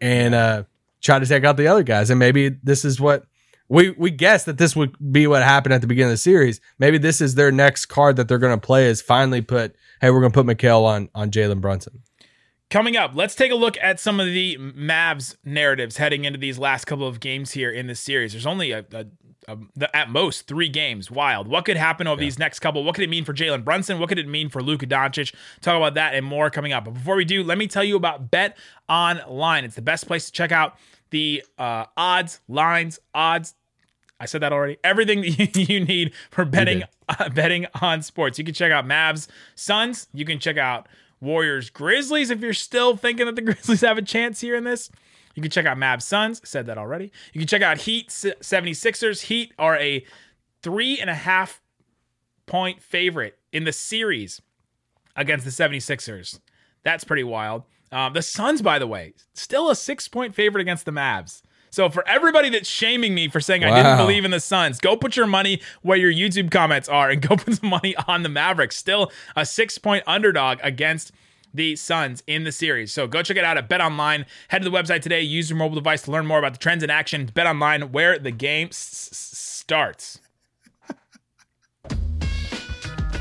and 0.00 0.34
uh, 0.34 0.62
try 1.02 1.18
to 1.18 1.26
take 1.26 1.44
out 1.44 1.56
the 1.56 1.66
other 1.66 1.82
guys. 1.82 2.10
And 2.10 2.18
maybe 2.18 2.48
this 2.48 2.84
is 2.84 3.00
what 3.00 3.24
we 3.68 3.90
we 3.90 4.10
guess 4.10 4.44
that 4.44 4.58
this 4.58 4.74
would 4.74 4.96
be 5.12 5.26
what 5.26 5.42
happened 5.42 5.74
at 5.74 5.80
the 5.80 5.86
beginning 5.86 6.10
of 6.10 6.14
the 6.14 6.18
series. 6.18 6.60
Maybe 6.78 6.98
this 6.98 7.20
is 7.20 7.34
their 7.34 7.52
next 7.52 7.86
card 7.86 8.16
that 8.16 8.26
they're 8.26 8.38
going 8.38 8.58
to 8.58 8.66
play 8.66 8.86
is 8.86 9.02
finally 9.02 9.42
put, 9.42 9.76
hey, 10.00 10.10
we're 10.10 10.20
going 10.20 10.32
to 10.32 10.42
put 10.42 10.46
Mikal 10.46 10.84
on 10.84 11.10
on 11.14 11.30
Jalen 11.30 11.60
Brunson. 11.60 12.02
Coming 12.70 12.96
up, 12.96 13.12
let's 13.14 13.34
take 13.34 13.50
a 13.50 13.56
look 13.56 13.76
at 13.82 13.98
some 13.98 14.20
of 14.20 14.26
the 14.26 14.56
Mavs 14.56 15.36
narratives 15.44 15.96
heading 15.96 16.24
into 16.24 16.38
these 16.38 16.56
last 16.56 16.84
couple 16.84 17.06
of 17.06 17.18
games 17.18 17.50
here 17.50 17.70
in 17.70 17.88
this 17.88 17.98
series. 17.98 18.30
There's 18.30 18.46
only 18.46 18.70
a, 18.70 18.84
a, 18.92 19.06
a 19.48 19.58
the, 19.74 19.96
at 19.96 20.08
most 20.08 20.46
three 20.46 20.68
games. 20.68 21.10
Wild. 21.10 21.48
What 21.48 21.64
could 21.64 21.76
happen 21.76 22.06
over 22.06 22.20
these 22.20 22.38
next 22.38 22.60
couple? 22.60 22.84
What 22.84 22.94
could 22.94 23.02
it 23.02 23.10
mean 23.10 23.24
for 23.24 23.34
Jalen 23.34 23.64
Brunson? 23.64 23.98
What 23.98 24.08
could 24.08 24.20
it 24.20 24.28
mean 24.28 24.48
for 24.50 24.62
Luka 24.62 24.86
Doncic? 24.86 25.34
Talk 25.60 25.76
about 25.76 25.94
that 25.94 26.14
and 26.14 26.24
more 26.24 26.48
coming 26.48 26.72
up. 26.72 26.84
But 26.84 26.94
before 26.94 27.16
we 27.16 27.24
do, 27.24 27.42
let 27.42 27.58
me 27.58 27.66
tell 27.66 27.82
you 27.82 27.96
about 27.96 28.30
Bet 28.30 28.56
Online. 28.88 29.64
It's 29.64 29.74
the 29.74 29.82
best 29.82 30.06
place 30.06 30.26
to 30.26 30.32
check 30.32 30.52
out 30.52 30.76
the 31.10 31.42
uh, 31.58 31.86
odds, 31.96 32.40
lines, 32.46 33.00
odds, 33.12 33.54
I 34.20 34.26
said 34.26 34.42
that 34.42 34.52
already. 34.52 34.76
Everything 34.84 35.22
that 35.22 35.56
you, 35.56 35.64
you 35.64 35.84
need 35.84 36.12
for 36.30 36.44
betting 36.44 36.84
uh, 37.08 37.30
betting 37.30 37.66
on 37.80 38.02
sports. 38.02 38.38
You 38.38 38.44
can 38.44 38.54
check 38.54 38.70
out 38.70 38.86
Mavs, 38.86 39.26
Suns. 39.56 40.06
You 40.12 40.24
can 40.24 40.38
check 40.38 40.58
out 40.58 40.86
Warriors, 41.20 41.70
Grizzlies. 41.70 42.30
If 42.30 42.40
you're 42.40 42.54
still 42.54 42.96
thinking 42.96 43.26
that 43.26 43.36
the 43.36 43.42
Grizzlies 43.52 43.82
have 43.82 43.98
a 43.98 44.02
chance 44.02 44.40
here 44.40 44.56
in 44.56 44.64
this, 44.64 44.90
you 45.34 45.42
can 45.42 45.50
check 45.50 45.66
out 45.66 45.76
Mavs, 45.76 46.02
Suns. 46.02 46.40
Said 46.48 46.66
that 46.66 46.78
already. 46.78 47.12
You 47.32 47.40
can 47.40 47.48
check 47.48 47.62
out 47.62 47.78
Heat, 47.78 48.08
76ers. 48.08 49.22
Heat 49.22 49.52
are 49.58 49.76
a 49.76 50.04
three 50.62 50.98
and 50.98 51.10
a 51.10 51.14
half 51.14 51.60
point 52.46 52.82
favorite 52.82 53.38
in 53.52 53.64
the 53.64 53.72
series 53.72 54.42
against 55.16 55.44
the 55.44 55.50
76ers. 55.50 56.40
That's 56.82 57.04
pretty 57.04 57.24
wild. 57.24 57.64
Um, 57.92 58.12
the 58.12 58.22
Suns, 58.22 58.62
by 58.62 58.78
the 58.78 58.86
way, 58.86 59.14
still 59.34 59.70
a 59.70 59.76
six 59.76 60.08
point 60.08 60.34
favorite 60.34 60.60
against 60.62 60.84
the 60.84 60.92
Mavs. 60.92 61.42
So 61.70 61.88
for 61.88 62.06
everybody 62.08 62.50
that's 62.50 62.68
shaming 62.68 63.14
me 63.14 63.28
for 63.28 63.40
saying 63.40 63.64
I 63.64 63.70
didn't 63.76 63.96
believe 63.96 64.24
in 64.24 64.30
the 64.32 64.40
Suns, 64.40 64.78
go 64.80 64.96
put 64.96 65.16
your 65.16 65.26
money 65.26 65.60
where 65.82 65.96
your 65.96 66.12
YouTube 66.12 66.50
comments 66.50 66.88
are 66.88 67.10
and 67.10 67.22
go 67.28 67.36
put 67.36 67.54
some 67.54 67.70
money 67.70 67.94
on 68.08 68.22
the 68.22 68.28
Mavericks. 68.28 68.76
Still 68.76 69.10
a 69.36 69.46
six 69.46 69.78
point 69.78 70.02
underdog 70.06 70.58
against 70.62 71.12
the 71.54 71.74
Suns 71.76 72.22
in 72.26 72.44
the 72.44 72.52
series. 72.52 72.92
So 72.92 73.06
go 73.06 73.22
check 73.22 73.36
it 73.36 73.44
out 73.44 73.56
at 73.56 73.68
Bet 73.68 73.80
Online. 73.80 74.24
Head 74.48 74.62
to 74.62 74.68
the 74.70 74.76
website 74.76 75.00
today. 75.02 75.20
Use 75.20 75.50
your 75.50 75.56
mobile 75.56 75.74
device 75.74 76.02
to 76.02 76.10
learn 76.10 76.26
more 76.26 76.38
about 76.38 76.52
the 76.52 76.58
trends 76.58 76.82
in 76.84 76.90
action. 76.90 77.30
Bet 77.34 77.46
Online, 77.46 77.90
where 77.92 78.18
the 78.18 78.30
game 78.30 78.68
s- 78.68 79.08
s- 79.10 79.32
starts. 79.38 80.20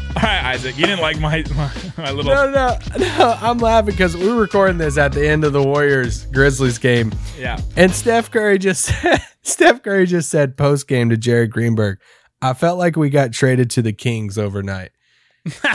All 0.16 0.24
right, 0.24 0.44
Isaac, 0.44 0.76
you 0.76 0.88
didn't 0.88 1.02
like 1.02 1.20
my 1.20 1.44
my, 1.56 1.72
my 1.96 2.12
little 2.12 2.34
No, 2.34 2.50
no, 2.50 2.78
no. 2.98 3.38
I'm 3.42 3.60
laughing 3.60 3.92
because 3.92 4.18
we 4.18 4.28
were 4.28 4.42
recording 4.42 4.80
this 4.80 4.98
at 4.98 5.12
the 5.12 5.28
end 5.28 5.44
of 5.44 5.54
the 5.54 5.62
Warriors 5.62 6.26
Grizzlies 6.26 6.80
game, 6.80 7.14
yeah. 7.38 7.60
and 7.76 7.94
Steph 7.94 8.32
Curry 8.32 8.58
just 8.58 8.86
said, 9.02 9.22
Steph 9.44 9.84
Curry 9.84 10.08
just 10.08 10.32
said 10.32 10.58
post 10.58 10.88
game 10.88 11.12
to 11.12 11.18
Jared 11.18 11.52
Greenberg, 11.52 12.00
"I 12.42 12.54
felt 12.54 12.80
like 12.80 12.96
we 12.96 13.12
got 13.12 13.34
traded 13.34 13.70
to 13.72 13.84
the 13.84 13.94
Kings 13.94 14.40
overnight," 14.40 14.90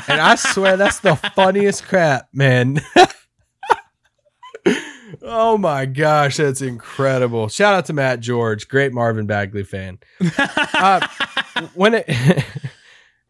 and 0.09 0.21
I 0.21 0.35
swear 0.35 0.77
that's 0.77 0.99
the 0.99 1.15
funniest 1.15 1.85
crap, 1.85 2.29
man. 2.33 2.81
oh 5.23 5.57
my 5.59 5.87
gosh, 5.87 6.39
that's 6.39 6.61
incredible! 6.61 7.47
Shout 7.47 7.75
out 7.75 7.87
to 7.87 7.93
Matt 7.93 8.19
George, 8.19 8.67
great 8.67 8.93
Marvin 8.93 9.27
Bagley 9.27 9.63
fan. 9.63 9.99
Uh, 10.39 11.07
when 11.75 11.95
it. 11.95 12.45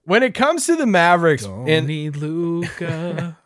When 0.04 0.22
it 0.22 0.34
comes 0.34 0.66
to 0.66 0.76
the 0.76 0.86
Mavericks, 0.86 1.44
and 1.44 1.86
need 1.86 2.16
Luka. 2.16 3.38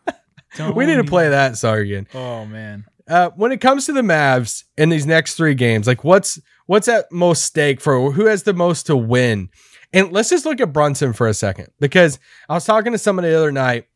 we 0.75 0.85
need 0.85 0.95
to 0.95 1.03
play 1.03 1.29
that 1.29 1.57
song 1.57 1.77
again. 1.77 2.07
Oh 2.13 2.45
man. 2.45 2.85
Uh, 3.07 3.31
when 3.35 3.51
it 3.51 3.59
comes 3.59 3.85
to 3.87 3.93
the 3.93 4.01
Mavs 4.01 4.65
in 4.77 4.89
these 4.89 5.05
next 5.05 5.35
three 5.35 5.55
games, 5.55 5.87
like 5.87 6.03
what's 6.03 6.39
what's 6.67 6.87
at 6.87 7.11
most 7.11 7.43
stake 7.43 7.81
for 7.81 8.11
who 8.11 8.25
has 8.25 8.43
the 8.43 8.53
most 8.53 8.85
to 8.87 8.95
win? 8.95 9.49
And 9.91 10.11
let's 10.11 10.29
just 10.29 10.45
look 10.45 10.61
at 10.61 10.71
Brunson 10.71 11.13
for 11.13 11.27
a 11.27 11.33
second 11.33 11.69
because 11.79 12.19
I 12.47 12.53
was 12.53 12.65
talking 12.65 12.91
to 12.91 12.99
somebody 12.99 13.29
the 13.29 13.37
other 13.37 13.51
night 13.51 13.87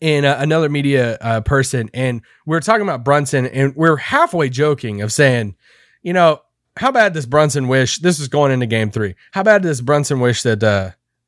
in 0.00 0.24
uh, 0.24 0.36
another 0.38 0.68
media 0.68 1.18
uh, 1.20 1.40
person, 1.40 1.90
and 1.92 2.22
we 2.46 2.54
were 2.54 2.60
talking 2.60 2.82
about 2.82 3.04
Brunson, 3.04 3.46
and 3.46 3.74
we 3.74 3.88
are 3.88 3.96
halfway 3.96 4.48
joking 4.48 5.02
of 5.02 5.12
saying, 5.12 5.56
you 6.02 6.12
know, 6.12 6.40
how 6.76 6.92
bad 6.92 7.14
does 7.14 7.26
Brunson 7.26 7.66
wish 7.66 7.98
this 7.98 8.20
is 8.20 8.28
going 8.28 8.52
into 8.52 8.66
Game 8.66 8.90
Three? 8.92 9.16
How 9.32 9.42
bad 9.42 9.62
does 9.62 9.80
Brunson 9.80 10.20
wish 10.20 10.42
that 10.42 10.62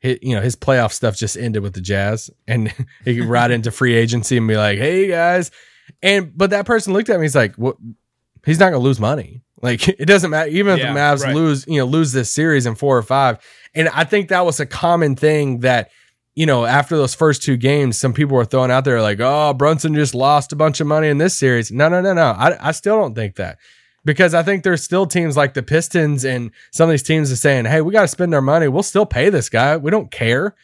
you 0.05 0.35
know 0.35 0.43
his 0.43 0.57
playoff 0.57 0.93
stuff 0.93 1.17
just 1.17 1.37
ended 1.37 1.63
with 1.63 1.75
the 1.75 1.81
Jazz, 1.81 2.31
and 2.47 2.73
he 3.05 3.17
could 3.17 3.27
ride 3.27 3.51
into 3.51 3.71
free 3.71 3.95
agency 3.95 4.37
and 4.37 4.47
be 4.47 4.57
like, 4.57 4.79
hey 4.79 5.09
guys, 5.09 5.51
and 6.03 6.37
but 6.37 6.51
that 6.51 6.67
person 6.67 6.93
looked 6.93 7.09
at 7.09 7.19
me. 7.19 7.25
He's 7.25 7.35
like, 7.35 7.57
"What? 7.57 7.77
He's 8.45 8.59
not 8.59 8.71
going 8.71 8.81
to 8.81 8.87
lose 8.87 9.01
money. 9.01 9.43
Like 9.63 9.89
it 10.01 10.07
doesn't 10.07 10.31
matter. 10.31 10.51
Even 10.51 10.75
if 10.75 10.81
the 10.81 10.89
Mavs 10.89 11.23
right. 11.23 11.35
lose, 11.35 11.67
you 11.67 11.79
know, 11.79 11.87
lose 11.87 12.13
this 12.13 12.33
series 12.33 12.67
in 12.67 12.75
four 12.75 12.97
or 12.97 13.03
five. 13.03 13.39
And 13.75 13.89
I 13.89 14.05
think 14.05 14.29
that 14.29 14.45
was 14.45 14.61
a 14.61 14.67
common 14.67 15.17
thing 15.17 15.61
that 15.61 15.91
you 16.35 16.47
know 16.47 16.65
after 16.65 16.97
those 16.97 17.15
first 17.15 17.43
two 17.43 17.57
games, 17.57 17.99
some 17.99 18.13
people 18.13 18.37
were 18.37 18.45
throwing 18.45 18.71
out 18.71 18.85
there 18.85 19.01
like, 19.01 19.21
"Oh, 19.21 19.55
Brunson 19.55 19.95
just 19.95 20.15
lost 20.15 20.53
a 20.53 20.57
bunch 20.57 20.81
of 20.81 20.87
money 20.87 21.09
in 21.09 21.19
this 21.19 21.39
series." 21.39 21.73
No, 21.73 21.89
no, 21.89 22.01
no, 22.01 22.13
no. 22.13 22.27
I, 22.27 22.69
I 22.69 22.73
still 22.73 22.97
don't 22.97 23.15
think 23.15 23.37
that 23.37 23.59
because 24.05 24.35
I 24.35 24.43
think 24.43 24.63
there's 24.63 24.83
still 24.83 25.07
teams 25.07 25.37
like 25.37 25.55
the 25.55 25.63
Pistons 25.63 26.25
and 26.25 26.51
some 26.73 26.89
of 26.89 26.93
these 26.93 27.03
teams 27.03 27.33
are 27.33 27.37
saying, 27.37 27.65
"Hey, 27.65 27.81
we 27.81 27.93
got 27.93 28.03
to 28.03 28.09
spend 28.09 28.35
our 28.35 28.43
money. 28.43 28.69
We'll 28.69 28.83
still 28.83 29.07
pay 29.07 29.31
this 29.31 29.49
guy. 29.49 29.77
We 29.77 29.91
don't 29.91 30.11
care." 30.11 30.55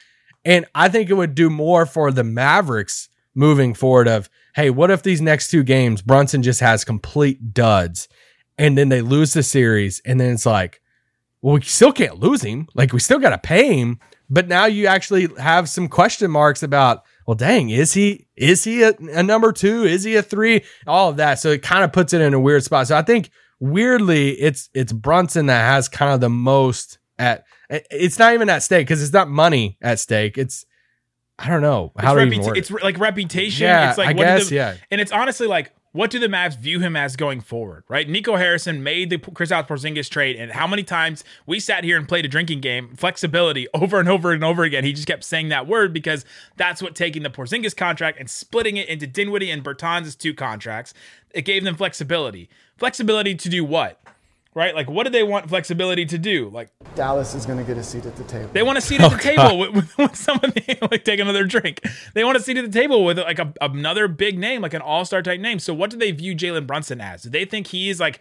And 0.44 0.66
I 0.74 0.88
think 0.88 1.10
it 1.10 1.14
would 1.14 1.34
do 1.34 1.50
more 1.50 1.86
for 1.86 2.10
the 2.10 2.24
Mavericks 2.24 3.08
moving 3.34 3.74
forward 3.74 4.08
of, 4.08 4.28
hey, 4.54 4.70
what 4.70 4.90
if 4.90 5.02
these 5.02 5.20
next 5.20 5.50
two 5.50 5.62
games 5.62 6.02
Brunson 6.02 6.42
just 6.42 6.60
has 6.60 6.84
complete 6.84 7.54
duds 7.54 8.08
and 8.58 8.76
then 8.76 8.88
they 8.88 9.00
lose 9.00 9.32
the 9.32 9.42
series 9.42 10.00
and 10.04 10.20
then 10.20 10.32
it's 10.32 10.46
like, 10.46 10.80
well, 11.42 11.54
we 11.54 11.62
still 11.62 11.92
can't 11.92 12.18
lose 12.18 12.42
him. 12.42 12.68
Like 12.74 12.92
we 12.92 13.00
still 13.00 13.18
got 13.18 13.30
to 13.30 13.38
pay 13.38 13.78
him, 13.78 13.98
but 14.28 14.48
now 14.48 14.66
you 14.66 14.86
actually 14.86 15.28
have 15.38 15.68
some 15.68 15.88
question 15.88 16.30
marks 16.30 16.62
about, 16.62 17.04
well, 17.30 17.36
dang, 17.36 17.70
is 17.70 17.92
he 17.92 18.26
is 18.34 18.64
he 18.64 18.82
a, 18.82 18.92
a 19.12 19.22
number 19.22 19.52
2? 19.52 19.84
Is 19.84 20.02
he 20.02 20.16
a 20.16 20.22
3? 20.22 20.64
All 20.88 21.10
of 21.10 21.18
that. 21.18 21.38
So 21.38 21.50
it 21.50 21.62
kind 21.62 21.84
of 21.84 21.92
puts 21.92 22.12
it 22.12 22.20
in 22.20 22.34
a 22.34 22.40
weird 22.40 22.64
spot. 22.64 22.88
So 22.88 22.96
I 22.96 23.02
think 23.02 23.30
weirdly 23.60 24.30
it's 24.32 24.68
it's 24.74 24.92
Brunson 24.92 25.46
that 25.46 25.60
has 25.60 25.88
kind 25.88 26.12
of 26.12 26.20
the 26.20 26.28
most 26.28 26.98
at 27.20 27.44
it's 27.68 28.18
not 28.18 28.34
even 28.34 28.50
at 28.50 28.64
stake 28.64 28.84
because 28.88 29.00
it's 29.00 29.12
not 29.12 29.28
money 29.28 29.78
at 29.80 30.00
stake. 30.00 30.38
It's 30.38 30.66
I 31.38 31.46
don't 31.48 31.62
know 31.62 31.92
how 31.96 32.16
it's, 32.16 32.36
reputa- 32.36 32.56
it's 32.56 32.70
like 32.72 32.98
reputation. 32.98 33.62
Yeah, 33.62 33.90
it's 33.90 33.98
like 33.98 34.08
I 34.08 34.12
what 34.14 34.24
guess, 34.24 34.48
the- 34.48 34.54
yeah. 34.56 34.74
And 34.90 35.00
it's 35.00 35.12
honestly 35.12 35.46
like, 35.46 35.72
what 35.92 36.10
do 36.10 36.18
the 36.18 36.28
Mavs 36.28 36.56
view 36.56 36.78
him 36.78 36.94
as 36.94 37.16
going 37.16 37.40
forward? 37.40 37.84
Right? 37.88 38.08
Nico 38.08 38.36
Harrison 38.36 38.82
made 38.82 39.10
the 39.10 39.18
Chris 39.18 39.50
Kristaps 39.50 39.66
Porzingis 39.66 40.08
trade, 40.08 40.36
and 40.36 40.52
how 40.52 40.66
many 40.66 40.82
times 40.82 41.24
we 41.46 41.58
sat 41.58 41.82
here 41.82 41.96
and 41.96 42.08
played 42.08 42.24
a 42.24 42.28
drinking 42.28 42.60
game, 42.60 42.94
flexibility 42.94 43.66
over 43.74 43.98
and 43.98 44.08
over 44.08 44.32
and 44.32 44.44
over 44.44 44.62
again. 44.62 44.84
He 44.84 44.92
just 44.92 45.08
kept 45.08 45.24
saying 45.24 45.48
that 45.48 45.66
word 45.66 45.92
because 45.92 46.24
that's 46.56 46.82
what 46.82 46.94
taking 46.94 47.22
the 47.22 47.30
Porzingis 47.30 47.76
contract 47.76 48.18
and 48.20 48.30
splitting 48.30 48.76
it 48.76 48.88
into 48.88 49.06
Dinwiddie 49.06 49.50
and 49.50 49.64
Bertans' 49.64 50.16
two 50.16 50.34
contracts. 50.34 50.94
It 51.32 51.42
gave 51.42 51.64
them 51.64 51.76
flexibility. 51.76 52.48
Flexibility 52.76 53.34
to 53.34 53.48
do 53.48 53.64
what? 53.64 54.00
Right? 54.52 54.74
Like, 54.74 54.90
what 54.90 55.04
do 55.04 55.10
they 55.10 55.22
want 55.22 55.48
flexibility 55.48 56.04
to 56.06 56.18
do? 56.18 56.48
Like, 56.48 56.70
Dallas 56.96 57.36
is 57.36 57.46
going 57.46 57.58
to 57.58 57.64
get 57.64 57.78
a 57.78 57.84
seat 57.84 58.04
at 58.04 58.16
the 58.16 58.24
table. 58.24 58.50
they 58.52 58.64
want 58.64 58.78
a 58.78 58.80
seat 58.80 59.00
at 59.00 59.10
the 59.10 59.16
oh, 59.16 59.18
table 59.18 59.58
with, 59.58 59.70
with, 59.74 59.98
with 59.98 60.16
someone 60.16 60.52
like 60.90 61.04
take 61.04 61.20
another 61.20 61.44
drink. 61.44 61.80
They 62.14 62.24
want 62.24 62.36
a 62.36 62.40
seat 62.40 62.56
at 62.56 62.64
the 62.64 62.78
table 62.78 63.04
with 63.04 63.18
like 63.18 63.38
a, 63.38 63.52
another 63.60 64.08
big 64.08 64.38
name, 64.38 64.62
like 64.62 64.74
an 64.74 64.82
all 64.82 65.04
star 65.04 65.22
type 65.22 65.40
name. 65.40 65.60
So, 65.60 65.72
what 65.72 65.90
do 65.90 65.96
they 65.96 66.10
view 66.10 66.34
Jalen 66.34 66.66
Brunson 66.66 67.00
as? 67.00 67.22
Do 67.22 67.30
they 67.30 67.44
think 67.44 67.68
he's 67.68 68.00
like 68.00 68.20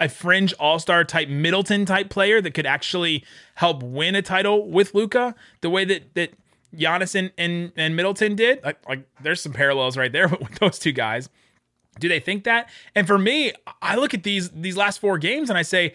a 0.00 0.08
fringe 0.08 0.52
all 0.54 0.80
star 0.80 1.04
type 1.04 1.28
Middleton 1.28 1.84
type 1.84 2.10
player 2.10 2.40
that 2.40 2.54
could 2.54 2.66
actually 2.66 3.24
help 3.54 3.82
win 3.82 4.16
a 4.16 4.22
title 4.22 4.68
with 4.68 4.94
Luka 4.94 5.36
the 5.60 5.70
way 5.70 5.84
that 5.84 6.14
that 6.14 6.32
Giannis 6.74 7.14
and, 7.14 7.30
and, 7.38 7.72
and 7.76 7.96
Middleton 7.96 8.36
did? 8.36 8.62
Like, 8.62 8.78
like, 8.88 9.08
there's 9.22 9.40
some 9.40 9.52
parallels 9.52 9.96
right 9.96 10.12
there 10.12 10.28
with 10.40 10.54
those 10.60 10.78
two 10.78 10.92
guys. 10.92 11.28
Do 11.98 12.08
they 12.08 12.20
think 12.20 12.44
that? 12.44 12.68
And 12.94 13.06
for 13.06 13.18
me, 13.18 13.52
I 13.82 13.96
look 13.96 14.14
at 14.14 14.22
these 14.22 14.50
these 14.50 14.76
last 14.76 15.00
four 15.00 15.18
games 15.18 15.48
and 15.48 15.58
I 15.58 15.62
say 15.62 15.94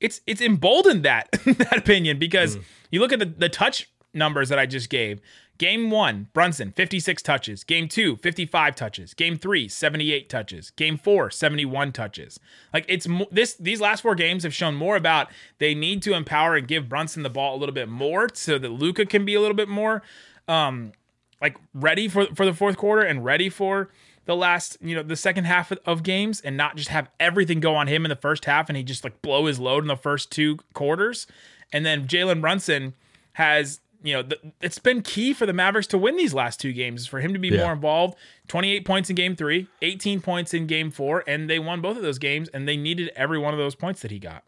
it's 0.00 0.20
it's 0.26 0.40
emboldened 0.40 1.04
that 1.04 1.30
that 1.46 1.76
opinion 1.76 2.18
because 2.18 2.58
you 2.90 3.00
look 3.00 3.12
at 3.12 3.18
the, 3.18 3.26
the 3.26 3.48
touch 3.48 3.90
numbers 4.12 4.48
that 4.48 4.58
I 4.58 4.66
just 4.66 4.90
gave. 4.90 5.20
Game 5.56 5.88
one, 5.88 6.28
Brunson, 6.32 6.72
56 6.72 7.22
touches. 7.22 7.62
Game 7.62 7.86
two, 7.86 8.16
55 8.16 8.74
touches. 8.74 9.14
Game 9.14 9.38
three, 9.38 9.68
78 9.68 10.28
touches. 10.28 10.70
Game 10.72 10.98
four, 10.98 11.30
71 11.30 11.92
touches. 11.92 12.40
Like 12.72 12.84
it's 12.88 13.06
this 13.30 13.54
these 13.54 13.80
last 13.80 14.00
four 14.00 14.16
games 14.16 14.42
have 14.42 14.52
shown 14.52 14.74
more 14.74 14.96
about 14.96 15.28
they 15.58 15.74
need 15.74 16.02
to 16.02 16.14
empower 16.14 16.56
and 16.56 16.66
give 16.66 16.88
Brunson 16.88 17.22
the 17.22 17.30
ball 17.30 17.54
a 17.54 17.58
little 17.58 17.74
bit 17.74 17.88
more 17.88 18.28
so 18.32 18.58
that 18.58 18.68
Luka 18.68 19.06
can 19.06 19.24
be 19.24 19.34
a 19.34 19.40
little 19.40 19.56
bit 19.56 19.68
more 19.68 20.02
um 20.48 20.92
like 21.40 21.56
ready 21.72 22.08
for 22.08 22.26
for 22.34 22.44
the 22.44 22.52
fourth 22.52 22.76
quarter 22.76 23.02
and 23.02 23.24
ready 23.24 23.48
for 23.48 23.90
the 24.26 24.34
last, 24.36 24.76
you 24.80 24.94
know, 24.94 25.02
the 25.02 25.16
second 25.16 25.44
half 25.44 25.70
of, 25.84 26.02
games 26.02 26.40
and 26.40 26.56
not 26.56 26.76
just 26.76 26.88
have 26.88 27.08
everything 27.20 27.60
go 27.60 27.74
on 27.74 27.86
him 27.86 28.04
in 28.04 28.08
the 28.08 28.16
first 28.16 28.44
half 28.46 28.68
and 28.68 28.76
he 28.76 28.82
just 28.82 29.04
like 29.04 29.20
blow 29.22 29.46
his 29.46 29.58
load 29.58 29.84
in 29.84 29.88
the 29.88 29.96
first 29.96 30.30
two 30.30 30.58
quarters. 30.72 31.26
And 31.72 31.84
then 31.84 32.06
Jalen 32.06 32.40
Brunson 32.40 32.94
has, 33.34 33.80
you 34.02 34.12
know, 34.14 34.22
th- 34.22 34.40
it's 34.60 34.78
been 34.78 35.02
key 35.02 35.32
for 35.34 35.44
the 35.46 35.52
Mavericks 35.52 35.86
to 35.88 35.98
win 35.98 36.16
these 36.16 36.32
last 36.34 36.60
two 36.60 36.72
games 36.72 37.06
for 37.06 37.20
him 37.20 37.32
to 37.32 37.38
be 37.38 37.48
Yeah. 37.48 37.58
more 37.62 37.72
involved. 37.72 38.16
28 38.48 38.84
points 38.84 39.10
in 39.10 39.16
game 39.16 39.34
three, 39.36 39.66
18 39.82 40.20
points 40.20 40.54
in 40.54 40.66
game 40.66 40.90
four, 40.90 41.24
and 41.26 41.48
they 41.50 41.58
won 41.58 41.80
both 41.80 41.96
of 41.96 42.02
those 42.02 42.18
games 42.18 42.48
and 42.50 42.66
they 42.68 42.76
needed 42.76 43.10
every 43.16 43.38
one 43.38 43.52
of 43.54 43.58
those 43.58 43.74
points 43.74 44.02
that 44.02 44.10
he 44.10 44.18
got. 44.18 44.42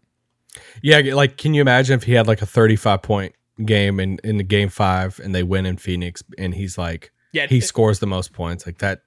Yeah, 0.83 0.99
like 1.15 1.37
can 1.37 1.53
you 1.55 1.61
imagine 1.61 1.95
if 1.97 2.05
he 2.05 2.13
had 2.15 2.27
like 2.27 2.41
a 2.43 2.47
35 2.47 3.03
point 3.03 3.35
game 3.65 3.99
in 4.01 4.19
in 4.25 4.37
the 4.37 4.43
game 4.45 4.69
5 4.69 5.21
and 5.23 5.35
they 5.35 5.43
win 5.43 5.67
in 5.67 5.77
Phoenix 5.77 6.23
and 6.39 6.55
he's 6.55 6.77
like 6.79 7.11
Yeah, 7.33 7.47
he 7.47 7.59
it- 7.59 7.65
scores 7.65 7.99
the 7.99 8.07
most 8.07 8.33
points 8.33 8.67
like 8.67 8.79
that 8.79 9.01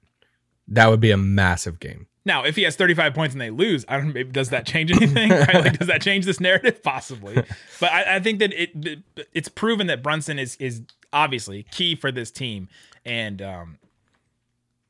that 0.70 0.88
would 0.88 1.00
be 1.00 1.10
a 1.10 1.16
massive 1.16 1.80
game. 1.80 2.06
Now, 2.24 2.44
if 2.44 2.54
he 2.54 2.62
has 2.62 2.76
35 2.76 3.14
points 3.14 3.34
and 3.34 3.40
they 3.40 3.50
lose, 3.50 3.84
I 3.88 3.96
don't 3.96 4.12
maybe 4.12 4.30
does 4.30 4.50
that 4.50 4.66
change 4.66 4.90
anything? 4.92 5.30
right? 5.30 5.54
Like, 5.54 5.78
does 5.78 5.88
that 5.88 6.02
change 6.02 6.26
this 6.26 6.38
narrative? 6.38 6.82
Possibly. 6.82 7.34
But 7.80 7.92
I, 7.92 8.16
I 8.16 8.20
think 8.20 8.38
that 8.40 8.52
it 8.52 9.00
it's 9.32 9.48
proven 9.48 9.86
that 9.86 10.02
Brunson 10.02 10.38
is 10.38 10.54
is 10.56 10.82
obviously 11.12 11.64
key 11.70 11.94
for 11.96 12.12
this 12.12 12.30
team. 12.30 12.68
And 13.06 13.40
um 13.40 13.78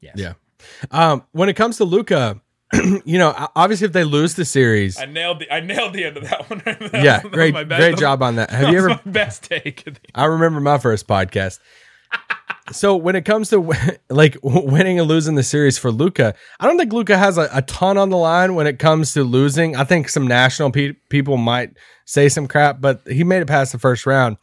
yes. 0.01 0.15
Yeah. 0.17 0.33
Um 0.91 1.25
when 1.33 1.49
it 1.49 1.55
comes 1.55 1.77
to 1.77 1.85
Luka, 1.85 2.41
you 3.05 3.19
know, 3.19 3.33
obviously 3.55 3.87
if 3.87 3.93
they 3.93 4.05
lose 4.05 4.35
the 4.35 4.45
series, 4.45 4.99
I 5.01 5.05
nailed 5.07 5.39
the 5.39 5.55
I 5.55 5.61
nailed 5.61 5.93
the 5.95 6.05
end 6.07 6.17
of 6.17 6.25
that 6.29 6.51
one. 6.51 6.63
That 6.65 7.03
yeah, 7.05 7.23
was- 7.23 7.33
great 7.33 7.55
my 7.55 7.63
best- 7.65 7.81
great 7.81 7.97
job 7.97 8.25
on 8.25 8.37
that. 8.37 8.51
Have 8.51 8.63
that 8.63 8.73
you 8.73 8.79
ever 8.79 8.89
my 8.89 9.01
best 9.07 9.45
take? 9.45 9.87
I 10.17 10.25
remember 10.25 10.61
my 10.61 10.79
first 10.79 11.07
podcast. 11.07 11.61
So 12.73 12.97
when 12.97 13.17
it 13.17 13.25
comes 13.25 13.51
to 13.51 13.73
like 14.11 14.37
winning 14.43 14.99
and 14.99 15.09
losing 15.09 15.35
the 15.35 15.43
series 15.43 15.79
for 15.79 15.91
Luka, 15.91 16.35
I 16.59 16.67
don't 16.67 16.79
think 16.79 16.93
Luka 16.93 17.19
has 17.19 17.39
a, 17.39 17.49
a 17.53 17.63
ton 17.63 17.99
on 17.99 18.11
the 18.11 18.17
line 18.17 18.55
when 18.55 18.67
it 18.67 18.79
comes 18.79 19.13
to 19.15 19.25
losing. 19.25 19.77
I 19.77 19.85
think 19.85 20.09
some 20.09 20.27
national 20.27 20.71
pe- 20.71 20.93
people 21.09 21.37
might 21.37 21.77
say 22.05 22.29
some 22.29 22.49
crap, 22.49 22.81
but 22.81 23.03
he 23.07 23.25
made 23.25 23.43
it 23.43 23.47
past 23.47 23.73
the 23.73 23.79
first 23.79 24.07
round. 24.07 24.37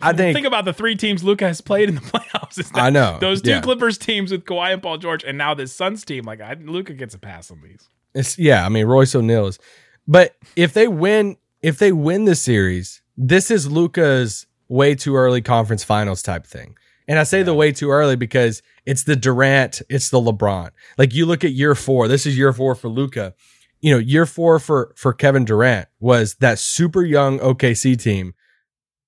I 0.00 0.12
think, 0.16 0.34
Think 0.34 0.46
about 0.46 0.64
the 0.64 0.72
three 0.72 0.96
teams 0.96 1.22
Luka 1.22 1.46
has 1.46 1.60
played 1.60 1.88
in 1.88 1.94
the 1.96 2.00
playoffs. 2.02 2.70
I 2.74 2.90
know, 2.90 3.18
those 3.20 3.42
two 3.42 3.50
yeah. 3.50 3.60
Clippers 3.60 3.98
teams 3.98 4.32
with 4.32 4.44
Kawhi 4.44 4.72
and 4.72 4.82
Paul 4.82 4.98
George, 4.98 5.24
and 5.24 5.38
now 5.38 5.54
this 5.54 5.74
Suns 5.74 6.04
team. 6.04 6.24
Like 6.24 6.40
I, 6.40 6.54
Luka 6.54 6.94
gets 6.94 7.14
a 7.14 7.18
pass 7.18 7.50
on 7.50 7.60
these. 7.62 7.88
it's, 8.14 8.38
yeah, 8.38 8.64
I 8.64 8.68
mean 8.68 8.86
Royce 8.86 9.14
O'Neal 9.14 9.46
is, 9.46 9.58
but 10.06 10.34
if 10.56 10.72
they 10.72 10.88
win, 10.88 11.36
if 11.62 11.78
they 11.78 11.92
win 11.92 12.24
the 12.24 12.34
series, 12.34 13.02
this 13.16 13.50
is 13.50 13.70
Luka's 13.70 14.46
way 14.68 14.94
too 14.94 15.14
early 15.16 15.42
conference 15.42 15.84
finals 15.84 16.22
type 16.22 16.46
thing. 16.46 16.76
And 17.08 17.18
I 17.18 17.24
say 17.24 17.42
the 17.42 17.54
way 17.54 17.72
too 17.72 17.90
early 17.90 18.16
because 18.16 18.62
it's 18.86 19.04
the 19.04 19.16
Durant, 19.16 19.82
it's 19.88 20.10
the 20.10 20.20
LeBron. 20.20 20.70
Like 20.98 21.14
you 21.14 21.26
look 21.26 21.44
at 21.44 21.52
year 21.52 21.74
four, 21.74 22.08
this 22.08 22.26
is 22.26 22.36
year 22.38 22.52
four 22.52 22.74
for 22.74 22.88
Luka. 22.88 23.34
You 23.80 23.92
know, 23.92 23.98
year 23.98 24.26
four 24.26 24.58
for 24.58 24.92
for 24.96 25.12
Kevin 25.12 25.44
Durant 25.44 25.88
was 25.98 26.36
that 26.36 26.58
super 26.58 27.02
young 27.02 27.40
OKC 27.40 28.00
team 28.00 28.34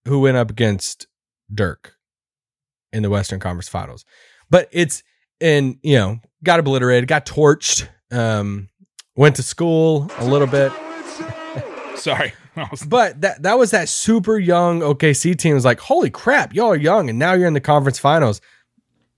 who 0.07 0.21
went 0.21 0.37
up 0.37 0.51
against 0.51 1.07
Dirk 1.53 1.95
in 2.93 3.03
the 3.03 3.11
Western 3.11 3.41
Conference 3.41 3.69
Finals. 3.69 4.05
But 4.51 4.69
it's 4.73 5.03
and 5.41 5.79
you 5.83 5.97
know, 5.97 6.19
got 6.43 6.59
obliterated, 6.59 7.09
got 7.09 7.27
torched, 7.27 7.89
um, 8.11 8.69
went 9.17 9.37
to 9.37 9.43
school 9.43 10.11
a 10.19 10.25
little 10.25 10.49
bit. 10.49 10.73
Sorry. 11.97 12.33
But 12.87 13.21
that 13.21 13.43
that 13.43 13.59
was 13.59 13.71
that 13.73 13.89
super 13.89 14.39
young 14.39 14.81
OKC 14.81 15.37
team. 15.37 15.53
It 15.53 15.55
was 15.55 15.65
like, 15.65 15.81
holy 15.81 16.11
crap, 16.11 16.55
y'all 16.55 16.69
are 16.71 16.77
young, 16.77 17.09
and 17.11 17.19
now 17.19 17.33
you're 17.33 17.47
in 17.47 17.55
the 17.55 17.61
conference 17.61 17.99
finals. 17.99 18.41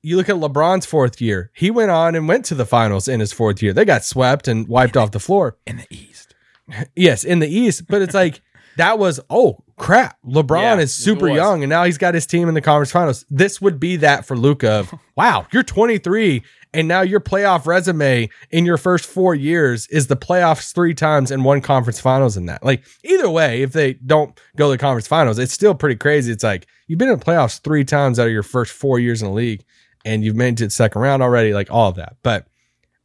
You 0.03 0.17
look 0.17 0.29
at 0.29 0.37
LeBron's 0.37 0.87
fourth 0.87 1.21
year. 1.21 1.51
He 1.55 1.71
went 1.71 1.91
on 1.91 2.15
and 2.15 2.29
went 2.29 2.45
to 2.47 2.55
the 2.55 2.67
finals 2.67 3.09
in 3.09 3.19
his 3.21 3.33
fourth 3.33 3.61
year. 3.63 3.73
They 3.73 3.85
got 3.85 4.05
swept 4.05 4.47
and 4.47 4.69
wiped 4.69 4.97
off 4.97 5.11
the 5.11 5.19
floor. 5.21 5.57
in 5.67 5.79
the 5.79 5.87
East. 5.91 6.35
Yes, 6.97 7.23
in 7.25 7.39
the 7.39 7.49
East. 7.49 7.87
But 7.89 8.03
it's 8.03 8.15
like 8.15 8.41
that 8.77 8.99
was 8.99 9.21
oh 9.31 9.63
crap. 9.77 10.17
LeBron 10.27 10.61
Yeah, 10.61 10.79
is 10.79 10.95
super 10.95 11.29
young, 11.29 11.63
and 11.63 11.71
now 11.71 11.85
he's 11.85 11.99
got 11.99 12.15
his 12.15 12.27
team 12.27 12.49
in 12.49 12.55
the 12.55 12.61
conference 12.61 12.91
finals. 12.93 13.25
This 13.31 13.61
would 13.61 13.79
be 13.79 13.97
that 13.97 14.25
for 14.27 14.37
Luka. 14.37 14.87
Wow, 15.17 15.47
you're 15.51 15.63
23, 15.63 16.43
and 16.75 16.87
now 16.87 17.01
your 17.01 17.21
playoff 17.21 17.65
resume 17.65 18.29
in 18.51 18.67
your 18.67 18.77
first 18.77 19.07
four 19.07 19.35
years 19.35 19.87
is 19.87 20.09
the 20.09 20.17
playoffs 20.17 20.75
three 20.75 20.93
times 20.93 21.31
and 21.31 21.43
one 21.43 21.63
conference 21.63 21.99
finals 21.99 22.37
in 22.37 22.45
that. 22.47 22.63
Like 22.63 22.85
either 23.03 23.31
way, 23.31 23.63
if 23.63 23.73
they 23.73 23.95
don't 23.95 24.39
go 24.57 24.67
to 24.67 24.73
the 24.73 24.79
conference 24.79 25.07
finals, 25.09 25.39
it's 25.39 25.55
still 25.55 25.75
pretty 25.75 25.97
crazy. 25.97 26.33
It's 26.33 26.45
like 26.45 26.67
you've 26.87 26.99
been 26.99 27.09
in 27.09 27.19
the 27.19 27.25
playoffs 27.25 27.63
three 27.63 27.83
times 27.83 28.19
out 28.19 28.27
of 28.27 28.33
your 28.35 28.43
first 28.43 28.73
four 28.73 28.99
years 28.99 29.23
in 29.23 29.29
the 29.29 29.35
league, 29.35 29.65
and 30.05 30.23
you've 30.23 30.37
made 30.37 30.61
it 30.61 30.71
second 30.71 31.01
round 31.01 31.23
already. 31.23 31.55
Like 31.55 31.71
all 31.71 31.89
of 31.89 31.95
that, 31.97 32.17
but. 32.23 32.47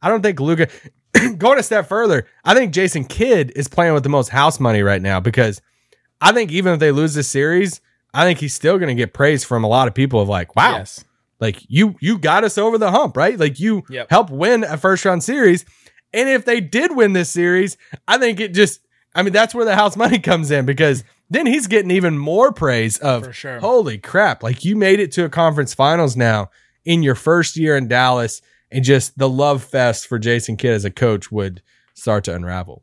I 0.04 0.08
don't 0.08 0.20
think 0.20 0.40
Luka 0.40 0.66
going 1.38 1.60
a 1.60 1.62
step 1.62 1.86
further. 1.88 2.26
I 2.44 2.54
think 2.54 2.72
Jason 2.74 3.04
Kidd 3.04 3.52
is 3.54 3.68
playing 3.68 3.94
with 3.94 4.02
the 4.02 4.08
most 4.08 4.30
house 4.30 4.58
money 4.58 4.82
right 4.82 5.00
now 5.00 5.20
because 5.20 5.62
I 6.22 6.32
think 6.32 6.50
even 6.52 6.72
if 6.72 6.78
they 6.80 6.92
lose 6.92 7.14
this 7.14 7.28
series, 7.28 7.80
I 8.14 8.24
think 8.24 8.38
he's 8.38 8.54
still 8.54 8.78
going 8.78 8.88
to 8.88 8.94
get 9.00 9.12
praise 9.12 9.44
from 9.44 9.64
a 9.64 9.68
lot 9.68 9.88
of 9.88 9.94
people 9.94 10.20
of 10.20 10.28
like, 10.28 10.54
wow, 10.56 10.76
Yes. 10.78 11.04
like 11.40 11.58
you 11.68 11.96
you 12.00 12.18
got 12.18 12.44
us 12.44 12.56
over 12.56 12.78
the 12.78 12.90
hump, 12.90 13.16
right? 13.16 13.38
Like 13.38 13.58
you 13.60 13.82
Yep. 13.90 14.08
helped 14.10 14.30
win 14.30 14.64
a 14.64 14.76
first 14.78 15.04
round 15.04 15.22
series. 15.24 15.64
And 16.14 16.28
if 16.28 16.44
they 16.44 16.60
did 16.60 16.94
win 16.94 17.12
this 17.14 17.30
series, 17.30 17.76
I 18.06 18.18
think 18.18 18.38
it 18.40 18.54
just 18.54 18.80
I 19.14 19.22
mean 19.22 19.32
that's 19.32 19.54
where 19.54 19.64
the 19.64 19.74
house 19.76 19.96
money 19.96 20.18
comes 20.18 20.50
in 20.50 20.64
because 20.64 21.04
then 21.30 21.46
he's 21.46 21.66
getting 21.66 21.90
even 21.90 22.18
more 22.18 22.52
praise 22.52 22.98
of 22.98 23.24
For 23.24 23.32
sure. 23.32 23.58
holy 23.60 23.98
crap, 23.98 24.42
like 24.42 24.64
you 24.64 24.76
made 24.76 25.00
it 25.00 25.10
to 25.12 25.24
a 25.24 25.28
conference 25.30 25.72
finals 25.74 26.16
now 26.16 26.50
in 26.84 27.02
your 27.02 27.14
first 27.14 27.56
year 27.56 27.76
in 27.76 27.88
Dallas 27.88 28.42
and 28.70 28.84
just 28.84 29.16
the 29.18 29.28
love 29.28 29.62
fest 29.64 30.06
for 30.06 30.18
Jason 30.18 30.56
Kidd 30.56 30.72
as 30.74 30.84
a 30.84 30.90
coach 30.90 31.32
would 31.32 31.62
start 31.94 32.24
to 32.24 32.34
unravel. 32.34 32.82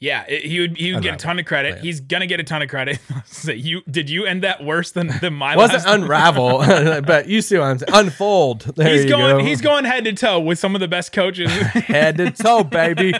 Yeah, 0.00 0.24
it- 0.28 0.44
he 0.44 0.60
would 0.60 0.76
he 0.76 0.92
would 0.94 1.02
get 1.02 1.14
a 1.14 1.16
ton 1.16 1.38
of 1.40 1.44
credit. 1.46 1.76
Yeah. 1.76 1.82
He's 1.82 2.00
gonna 2.00 2.26
get 2.28 2.38
a 2.38 2.44
ton 2.44 2.62
of 2.62 2.68
credit. 2.68 3.00
so 3.24 3.50
you 3.50 3.82
did 3.90 4.08
you 4.08 4.26
end 4.26 4.42
that 4.44 4.64
worse 4.64 4.92
than 4.92 5.08
than 5.20 5.34
my 5.34 5.56
Wasn't 5.56 5.82
unravel, 5.86 6.58
but 7.06 7.26
you 7.28 7.42
see 7.42 7.58
what 7.58 7.64
I'm 7.64 7.78
saying. 7.78 7.90
Unfold. 7.92 8.60
There 8.76 8.88
he's 8.92 9.04
you 9.04 9.10
going 9.10 9.38
go. 9.38 9.44
he's 9.44 9.60
going 9.60 9.84
head 9.84 10.04
to 10.04 10.12
toe 10.12 10.38
with 10.38 10.58
some 10.60 10.74
of 10.76 10.80
the 10.80 10.88
best 10.88 11.12
coaches. 11.12 11.50
head 11.50 12.16
to 12.18 12.30
toe, 12.30 12.62
baby. 12.64 13.12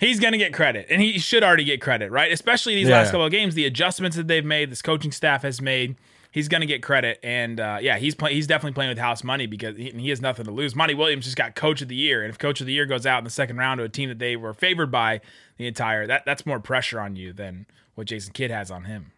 he's 0.00 0.20
gonna 0.20 0.38
get 0.38 0.52
credit, 0.52 0.86
and 0.90 1.00
he 1.00 1.18
should 1.18 1.42
already 1.42 1.64
get 1.64 1.80
credit, 1.80 2.10
right? 2.10 2.32
Especially 2.32 2.74
these 2.74 2.88
Yeah. 2.88 2.98
last 2.98 3.10
couple 3.10 3.24
of 3.26 3.30
games, 3.32 3.54
the 3.54 3.66
adjustments 3.66 4.16
that 4.16 4.28
they've 4.28 4.44
made, 4.44 4.70
this 4.70 4.82
coaching 4.82 5.12
staff 5.12 5.42
has 5.42 5.60
made. 5.60 5.96
He's 6.30 6.48
gonna 6.48 6.66
get 6.66 6.82
credit, 6.82 7.18
and 7.22 7.58
uh, 7.58 7.78
yeah, 7.80 7.98
he's 7.98 8.14
playing. 8.14 8.36
He's 8.36 8.46
definitely 8.46 8.74
playing 8.74 8.90
with 8.90 8.98
house 8.98 9.24
money 9.24 9.46
because 9.46 9.76
he, 9.76 9.90
he 9.90 10.10
has 10.10 10.20
nothing 10.20 10.44
to 10.44 10.50
lose. 10.50 10.76
Monty 10.76 10.94
Williams 10.94 11.24
just 11.24 11.36
got 11.36 11.54
Coach 11.54 11.80
of 11.80 11.88
the 11.88 11.96
Year, 11.96 12.22
and 12.22 12.30
if 12.30 12.38
Coach 12.38 12.60
of 12.60 12.66
the 12.66 12.72
Year 12.72 12.86
goes 12.86 13.06
out 13.06 13.18
in 13.18 13.24
the 13.24 13.30
second 13.30 13.56
round 13.56 13.78
to 13.78 13.84
a 13.84 13.88
team 13.88 14.08
that 14.10 14.18
they 14.18 14.36
were 14.36 14.52
favored 14.52 14.90
by 14.90 15.20
the 15.56 15.66
entire, 15.66 16.06
that 16.06 16.24
that's 16.26 16.44
more 16.44 16.60
pressure 16.60 17.00
on 17.00 17.16
you 17.16 17.32
than 17.32 17.66
what 17.94 18.06
Jason 18.06 18.32
Kidd 18.32 18.50
has 18.50 18.70
on 18.70 18.84
him. 18.84 19.12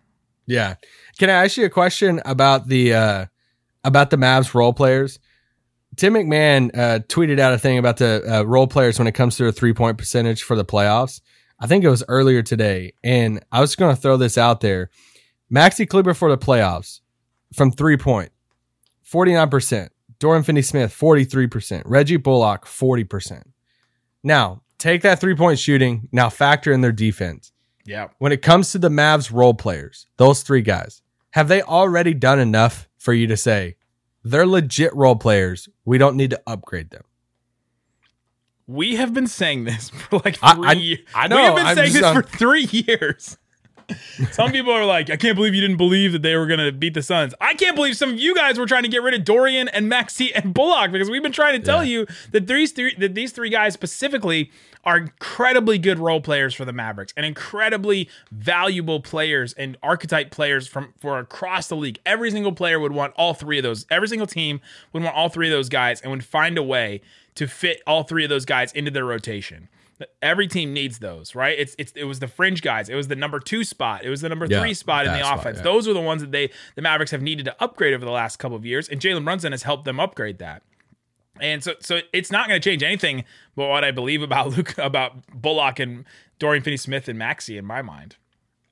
Yeah. 0.47 0.77
Can 1.19 1.31
I 1.31 1.45
ask 1.45 1.57
you 1.57 1.65
a 1.65 1.71
question 1.71 2.21
about 2.25 2.69
the 2.69 2.95
uh 2.95 3.27
about 3.85 4.11
the 4.11 4.17
Mavs 4.17 4.55
role 4.55 4.73
players? 4.73 5.19
Tim 5.97 6.15
McMahon 6.15 6.71
uh, 6.77 7.01
tweeted 7.01 7.39
out 7.39 7.53
a 7.53 7.59
thing 7.59 7.79
about 7.79 7.97
the 7.97 8.23
uh, 8.27 8.43
role 8.45 8.67
players 8.67 8.99
when 8.99 9.09
it 9.09 9.13
comes 9.13 9.37
to 9.37 9.47
a 9.47 9.53
three 9.53 9.73
point 9.73 9.99
percentage 9.99 10.43
for 10.43 10.57
the 10.57 10.65
playoffs. 10.65 11.21
I 11.59 11.67
think 11.67 11.85
it 11.85 11.91
was 11.91 12.03
earlier 12.09 12.43
today, 12.43 12.95
and 13.05 13.45
I 13.53 13.61
was 13.61 13.77
going 13.77 13.95
to 13.95 14.01
throw 14.01 14.17
this 14.17 14.39
out 14.39 14.61
there. 14.61 14.91
Maxi 15.53 15.89
Kleber 15.89 16.15
for 16.15 16.31
the 16.31 16.39
playoffs 16.39 17.01
from 17.55 17.71
three 17.73 17.97
point, 17.97 18.31
forty 19.03 19.33
nine 19.33 19.51
percent. 19.51 19.93
Dorian 20.19 20.43
Finney 20.45 20.63
Smith 20.63 20.93
forty 20.93 21.25
three 21.25 21.47
percent. 21.47 21.87
Reggie 21.87 22.17
Bullock 22.17 22.67
forty 22.67 23.05
percent. 23.05 23.51
Now 24.23 24.63
take 24.79 25.03
that 25.03 25.21
three 25.21 25.35
point 25.35 25.59
shooting, 25.59 26.09
now 26.13 26.29
factor 26.29 26.73
in 26.73 26.81
their 26.81 26.93
defense. 26.93 27.53
Yeah. 27.85 28.09
When 28.19 28.31
it 28.33 28.43
comes 28.43 28.71
to 28.73 28.79
the 28.79 28.91
Mavs 28.91 29.33
role 29.33 29.55
players, 29.55 30.07
those 30.19 30.43
three 30.43 30.63
guys, 30.63 31.03
have 31.31 31.49
they 31.49 31.63
already 31.63 32.15
done 32.15 32.39
enough 32.39 32.89
for 32.99 33.13
you 33.13 33.27
to 33.27 33.37
say 33.37 33.77
they're 34.23 34.47
legit 34.47 34.95
role 34.95 35.17
players? 35.17 35.69
We 35.85 35.99
don't 35.99 36.17
need 36.17 36.31
to 36.31 36.41
upgrade 36.47 36.91
them. 36.91 37.03
We 38.67 38.97
have 38.97 39.13
been 39.13 39.27
saying 39.27 39.65
this 39.65 39.89
for 40.11 40.21
like 40.25 40.37
three 40.37 40.67
I- 40.69 40.73
years. 40.73 41.01
I 41.15 41.27
know. 41.29 41.37
We 41.37 41.43
have 41.43 41.57
been 41.57 41.67
I'm 41.67 41.75
saying 41.77 41.93
this 41.95 42.03
I'm- 42.05 42.15
for 42.15 42.23
three 42.23 42.65
years. 42.71 43.37
Some 44.33 44.53
people 44.53 44.73
are 44.73 44.85
like, 44.85 45.11
I 45.11 45.17
can't 45.17 45.37
believe 45.37 45.55
you 45.55 45.61
didn't 45.61 45.77
believe 45.79 46.13
that 46.13 46.23
they 46.23 46.37
were 46.37 46.47
going 46.47 46.61
to 46.61 46.73
beat 46.73 46.95
the 46.95 47.03
Suns. 47.03 47.35
I 47.41 47.55
can't 47.55 47.75
believe 47.77 47.97
some 47.97 48.11
of 48.11 48.19
you 48.19 48.35
guys 48.35 48.59
were 48.59 48.67
trying 48.67 48.83
to 48.83 48.89
get 48.89 49.03
rid 49.03 49.15
of 49.15 49.25
Dorian 49.25 49.69
and 49.69 49.91
Maxi 49.91 50.31
and 50.35 50.53
Bullock 50.53 50.93
because 50.93 51.09
we've 51.11 51.23
been 51.23 51.33
trying 51.33 51.59
to 51.61 51.65
tell 51.65 51.85
Yeah. 51.85 52.01
you 52.01 52.07
that 52.33 52.47
these 52.47 52.73
three 52.73 52.95
that 52.97 53.15
these 53.15 53.33
three 53.33 53.51
guys 53.51 53.73
specifically 53.75 54.51
are 54.85 54.97
incredibly 54.97 55.77
good 55.79 55.99
role 55.99 56.21
players 56.23 56.55
for 56.55 56.65
the 56.65 56.73
Mavericks 56.73 57.13
and 57.17 57.27
incredibly 57.27 58.09
valuable 58.31 59.01
players 59.01 59.53
and 59.55 59.77
archetype 59.83 60.31
players 60.31 60.67
from 60.67 60.93
for 60.99 61.19
across 61.19 61.69
the 61.69 61.77
league. 61.77 61.99
Every 62.07 62.31
single 62.31 62.53
player 62.53 62.81
would 62.81 62.93
want 62.93 63.13
all 63.17 63.35
three 63.35 63.59
of 63.59 63.63
those. 63.63 63.85
Every 63.91 64.09
single 64.09 64.27
team 64.27 64.61
would 64.93 65.03
want 65.03 65.15
all 65.15 65.29
three 65.29 65.49
of 65.49 65.53
those 65.53 65.69
guys 65.69 66.01
and 66.01 66.11
would 66.11 66.25
find 66.25 66.57
a 66.57 66.63
way 66.63 67.01
to 67.35 67.47
fit 67.47 67.83
all 67.87 68.03
three 68.05 68.25
of 68.25 68.31
those 68.31 68.45
guys 68.45 68.73
into 68.73 68.91
their 68.91 69.05
rotation. 69.05 69.69
Every 70.23 70.47
team 70.49 70.73
needs 70.73 70.99
those, 70.99 71.35
right? 71.35 71.59
It's 71.59 71.75
it's 71.79 71.93
it 71.95 72.05
was 72.05 72.19
the 72.21 72.29
fringe 72.29 72.63
guys. 72.63 72.89
It 72.89 72.95
was 72.95 73.09
the 73.09 73.17
number 73.17 73.39
two 73.41 73.65
spot. 73.65 74.05
It 74.05 74.11
was 74.11 74.21
the 74.21 74.29
number 74.29 74.47
Yeah, 74.47 74.61
three 74.61 74.75
spot 74.75 75.07
in 75.07 75.13
the 75.13 75.19
spot, 75.21 75.39
offense. 75.41 75.59
yeah. 75.59 75.63
Those 75.65 75.87
are 75.89 75.93
the 75.93 76.01
ones 76.01 76.23
that 76.23 76.33
they 76.33 76.51
the 76.75 76.83
Mavericks 76.83 77.11
have 77.11 77.23
needed 77.23 77.45
to 77.47 77.57
upgrade 77.63 77.93
over 77.95 78.05
the 78.05 78.11
last 78.11 78.39
couple 78.39 78.57
of 78.57 78.65
years, 78.65 78.89
and 78.89 79.01
Jalen 79.01 79.25
Brunson 79.25 79.53
has 79.53 79.63
helped 79.65 79.85
them 79.85 80.01
upgrade 80.01 80.39
that. 80.39 80.63
And 81.41 81.63
so 81.65 81.75
so 81.81 82.01
it's 82.13 82.31
not 82.31 82.49
going 82.49 82.61
to 82.61 82.69
change 82.71 82.83
anything 82.83 83.25
but 83.57 83.69
what 83.69 83.85
I 83.85 83.91
believe 83.91 84.23
about 84.23 84.49
Luke 84.57 84.77
about 84.79 85.27
Bullock 85.35 85.79
and 85.79 86.05
Dorian 86.39 86.63
Finney-Smith 86.63 87.09
and 87.09 87.19
Maxi 87.19 87.59
in 87.59 87.65
my 87.65 87.83
mind. 87.83 88.17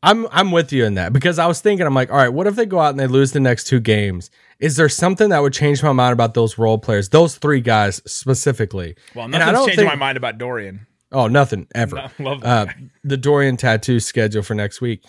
I'm 0.02 0.26
I'm 0.30 0.52
with 0.52 0.72
you 0.72 0.84
in 0.84 0.94
that 0.94 1.12
because 1.12 1.38
I 1.38 1.46
was 1.46 1.60
thinking 1.60 1.86
I'm 1.86 1.94
like, 1.94 2.10
all 2.10 2.16
right, 2.16 2.28
what 2.32 2.46
if 2.46 2.54
they 2.56 2.66
go 2.66 2.78
out 2.78 2.90
and 2.90 3.00
they 3.00 3.06
lose 3.08 3.32
the 3.32 3.40
next 3.40 3.64
two 3.66 3.80
games? 3.80 4.30
Is 4.60 4.76
there 4.76 4.88
something 4.88 5.28
that 5.30 5.40
would 5.42 5.52
change 5.52 5.82
my 5.82 5.92
mind 5.92 6.12
about 6.12 6.34
those 6.34 6.56
role 6.58 6.78
players, 6.78 7.08
those 7.08 7.36
three 7.36 7.60
guys 7.60 8.00
specifically? 8.10 8.96
Well, 9.14 9.28
nothing's 9.28 9.58
changed 9.66 9.76
think- 9.76 9.88
my 9.88 9.94
mind 9.96 10.16
about 10.16 10.38
Dorian. 10.38 10.86
Oh, 11.12 11.26
nothing 11.28 11.66
ever. 11.74 12.10
No, 12.18 12.30
love 12.30 12.44
uh, 12.44 12.66
the 13.04 13.16
Dorian 13.16 13.56
tattoo 13.56 14.00
schedule 14.00 14.42
for 14.42 14.54
next 14.54 14.80
week. 14.80 15.04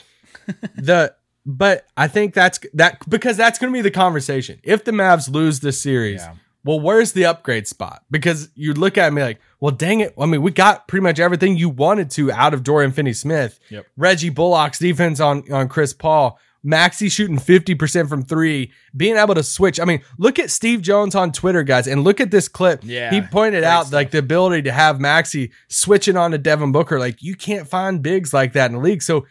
the 0.75 1.13
but 1.45 1.85
I 1.97 2.07
think 2.07 2.33
that's 2.33 2.59
that 2.73 2.97
because 3.09 3.38
that's 3.38 3.59
going 3.59 3.71
to 3.73 3.77
be 3.77 3.81
the 3.81 3.91
conversation. 3.91 4.59
If 4.63 4.83
the 4.83 4.91
Mavs 4.91 5.31
lose 5.31 5.62
this 5.62 5.81
series, 5.81 6.21
Yeah. 6.21 6.35
well, 6.63 6.79
where's 6.79 7.13
the 7.13 7.25
upgrade 7.25 7.67
spot? 7.67 8.03
Because 8.12 8.49
you 8.55 8.73
look 8.73 8.97
at 8.97 9.12
me 9.13 9.21
like, 9.23 9.39
well, 9.59 9.71
dang 9.71 10.01
it. 10.01 10.13
I 10.19 10.25
mean, 10.25 10.41
we 10.41 10.51
got 10.51 10.88
pretty 10.88 11.01
much 11.03 11.19
everything 11.19 11.57
you 11.57 11.69
wanted 11.69 12.12
to 12.12 12.31
out 12.31 12.53
of 12.53 12.63
Dorian 12.63 12.91
Finney-Smith. 12.91 13.59
Yep. 13.69 13.85
Reggie 13.97 14.29
Bullock's 14.29 14.79
defense 14.79 15.19
on 15.19 15.51
on 15.51 15.69
Chris 15.69 15.93
Paul. 15.93 16.39
Maxi 16.65 17.12
shooting 17.12 17.38
50% 17.38 18.10
from 18.10 18.24
three, 18.24 18.72
being 18.95 19.15
able 19.15 19.36
to 19.36 19.43
switch. 19.43 19.80
I 19.80 19.86
mean, 19.86 20.02
look 20.17 20.39
at 20.39 20.52
Steve 20.52 20.82
Jones 20.82 21.15
on 21.15 21.32
Twitter, 21.32 21.63
guys, 21.63 21.88
and 21.88 22.04
look 22.04 22.19
at 22.19 22.32
this 22.32 22.48
clip. 22.50 22.82
Yeah, 22.84 23.12
He 23.12 23.22
pointed 23.22 23.63
out 23.63 23.84
stuff. 23.88 23.93
like 23.93 24.12
the 24.12 24.17
ability 24.17 24.63
to 24.63 24.72
have 24.72 24.98
Maxi 24.98 25.52
switching 25.69 26.17
on 26.17 26.32
to 26.32 26.38
Devin 26.38 26.72
Booker. 26.72 27.00
Like 27.00 27.22
you 27.24 27.36
can't 27.36 27.67
find 27.67 28.02
bigs 28.02 28.34
like 28.34 28.54
that 28.54 28.72
in 28.72 28.74
the 28.78 28.84
league. 28.84 29.02
So 29.02 29.26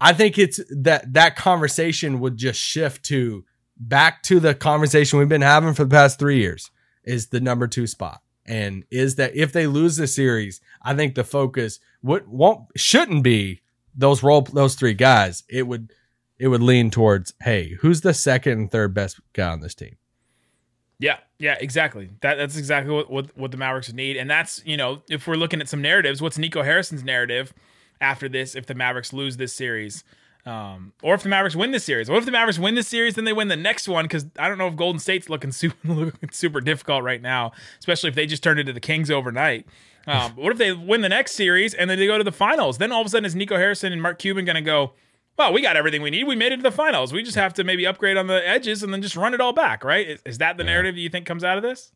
I 0.00 0.12
think 0.12 0.38
it's 0.38 0.60
that 0.70 1.12
that 1.12 1.36
conversation 1.36 2.20
would 2.20 2.36
just 2.36 2.58
shift 2.60 3.04
to 3.06 3.44
back 3.76 4.22
to 4.22 4.40
the 4.40 4.54
conversation 4.54 5.18
we've 5.18 5.28
been 5.28 5.42
having 5.42 5.74
for 5.74 5.84
the 5.84 5.90
past 5.90 6.18
three 6.18 6.38
years 6.38 6.70
is 7.04 7.26
the 7.28 7.40
number 7.40 7.66
two 7.66 7.86
spot. 7.86 8.20
And 8.46 8.84
is 8.90 9.16
that 9.16 9.34
if 9.36 9.52
they 9.52 9.66
lose 9.66 9.96
the 9.96 10.06
series, 10.06 10.60
I 10.82 10.94
think 10.94 11.14
the 11.14 11.24
focus 11.24 11.78
would 12.02 12.26
won't 12.28 12.66
shouldn't 12.76 13.22
be 13.22 13.62
those 13.94 14.22
role 14.22 14.42
those 14.42 14.74
three 14.74 14.94
guys. 14.94 15.44
It 15.48 15.66
would 15.66 15.92
it 16.38 16.48
would 16.48 16.62
lean 16.62 16.90
towards, 16.90 17.34
hey, 17.42 17.76
who's 17.80 18.00
the 18.00 18.14
second 18.14 18.52
and 18.52 18.70
third 18.70 18.94
best 18.94 19.20
guy 19.32 19.50
on 19.50 19.60
this 19.60 19.74
team? 19.74 19.96
Yeah, 20.98 21.18
yeah, 21.38 21.56
exactly. 21.60 22.10
That 22.20 22.36
that's 22.36 22.56
exactly 22.56 22.94
what, 22.94 23.10
what 23.10 23.36
what 23.36 23.50
the 23.50 23.56
Mavericks 23.56 23.92
need, 23.92 24.16
and 24.16 24.30
that's 24.30 24.62
you 24.64 24.76
know 24.76 25.02
if 25.10 25.26
we're 25.26 25.34
looking 25.34 25.60
at 25.60 25.68
some 25.68 25.82
narratives, 25.82 26.22
what's 26.22 26.38
Nico 26.38 26.62
Harrison's 26.62 27.02
narrative 27.02 27.52
after 28.00 28.28
this? 28.28 28.54
If 28.54 28.66
the 28.66 28.74
Mavericks 28.74 29.12
lose 29.12 29.36
this 29.36 29.52
series, 29.52 30.04
um, 30.46 30.92
or 31.02 31.14
if 31.14 31.22
the 31.22 31.28
Mavericks 31.28 31.56
win 31.56 31.72
this 31.72 31.84
series, 31.84 32.08
what 32.08 32.18
if 32.18 32.26
the 32.26 32.30
Mavericks 32.30 32.58
win 32.60 32.76
this 32.76 32.86
series, 32.86 33.14
then 33.14 33.24
they 33.24 33.32
win 33.32 33.48
the 33.48 33.56
next 33.56 33.88
one? 33.88 34.04
Because 34.04 34.26
I 34.38 34.48
don't 34.48 34.56
know 34.56 34.68
if 34.68 34.76
Golden 34.76 35.00
State's 35.00 35.28
looking 35.28 35.52
super 35.52 35.88
looking 35.88 36.30
super 36.30 36.60
difficult 36.60 37.02
right 37.02 37.20
now, 37.20 37.52
especially 37.80 38.08
if 38.08 38.14
they 38.14 38.26
just 38.26 38.42
turned 38.42 38.60
into 38.60 38.72
the 38.72 38.80
Kings 38.80 39.10
overnight. 39.10 39.66
Um, 40.06 40.32
what 40.36 40.52
if 40.52 40.58
they 40.58 40.72
win 40.72 41.00
the 41.00 41.08
next 41.08 41.32
series 41.32 41.72
and 41.74 41.88
then 41.88 41.98
they 41.98 42.06
go 42.06 42.18
to 42.18 42.24
the 42.24 42.32
finals? 42.32 42.78
Then 42.78 42.92
all 42.92 43.00
of 43.00 43.06
a 43.06 43.10
sudden, 43.10 43.24
is 43.24 43.34
Nico 43.34 43.56
Harrison 43.56 43.92
and 43.92 44.02
Mark 44.02 44.18
Cuban 44.18 44.44
going 44.44 44.56
to 44.56 44.62
go? 44.62 44.92
Well, 45.36 45.52
we 45.52 45.62
got 45.62 45.76
everything 45.76 46.02
we 46.02 46.10
need. 46.10 46.24
We 46.24 46.36
made 46.36 46.52
it 46.52 46.58
to 46.58 46.62
the 46.62 46.70
finals. 46.70 47.12
We 47.12 47.22
just 47.22 47.36
have 47.36 47.54
to 47.54 47.64
maybe 47.64 47.86
upgrade 47.86 48.16
on 48.16 48.28
the 48.28 48.46
edges 48.48 48.82
and 48.82 48.92
then 48.92 49.02
just 49.02 49.16
run 49.16 49.34
it 49.34 49.40
all 49.40 49.52
back, 49.52 49.82
right? 49.82 50.08
Is, 50.08 50.22
is 50.24 50.38
that 50.38 50.56
the 50.56 50.64
narrative 50.64 50.96
you 50.96 51.08
think 51.08 51.26
comes 51.26 51.42
out 51.42 51.56
of 51.56 51.62
this? 51.62 51.92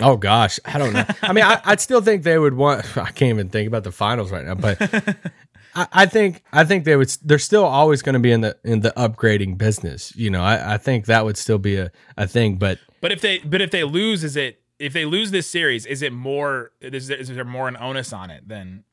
Oh 0.00 0.16
gosh, 0.16 0.58
I 0.64 0.78
don't 0.78 0.94
know. 0.94 1.04
I 1.20 1.32
mean, 1.34 1.44
I, 1.44 1.60
I'd 1.64 1.80
still 1.80 2.00
think 2.00 2.22
they 2.22 2.38
would 2.38 2.54
want. 2.54 2.96
I 2.96 3.10
can't 3.10 3.30
even 3.30 3.50
think 3.50 3.68
about 3.68 3.84
the 3.84 3.92
finals 3.92 4.30
right 4.30 4.44
now, 4.44 4.54
but 4.54 4.80
I, 5.74 5.86
I 5.92 6.06
think 6.06 6.42
I 6.52 6.64
think 6.64 6.84
they 6.84 6.96
would. 6.96 7.08
They're 7.22 7.38
still 7.38 7.64
always 7.64 8.00
going 8.00 8.14
to 8.14 8.18
be 8.18 8.32
in 8.32 8.40
the 8.40 8.56
in 8.64 8.80
the 8.80 8.92
upgrading 8.96 9.58
business. 9.58 10.14
You 10.16 10.30
know, 10.30 10.42
I, 10.42 10.74
I 10.74 10.78
think 10.78 11.06
that 11.06 11.26
would 11.26 11.36
still 11.36 11.58
be 11.58 11.76
a, 11.76 11.90
a 12.16 12.26
thing. 12.26 12.56
But 12.56 12.78
But 13.02 13.12
if 13.12 13.20
they 13.20 13.38
but 13.40 13.60
if 13.60 13.70
they 13.70 13.84
lose, 13.84 14.24
is 14.24 14.34
it 14.34 14.62
if 14.78 14.94
they 14.94 15.04
lose 15.04 15.30
this 15.30 15.46
series, 15.46 15.84
is 15.84 16.00
it 16.00 16.12
more 16.12 16.72
is 16.80 17.08
there, 17.08 17.18
is 17.18 17.28
there 17.28 17.44
more 17.44 17.68
an 17.68 17.76
onus 17.76 18.14
on 18.14 18.30
it 18.30 18.48
than 18.48 18.84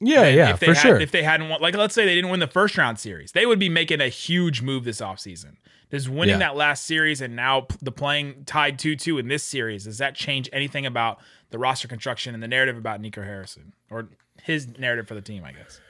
yeah, 0.00 0.26
yeah, 0.28 0.50
if 0.50 0.60
they 0.60 0.66
for 0.66 0.74
had, 0.74 0.82
sure. 0.82 1.00
If 1.00 1.10
they 1.10 1.22
hadn't 1.22 1.48
won, 1.48 1.60
like 1.60 1.76
let's 1.76 1.94
say 1.94 2.04
they 2.04 2.14
didn't 2.14 2.30
win 2.30 2.40
the 2.40 2.46
first 2.46 2.76
round 2.78 2.98
series, 2.98 3.32
they 3.32 3.46
would 3.46 3.58
be 3.58 3.68
making 3.68 4.00
a 4.00 4.08
huge 4.08 4.62
move 4.62 4.84
this 4.84 5.00
offseason. 5.00 5.56
Does 5.90 6.08
winning 6.08 6.34
Yeah. 6.34 6.38
that 6.50 6.56
last 6.56 6.86
series 6.86 7.20
and 7.20 7.34
now 7.34 7.66
the 7.82 7.90
playing 7.92 8.44
tied 8.46 8.78
two 8.78 8.94
two 8.96 9.18
in 9.18 9.28
this 9.28 9.42
series 9.42 9.84
does 9.84 9.98
that 9.98 10.14
change 10.14 10.48
anything 10.52 10.86
about 10.86 11.18
the 11.50 11.58
roster 11.58 11.88
construction 11.88 12.32
and 12.32 12.42
the 12.42 12.46
narrative 12.48 12.76
about 12.76 13.00
Nico 13.00 13.22
Harrison 13.22 13.72
or 13.90 14.08
his 14.42 14.68
narrative 14.78 15.08
for 15.08 15.14
the 15.14 15.20
team? 15.20 15.44
I 15.44 15.52
guess. 15.52 15.80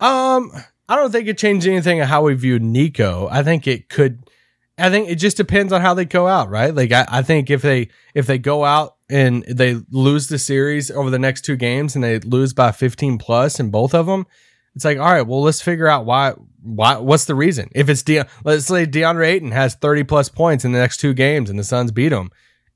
Um, 0.00 0.50
I 0.88 0.96
don't 0.96 1.12
think 1.12 1.28
it 1.28 1.38
changed 1.38 1.66
anything 1.66 2.00
of 2.00 2.08
how 2.08 2.22
we 2.22 2.34
view 2.34 2.58
Nico. 2.58 3.28
I 3.30 3.42
think 3.42 3.66
it 3.66 3.88
could. 3.88 4.28
I 4.76 4.90
think 4.90 5.08
it 5.08 5.14
just 5.16 5.36
depends 5.36 5.72
on 5.72 5.80
how 5.80 5.94
they 5.94 6.04
go 6.04 6.26
out, 6.26 6.50
right? 6.50 6.74
Like 6.74 6.90
I, 6.90 7.06
I 7.08 7.22
think 7.22 7.48
if 7.48 7.62
they 7.62 7.88
if 8.12 8.26
they 8.26 8.38
go 8.38 8.64
out 8.64 8.93
and 9.14 9.44
they 9.44 9.76
lose 9.92 10.26
the 10.26 10.40
series 10.40 10.90
over 10.90 11.08
the 11.08 11.20
next 11.20 11.42
two 11.42 11.54
games 11.54 11.94
and 11.94 12.02
they 12.02 12.18
lose 12.18 12.52
by 12.52 12.72
15 12.72 13.16
plus 13.18 13.60
in 13.60 13.70
both 13.70 13.94
of 13.94 14.06
them, 14.06 14.26
it's 14.74 14.84
like 14.84 14.98
all 14.98 15.12
right, 15.12 15.22
well 15.22 15.40
let's 15.40 15.62
figure 15.62 15.86
out 15.86 16.04
why 16.04 16.32
why 16.62 16.96
what's 16.96 17.26
the 17.26 17.36
reason? 17.36 17.68
If 17.76 17.88
it's 17.88 18.02
De, 18.02 18.24
let's 18.42 18.66
say 18.66 18.86
DeAndre 18.86 19.28
Ayton 19.28 19.52
has 19.52 19.76
30 19.76 20.02
plus 20.02 20.28
points 20.28 20.64
in 20.64 20.72
the 20.72 20.80
next 20.80 20.96
two 20.96 21.14
games 21.14 21.48
and 21.48 21.56
the 21.56 21.62
Suns 21.62 21.92
beat 21.92 22.10
him, 22.10 22.30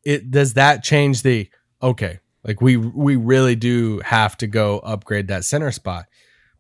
it 0.05 0.31
does 0.31 0.55
that 0.55 0.85
change 0.85 1.23
the 1.23 1.51
okay? 1.83 2.21
Like 2.45 2.61
we 2.61 2.77
we 2.77 3.17
really 3.17 3.57
do 3.57 3.99
have 4.05 4.37
to 4.39 4.47
go 4.47 4.79
upgrade 4.79 5.27
that 5.29 5.45
center 5.45 5.73
spot, 5.73 6.07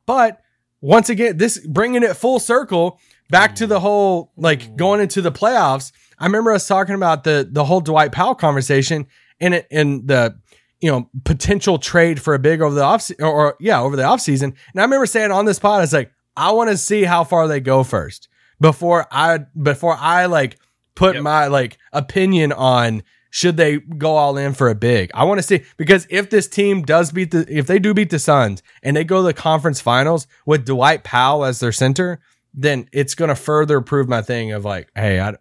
but 0.06 0.40
once 0.80 1.08
again, 1.08 1.36
this 1.36 1.64
bringing 1.64 2.02
it 2.02 2.16
full 2.16 2.40
circle 2.40 2.98
back 3.30 3.54
to 3.56 3.66
the 3.68 3.78
mm. 3.78 3.82
whole 3.82 4.32
like 4.36 4.62
mm. 4.62 4.76
going 4.76 5.00
into 5.00 5.22
the 5.22 5.30
playoffs. 5.30 5.92
I 6.18 6.26
remember 6.26 6.50
us 6.50 6.66
talking 6.66 6.96
about 6.96 7.22
the 7.22 7.48
the 7.48 7.64
whole 7.64 7.80
Dwight 7.80 8.10
Powell 8.10 8.34
conversation 8.34 9.06
and 9.40 9.54
it 9.54 9.66
in 9.70 10.06
the 10.06 10.38
you 10.80 10.90
know 10.90 11.08
potential 11.24 11.78
trade 11.78 12.20
for 12.20 12.34
a 12.34 12.38
big 12.38 12.60
over 12.60 12.74
the 12.74 12.82
off 12.82 13.10
or, 13.20 13.26
or 13.26 13.56
yeah 13.60 13.80
over 13.80 13.96
the 13.96 14.02
offseason. 14.02 14.44
And 14.44 14.80
I 14.80 14.82
remember 14.82 15.06
saying 15.06 15.30
on 15.30 15.44
this 15.44 15.58
pod, 15.58 15.82
it's 15.82 15.92
like 15.92 16.12
I 16.36 16.52
want 16.52 16.70
to 16.70 16.76
see 16.76 17.04
how 17.04 17.24
far 17.24 17.48
they 17.48 17.60
go 17.60 17.82
first 17.84 18.28
before 18.60 19.06
I 19.10 19.40
before 19.60 19.96
I 19.98 20.26
like 20.26 20.58
put 20.94 21.14
Yep. 21.14 21.22
my 21.24 21.46
like 21.46 21.78
opinion 21.92 22.52
on 22.52 23.02
should 23.30 23.56
they 23.56 23.78
go 23.78 24.16
all 24.16 24.36
in 24.38 24.54
for 24.54 24.68
a 24.70 24.74
big. 24.74 25.10
I 25.14 25.24
want 25.24 25.38
to 25.38 25.42
see 25.42 25.62
because 25.76 26.06
if 26.10 26.30
this 26.30 26.48
team 26.48 26.82
does 26.82 27.12
beat 27.12 27.30
the 27.30 27.44
if 27.48 27.66
they 27.66 27.78
do 27.78 27.92
beat 27.92 28.10
the 28.10 28.18
Suns 28.18 28.62
and 28.82 28.96
they 28.96 29.04
go 29.04 29.18
to 29.18 29.22
the 29.26 29.34
conference 29.34 29.80
finals 29.80 30.26
with 30.46 30.64
Dwight 30.64 31.04
Powell 31.04 31.44
as 31.44 31.60
their 31.60 31.72
center, 31.72 32.20
then 32.54 32.88
it's 32.92 33.14
going 33.14 33.28
to 33.28 33.34
further 33.34 33.80
prove 33.80 34.08
my 34.08 34.22
thing 34.22 34.52
of 34.52 34.64
like, 34.64 34.88
hey, 34.94 35.20
I 35.20 35.34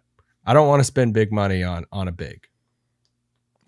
I 0.44 0.52
don't 0.52 0.68
want 0.68 0.80
to 0.80 0.84
spend 0.84 1.14
big 1.14 1.32
money 1.32 1.62
on 1.62 1.86
on 1.90 2.08
a 2.08 2.12
big. 2.12 2.46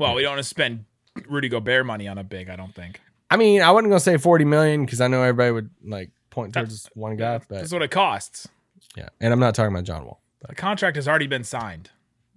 Well, 0.01 0.15
we 0.15 0.23
don't 0.23 0.33
want 0.33 0.41
to 0.43 0.49
spend 0.49 0.85
Rudy 1.29 1.49
Gobert 1.49 1.87
money 1.87 2.09
on 2.09 2.19
a 2.19 2.25
big. 2.25 2.49
I 2.51 2.57
don't 2.57 2.75
think 2.75 3.01
I 3.31 3.37
mean, 3.37 3.63
I 3.63 3.71
wasn't 3.71 3.93
to 3.93 4.01
say 4.01 4.17
40 4.17 4.45
million 4.45 4.85
because 4.85 5.01
I 5.01 5.07
know 5.07 5.23
everybody 5.23 5.53
would 5.53 5.71
like 5.85 6.11
point 6.31 6.53
towards 6.55 6.71
this 6.71 6.91
one 6.95 7.17
guy, 7.17 7.39
but 7.39 7.49
that's 7.49 7.73
what 7.73 7.83
it 7.83 7.91
costs. 7.93 8.49
yeah. 8.97 9.09
And 9.21 9.33
I'm 9.33 9.39
not 9.39 9.55
talking 9.55 9.73
about 9.73 9.85
John 9.85 10.05
Wall. 10.05 10.21
The 10.49 10.55
contract 10.55 10.97
has 10.97 11.07
already 11.07 11.27
been 11.29 11.45
signed 11.45 11.91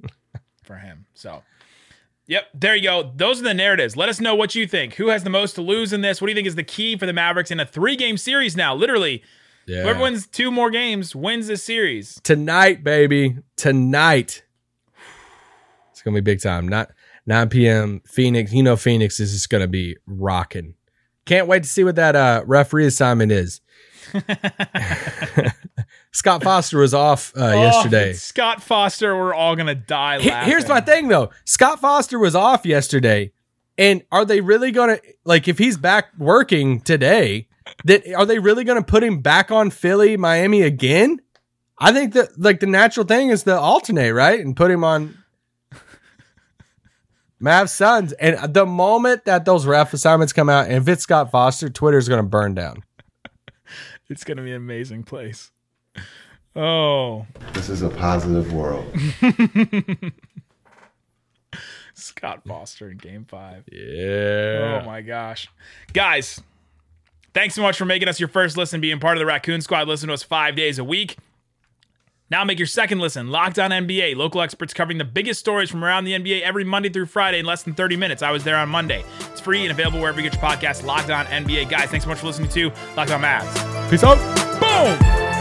for 0.64 0.76
him. 0.76 1.06
So, 1.16 1.42
yep, 2.28 2.46
there 2.54 2.76
you 2.76 2.84
go. 2.84 3.12
Those 3.16 3.40
are 3.40 3.44
the 3.44 3.54
narratives. 3.56 3.96
Let 3.98 4.10
us 4.10 4.20
know 4.20 4.36
what 4.36 4.54
you 4.56 4.68
think. 4.68 4.96
Who 4.96 5.08
has 5.08 5.24
the 5.24 5.30
most 5.32 5.54
to 5.56 5.62
lose 5.62 5.94
in 5.94 6.02
this? 6.02 6.22
What 6.22 6.28
do 6.28 6.32
you 6.32 6.36
think 6.36 6.48
is 6.48 6.56
the 6.56 6.64
key 6.64 6.96
for 6.98 7.06
the 7.08 7.14
Mavericks 7.14 7.50
in 7.50 7.60
a 7.60 7.66
three 7.66 7.96
game 7.96 8.18
series 8.18 8.56
now? 8.58 8.76
Literally, 8.76 9.24
Yeah. 9.66 9.84
whoever 9.84 10.02
wins 10.02 10.28
two 10.28 10.52
more 10.52 10.70
games 10.70 11.16
wins 11.16 11.48
this 11.48 11.64
series. 11.64 12.20
tonight, 12.24 12.84
baby. 12.84 13.38
Tonight. 13.56 14.44
It's 15.92 16.02
gonna 16.02 16.16
be 16.16 16.22
big 16.22 16.42
time. 16.42 16.68
Not 16.68 16.92
9 17.26 17.50
p.m. 17.50 18.02
Phoenix. 18.06 18.52
You 18.54 18.64
know 18.64 18.76
Phoenix 18.76 19.20
is 19.20 19.32
just 19.34 19.50
gonna 19.50 19.68
be 19.68 19.98
rocking. 20.06 20.76
Can't 21.26 21.48
wait 21.48 21.64
to 21.64 21.70
see 21.70 21.84
what 21.84 21.96
that 21.96 22.16
uh, 22.16 22.44
referee 22.46 22.86
assignment 22.86 23.32
is. 23.32 23.62
Scott 26.12 26.44
Foster 26.44 26.78
was 26.80 26.94
off 26.94 27.34
uh, 27.36 27.46
Oh, 27.46 27.62
yesterday. 27.62 28.14
Scott 28.14 28.62
Foster, 28.62 29.16
we're 29.16 29.34
all 29.34 29.56
gonna 29.56 29.74
die. 29.76 30.18
Laughing. 30.18 30.50
Here's 30.50 30.68
my 30.68 30.82
thing 30.82 31.08
though. 31.08 31.32
Scott 31.46 31.80
Foster 31.82 32.20
was 32.20 32.36
off 32.36 32.66
yesterday. 32.66 33.32
And 33.76 34.04
are 34.12 34.24
they 34.24 34.40
really 34.40 34.72
going 34.72 34.98
to 34.98 35.02
like 35.26 35.48
if 35.48 35.58
he's 35.58 35.78
back 35.78 36.10
working 36.20 36.80
today, 36.80 37.48
that 37.86 38.08
are 38.14 38.26
they 38.26 38.38
really 38.38 38.64
going 38.64 38.78
to 38.80 38.86
put 38.86 39.04
him 39.04 39.20
back 39.22 39.50
on 39.50 39.72
Philly, 39.72 40.16
Miami 40.16 40.62
again? 40.62 41.20
I 41.80 41.92
think 41.92 42.14
that 42.14 42.40
like 42.40 42.60
the 42.60 42.68
natural 42.68 43.04
thing 43.08 43.30
is 43.30 43.42
to 43.44 43.60
alternate, 43.60 44.12
right? 44.12 44.40
And 44.40 44.56
put 44.56 44.70
him 44.70 44.84
on 44.84 45.18
Mavs 47.44 47.70
Suns. 47.70 48.14
And 48.14 48.54
the 48.54 48.66
moment 48.66 49.26
that 49.26 49.46
those 49.46 49.66
ref 49.66 49.94
assignments 49.94 50.32
come 50.34 50.50
out, 50.50 50.66
and 50.68 50.76
if 50.76 50.88
it's 50.88 51.04
Scott 51.04 51.32
Foster, 51.32 51.70
Twitter's 51.70 52.08
going 52.08 52.22
to 52.24 52.28
burn 52.28 52.54
down. 52.54 52.84
It's 54.10 54.26
gonna 54.26 54.44
be 54.44 54.52
an 54.52 54.58
amazing 54.58 55.04
place. 55.04 55.50
Oh, 56.56 57.26
This 57.54 57.70
is 57.70 57.82
a 57.82 57.90
positive 57.90 58.54
world. 58.54 58.86
Scott 61.96 62.42
Foster 62.46 62.92
in 62.92 62.98
Game 62.98 63.26
Five. 63.26 63.64
Yeah. 63.72 64.82
Oh 64.82 64.86
my 64.86 65.02
gosh. 65.02 65.48
Guys, 65.94 66.42
thanks 67.34 67.56
so 67.56 67.62
much 67.62 67.78
for 67.78 67.86
making 67.86 68.08
us 68.08 68.20
your 68.20 68.30
first 68.30 68.58
listen, 68.58 68.82
being 68.82 69.00
part 69.00 69.16
of 69.18 69.20
the 69.20 69.26
Raccoon 69.26 69.62
Squad. 69.62 69.88
Listen 69.88 70.08
to 70.08 70.14
us 70.14 70.22
five 70.22 70.56
days 70.56 70.78
a 70.80 70.84
week. 70.84 71.18
Now 72.30 72.44
make 72.44 72.58
your 72.58 72.68
second 72.68 73.00
listen. 73.00 73.30
Locked 73.30 73.60
on 73.60 73.72
NBA. 73.72 74.16
Local 74.16 74.42
experts 74.42 74.74
covering 74.74 74.98
the 74.98 75.06
biggest 75.06 75.40
stories 75.40 75.70
from 75.70 75.84
around 75.84 76.06
the 76.06 76.14
NBA 76.14 76.42
every 76.42 76.64
Monday 76.64 76.90
through 76.90 77.06
Friday 77.06 77.40
in 77.40 77.46
less 77.46 77.64
than 77.64 77.74
30 77.74 77.96
minutes. 77.96 78.24
I 78.24 78.32
was 78.32 78.44
there 78.44 78.58
on 78.58 78.70
Monday. 78.70 79.04
It's 79.32 79.42
free 79.42 79.62
and 79.64 79.72
available 79.72 80.00
wherever 80.00 80.20
you 80.20 80.30
get 80.30 80.40
your 80.40 80.50
podcast. 80.50 80.84
Locked 80.84 81.10
on 81.10 81.26
NBA. 81.28 81.70
Guys, 81.70 81.90
thanks 81.90 82.06
so 82.06 82.10
much 82.10 82.20
for 82.20 82.28
listening 82.28 82.50
to 82.50 82.72
Locked 82.96 83.12
on 83.12 83.22
Mavs. 83.22 83.90
Peace 83.90 84.04
out. 84.04 84.18
Boom! 84.60 85.33